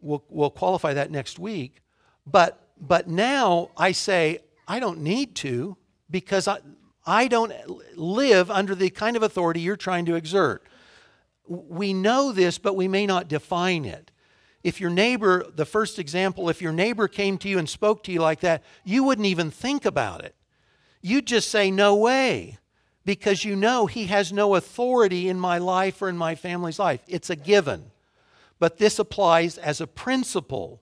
We'll, 0.00 0.24
we'll 0.28 0.50
qualify 0.50 0.94
that 0.94 1.12
next 1.12 1.38
week. 1.38 1.80
But 2.26 2.61
but 2.82 3.08
now 3.08 3.70
I 3.76 3.92
say, 3.92 4.40
I 4.66 4.80
don't 4.80 5.00
need 5.00 5.36
to 5.36 5.76
because 6.10 6.48
I, 6.48 6.58
I 7.06 7.28
don't 7.28 7.52
live 7.96 8.50
under 8.50 8.74
the 8.74 8.90
kind 8.90 9.16
of 9.16 9.22
authority 9.22 9.60
you're 9.60 9.76
trying 9.76 10.04
to 10.06 10.16
exert. 10.16 10.66
We 11.46 11.94
know 11.94 12.32
this, 12.32 12.58
but 12.58 12.74
we 12.74 12.88
may 12.88 13.06
not 13.06 13.28
define 13.28 13.84
it. 13.84 14.10
If 14.64 14.80
your 14.80 14.90
neighbor, 14.90 15.44
the 15.54 15.64
first 15.64 15.98
example, 16.00 16.48
if 16.48 16.60
your 16.60 16.72
neighbor 16.72 17.06
came 17.06 17.38
to 17.38 17.48
you 17.48 17.58
and 17.58 17.68
spoke 17.68 18.02
to 18.04 18.12
you 18.12 18.20
like 18.20 18.40
that, 18.40 18.64
you 18.84 19.04
wouldn't 19.04 19.26
even 19.26 19.50
think 19.50 19.84
about 19.84 20.24
it. 20.24 20.34
You'd 21.00 21.26
just 21.26 21.50
say, 21.50 21.70
No 21.70 21.94
way, 21.94 22.58
because 23.04 23.44
you 23.44 23.54
know 23.54 23.86
he 23.86 24.06
has 24.06 24.32
no 24.32 24.56
authority 24.56 25.28
in 25.28 25.38
my 25.38 25.58
life 25.58 26.02
or 26.02 26.08
in 26.08 26.16
my 26.16 26.34
family's 26.34 26.78
life. 26.78 27.02
It's 27.06 27.30
a 27.30 27.36
given. 27.36 27.90
But 28.58 28.78
this 28.78 28.98
applies 28.98 29.58
as 29.58 29.80
a 29.80 29.86
principle 29.88 30.80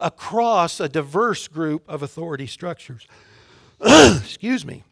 across 0.00 0.80
a 0.80 0.88
diverse 0.88 1.48
group 1.48 1.88
of 1.88 2.02
authority 2.02 2.46
structures. 2.46 3.06
Excuse 3.80 4.64
me. 4.64 4.84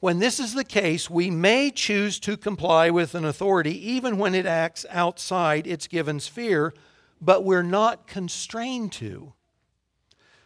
When 0.00 0.18
this 0.18 0.40
is 0.40 0.54
the 0.54 0.64
case, 0.64 1.08
we 1.08 1.30
may 1.30 1.70
choose 1.70 2.18
to 2.20 2.36
comply 2.36 2.90
with 2.90 3.14
an 3.14 3.24
authority 3.24 3.92
even 3.92 4.18
when 4.18 4.34
it 4.34 4.46
acts 4.46 4.84
outside 4.90 5.66
its 5.66 5.86
given 5.86 6.18
sphere, 6.18 6.74
but 7.20 7.44
we're 7.44 7.62
not 7.62 8.08
constrained 8.08 8.90
to. 8.94 9.32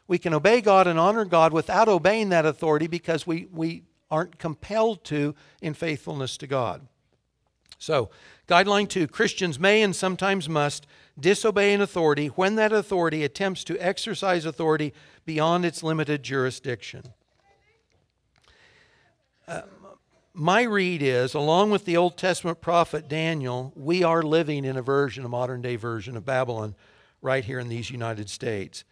We 0.06 0.18
can 0.18 0.34
obey 0.34 0.60
God 0.60 0.86
and 0.86 0.98
honor 0.98 1.24
God 1.24 1.52
without 1.52 1.88
obeying 1.88 2.28
that 2.28 2.44
authority 2.44 2.86
because 2.86 3.26
we, 3.26 3.48
we 3.50 3.84
aren't 4.10 4.38
compelled 4.38 5.04
to 5.04 5.34
in 5.62 5.74
faithfulness 5.74 6.36
to 6.36 6.46
God. 6.46 6.86
So, 7.78 8.10
guideline 8.46 8.88
two 8.88 9.06
Christians 9.06 9.58
may 9.58 9.82
and 9.82 9.94
sometimes 9.94 10.48
must 10.48 10.86
disobey 11.18 11.72
an 11.72 11.80
authority 11.80 12.28
when 12.28 12.56
that 12.56 12.72
authority 12.72 13.24
attempts 13.24 13.64
to 13.64 13.78
exercise 13.78 14.44
authority 14.44 14.92
beyond 15.24 15.64
its 15.64 15.82
limited 15.82 16.22
jurisdiction. 16.22 17.02
Uh, 19.48 19.62
my 20.34 20.62
read 20.62 21.02
is, 21.02 21.32
along 21.34 21.70
with 21.70 21.86
the 21.86 21.96
Old 21.96 22.18
Testament 22.18 22.60
prophet 22.60 23.08
Daniel, 23.08 23.72
we 23.74 24.02
are 24.02 24.22
living 24.22 24.64
in 24.64 24.76
a 24.76 24.82
version, 24.82 25.24
a 25.24 25.28
modern 25.28 25.62
day 25.62 25.76
version 25.76 26.16
of 26.16 26.26
Babylon, 26.26 26.74
right 27.22 27.44
here 27.44 27.58
in 27.58 27.68
these 27.68 27.90
United 27.90 28.28
States, 28.28 28.84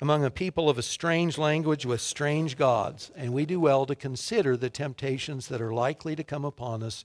among 0.00 0.24
a 0.24 0.30
people 0.30 0.70
of 0.70 0.78
a 0.78 0.82
strange 0.82 1.36
language 1.36 1.84
with 1.84 2.00
strange 2.00 2.56
gods, 2.56 3.10
and 3.14 3.34
we 3.34 3.44
do 3.44 3.60
well 3.60 3.84
to 3.84 3.94
consider 3.94 4.56
the 4.56 4.70
temptations 4.70 5.48
that 5.48 5.60
are 5.60 5.74
likely 5.74 6.16
to 6.16 6.24
come 6.24 6.44
upon 6.44 6.82
us 6.82 7.04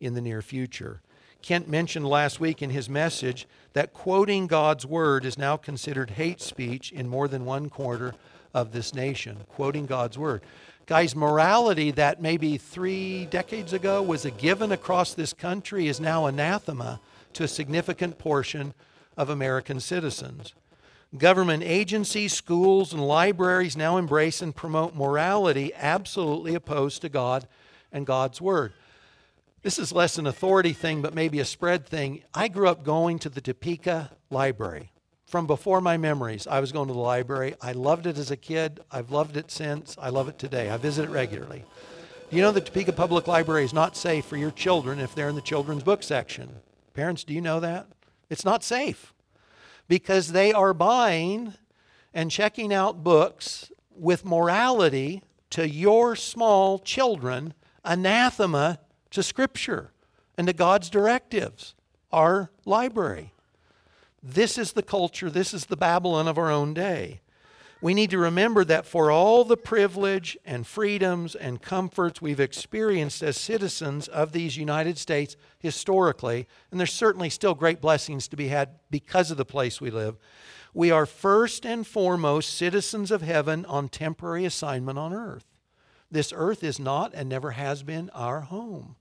in 0.00 0.12
the 0.12 0.20
near 0.20 0.42
future. 0.42 1.00
Kent 1.44 1.68
mentioned 1.68 2.08
last 2.08 2.40
week 2.40 2.62
in 2.62 2.70
his 2.70 2.88
message 2.88 3.46
that 3.74 3.92
quoting 3.92 4.46
God's 4.46 4.86
word 4.86 5.26
is 5.26 5.36
now 5.36 5.58
considered 5.58 6.12
hate 6.12 6.40
speech 6.40 6.90
in 6.90 7.06
more 7.06 7.28
than 7.28 7.44
one 7.44 7.68
quarter 7.68 8.14
of 8.54 8.72
this 8.72 8.94
nation. 8.94 9.36
Quoting 9.50 9.84
God's 9.84 10.16
word. 10.16 10.40
Guys, 10.86 11.14
morality 11.14 11.90
that 11.90 12.22
maybe 12.22 12.56
three 12.56 13.26
decades 13.26 13.74
ago 13.74 14.00
was 14.00 14.24
a 14.24 14.30
given 14.30 14.72
across 14.72 15.12
this 15.12 15.34
country 15.34 15.86
is 15.86 16.00
now 16.00 16.24
anathema 16.24 16.98
to 17.34 17.44
a 17.44 17.48
significant 17.48 18.16
portion 18.16 18.72
of 19.14 19.28
American 19.28 19.80
citizens. 19.80 20.54
Government 21.18 21.62
agencies, 21.62 22.32
schools, 22.32 22.94
and 22.94 23.06
libraries 23.06 23.76
now 23.76 23.98
embrace 23.98 24.40
and 24.40 24.56
promote 24.56 24.94
morality 24.94 25.74
absolutely 25.74 26.54
opposed 26.54 27.02
to 27.02 27.10
God 27.10 27.46
and 27.92 28.06
God's 28.06 28.40
Word. 28.40 28.72
This 29.64 29.78
is 29.78 29.92
less 29.92 30.18
an 30.18 30.26
authority 30.26 30.74
thing, 30.74 31.00
but 31.00 31.14
maybe 31.14 31.40
a 31.40 31.44
spread 31.46 31.86
thing. 31.86 32.22
I 32.34 32.48
grew 32.48 32.68
up 32.68 32.84
going 32.84 33.18
to 33.20 33.30
the 33.30 33.40
Topeka 33.40 34.10
Library. 34.28 34.92
From 35.24 35.46
before 35.46 35.80
my 35.80 35.96
memories, 35.96 36.46
I 36.46 36.60
was 36.60 36.70
going 36.70 36.88
to 36.88 36.92
the 36.92 37.00
library. 37.00 37.54
I 37.62 37.72
loved 37.72 38.06
it 38.06 38.18
as 38.18 38.30
a 38.30 38.36
kid. 38.36 38.80
I've 38.90 39.10
loved 39.10 39.38
it 39.38 39.50
since. 39.50 39.96
I 39.98 40.10
love 40.10 40.28
it 40.28 40.38
today. 40.38 40.68
I 40.68 40.76
visit 40.76 41.06
it 41.06 41.10
regularly. 41.10 41.64
Do 42.28 42.36
you 42.36 42.42
know 42.42 42.52
the 42.52 42.60
Topeka 42.60 42.92
Public 42.92 43.26
Library 43.26 43.64
is 43.64 43.72
not 43.72 43.96
safe 43.96 44.26
for 44.26 44.36
your 44.36 44.50
children 44.50 45.00
if 45.00 45.14
they're 45.14 45.30
in 45.30 45.34
the 45.34 45.40
children's 45.40 45.82
book 45.82 46.02
section? 46.02 46.56
Parents, 46.92 47.24
do 47.24 47.32
you 47.32 47.40
know 47.40 47.58
that? 47.60 47.86
It's 48.28 48.44
not 48.44 48.62
safe 48.62 49.14
because 49.88 50.32
they 50.32 50.52
are 50.52 50.74
buying 50.74 51.54
and 52.12 52.30
checking 52.30 52.70
out 52.70 53.02
books 53.02 53.72
with 53.96 54.26
morality 54.26 55.22
to 55.48 55.66
your 55.66 56.16
small 56.16 56.78
children, 56.78 57.54
anathema 57.82 58.78
to 59.14 59.22
Scripture 59.22 59.92
and 60.36 60.46
to 60.46 60.52
God's 60.52 60.90
directives, 60.90 61.74
our 62.12 62.50
library. 62.64 63.32
This 64.22 64.58
is 64.58 64.72
the 64.72 64.82
culture, 64.82 65.30
this 65.30 65.54
is 65.54 65.66
the 65.66 65.76
Babylon 65.76 66.28
of 66.28 66.38
our 66.38 66.50
own 66.50 66.74
day. 66.74 67.20
We 67.80 67.92
need 67.92 68.10
to 68.10 68.18
remember 68.18 68.64
that 68.64 68.86
for 68.86 69.10
all 69.10 69.44
the 69.44 69.58
privilege 69.58 70.38
and 70.44 70.66
freedoms 70.66 71.34
and 71.34 71.60
comforts 71.60 72.22
we've 72.22 72.40
experienced 72.40 73.22
as 73.22 73.36
citizens 73.36 74.08
of 74.08 74.32
these 74.32 74.56
United 74.56 74.96
States 74.96 75.36
historically, 75.58 76.48
and 76.70 76.80
there's 76.80 76.92
certainly 76.92 77.28
still 77.28 77.54
great 77.54 77.82
blessings 77.82 78.26
to 78.28 78.36
be 78.36 78.48
had 78.48 78.70
because 78.90 79.30
of 79.30 79.36
the 79.36 79.44
place 79.44 79.80
we 79.80 79.90
live, 79.90 80.16
we 80.72 80.90
are 80.90 81.06
first 81.06 81.64
and 81.64 81.86
foremost 81.86 82.56
citizens 82.56 83.10
of 83.10 83.22
heaven 83.22 83.64
on 83.66 83.88
temporary 83.88 84.44
assignment 84.44 84.98
on 84.98 85.12
earth. 85.12 85.44
This 86.10 86.32
earth 86.34 86.64
is 86.64 86.80
not 86.80 87.12
and 87.14 87.28
never 87.28 87.52
has 87.52 87.82
been 87.82 88.10
our 88.10 88.40
home. 88.40 88.96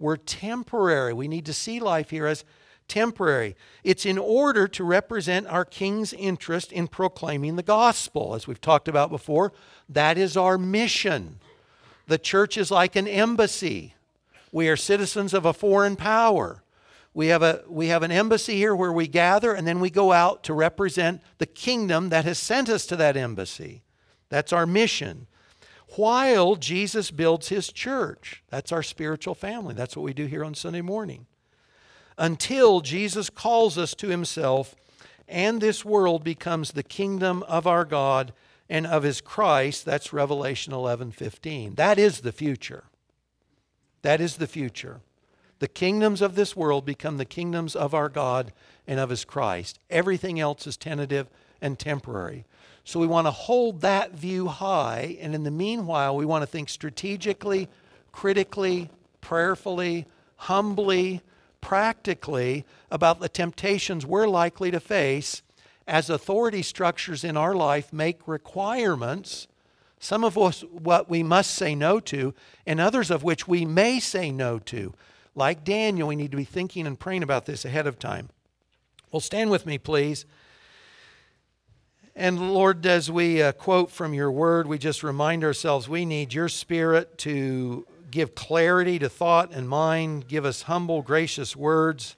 We're 0.00 0.16
temporary. 0.16 1.12
We 1.12 1.28
need 1.28 1.46
to 1.46 1.52
see 1.52 1.78
life 1.78 2.10
here 2.10 2.26
as 2.26 2.44
temporary. 2.88 3.54
It's 3.84 4.04
in 4.04 4.18
order 4.18 4.66
to 4.66 4.82
represent 4.82 5.46
our 5.46 5.64
King's 5.64 6.12
interest 6.12 6.72
in 6.72 6.88
proclaiming 6.88 7.54
the 7.54 7.62
gospel. 7.62 8.34
As 8.34 8.48
we've 8.48 8.60
talked 8.60 8.88
about 8.88 9.10
before, 9.10 9.52
that 9.88 10.18
is 10.18 10.36
our 10.36 10.58
mission. 10.58 11.38
The 12.08 12.18
church 12.18 12.56
is 12.56 12.72
like 12.72 12.96
an 12.96 13.06
embassy. 13.06 13.94
We 14.50 14.68
are 14.68 14.76
citizens 14.76 15.32
of 15.32 15.44
a 15.44 15.52
foreign 15.52 15.94
power. 15.94 16.64
We 17.12 17.28
have, 17.28 17.42
a, 17.42 17.62
we 17.68 17.88
have 17.88 18.02
an 18.02 18.10
embassy 18.10 18.56
here 18.56 18.74
where 18.74 18.92
we 18.92 19.06
gather, 19.06 19.52
and 19.52 19.66
then 19.66 19.80
we 19.80 19.90
go 19.90 20.12
out 20.12 20.42
to 20.44 20.54
represent 20.54 21.22
the 21.38 21.46
kingdom 21.46 22.08
that 22.08 22.24
has 22.24 22.38
sent 22.38 22.68
us 22.68 22.86
to 22.86 22.96
that 22.96 23.16
embassy. 23.16 23.82
That's 24.28 24.52
our 24.52 24.66
mission. 24.66 25.26
While 25.96 26.56
Jesus 26.56 27.10
builds 27.10 27.48
his 27.48 27.72
church, 27.72 28.42
that's 28.48 28.72
our 28.72 28.82
spiritual 28.82 29.34
family. 29.34 29.74
That's 29.74 29.96
what 29.96 30.04
we 30.04 30.12
do 30.12 30.26
here 30.26 30.44
on 30.44 30.54
Sunday 30.54 30.82
morning 30.82 31.26
until 32.16 32.80
Jesus 32.80 33.30
calls 33.30 33.78
us 33.78 33.94
to 33.94 34.08
himself 34.08 34.76
and 35.26 35.60
this 35.60 35.84
world 35.84 36.24
becomes 36.24 36.72
the 36.72 36.82
kingdom 36.82 37.42
of 37.44 37.66
our 37.66 37.84
God 37.84 38.32
and 38.68 38.86
of 38.86 39.04
his 39.04 39.20
Christ. 39.20 39.84
That's 39.84 40.12
Revelation 40.12 40.72
11 40.72 41.12
15. 41.12 41.76
That 41.76 41.98
is 41.98 42.20
the 42.20 42.32
future. 42.32 42.84
That 44.02 44.20
is 44.20 44.36
the 44.36 44.46
future. 44.46 45.00
The 45.60 45.68
kingdoms 45.68 46.20
of 46.20 46.34
this 46.34 46.56
world 46.56 46.84
become 46.84 47.16
the 47.16 47.24
kingdoms 47.24 47.76
of 47.76 47.94
our 47.94 48.08
God 48.08 48.52
and 48.86 48.98
of 48.98 49.10
his 49.10 49.24
Christ. 49.24 49.78
Everything 49.88 50.40
else 50.40 50.66
is 50.66 50.76
tentative 50.76 51.28
and 51.60 51.78
temporary. 51.78 52.44
So 52.84 52.98
we 52.98 53.06
want 53.06 53.26
to 53.26 53.30
hold 53.30 53.82
that 53.82 54.12
view 54.12 54.48
high, 54.48 55.16
and 55.20 55.34
in 55.34 55.44
the 55.44 55.50
meanwhile, 55.50 56.16
we 56.16 56.24
want 56.24 56.42
to 56.42 56.46
think 56.46 56.68
strategically, 56.68 57.68
critically, 58.10 58.90
prayerfully, 59.20 60.06
humbly, 60.36 61.20
practically 61.60 62.64
about 62.90 63.20
the 63.20 63.28
temptations 63.28 64.06
we're 64.06 64.26
likely 64.26 64.70
to 64.70 64.80
face 64.80 65.42
as 65.86 66.08
authority 66.08 66.62
structures 66.62 67.24
in 67.24 67.36
our 67.36 67.54
life 67.54 67.92
make 67.92 68.26
requirements, 68.26 69.48
some 69.98 70.24
of 70.24 70.38
us 70.38 70.62
what 70.70 71.10
we 71.10 71.22
must 71.22 71.50
say 71.50 71.74
no 71.74 72.00
to, 72.00 72.32
and 72.66 72.80
others 72.80 73.10
of 73.10 73.22
which 73.22 73.46
we 73.46 73.64
may 73.64 74.00
say 74.00 74.30
no 74.30 74.58
to. 74.58 74.94
Like 75.34 75.64
Daniel, 75.64 76.08
we 76.08 76.16
need 76.16 76.30
to 76.30 76.36
be 76.36 76.44
thinking 76.44 76.86
and 76.86 76.98
praying 76.98 77.22
about 77.22 77.46
this 77.46 77.64
ahead 77.64 77.86
of 77.86 77.98
time. 77.98 78.30
Well, 79.10 79.20
stand 79.20 79.50
with 79.50 79.66
me, 79.66 79.78
please. 79.78 80.24
And 82.20 82.52
Lord, 82.52 82.84
as 82.84 83.10
we 83.10 83.40
uh, 83.40 83.52
quote 83.52 83.90
from 83.90 84.12
your 84.12 84.30
word, 84.30 84.66
we 84.66 84.76
just 84.76 85.02
remind 85.02 85.42
ourselves 85.42 85.88
we 85.88 86.04
need 86.04 86.34
your 86.34 86.50
spirit 86.50 87.16
to 87.20 87.86
give 88.10 88.34
clarity 88.34 88.98
to 88.98 89.08
thought 89.08 89.52
and 89.54 89.66
mind. 89.66 90.28
Give 90.28 90.44
us 90.44 90.60
humble, 90.60 91.00
gracious 91.00 91.56
words. 91.56 92.16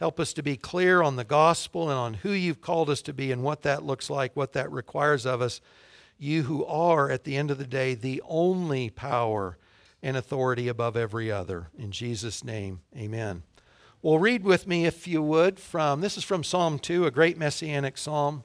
Help 0.00 0.18
us 0.18 0.32
to 0.32 0.42
be 0.42 0.56
clear 0.56 1.02
on 1.02 1.16
the 1.16 1.24
gospel 1.24 1.90
and 1.90 1.98
on 1.98 2.14
who 2.14 2.30
you've 2.30 2.62
called 2.62 2.88
us 2.88 3.02
to 3.02 3.12
be 3.12 3.30
and 3.30 3.42
what 3.42 3.60
that 3.64 3.84
looks 3.84 4.08
like, 4.08 4.34
what 4.34 4.54
that 4.54 4.72
requires 4.72 5.26
of 5.26 5.42
us. 5.42 5.60
You 6.16 6.44
who 6.44 6.64
are, 6.64 7.10
at 7.10 7.24
the 7.24 7.36
end 7.36 7.50
of 7.50 7.58
the 7.58 7.66
day, 7.66 7.94
the 7.94 8.22
only 8.26 8.88
power 8.88 9.58
and 10.02 10.16
authority 10.16 10.68
above 10.68 10.96
every 10.96 11.30
other. 11.30 11.68
In 11.78 11.90
Jesus' 11.90 12.42
name, 12.42 12.80
amen. 12.96 13.42
Well, 14.00 14.18
read 14.18 14.42
with 14.42 14.66
me, 14.66 14.86
if 14.86 15.06
you 15.06 15.20
would, 15.22 15.60
from 15.60 16.00
this 16.00 16.16
is 16.16 16.24
from 16.24 16.44
Psalm 16.44 16.78
2, 16.78 17.04
a 17.04 17.10
great 17.10 17.36
messianic 17.36 17.98
psalm. 17.98 18.44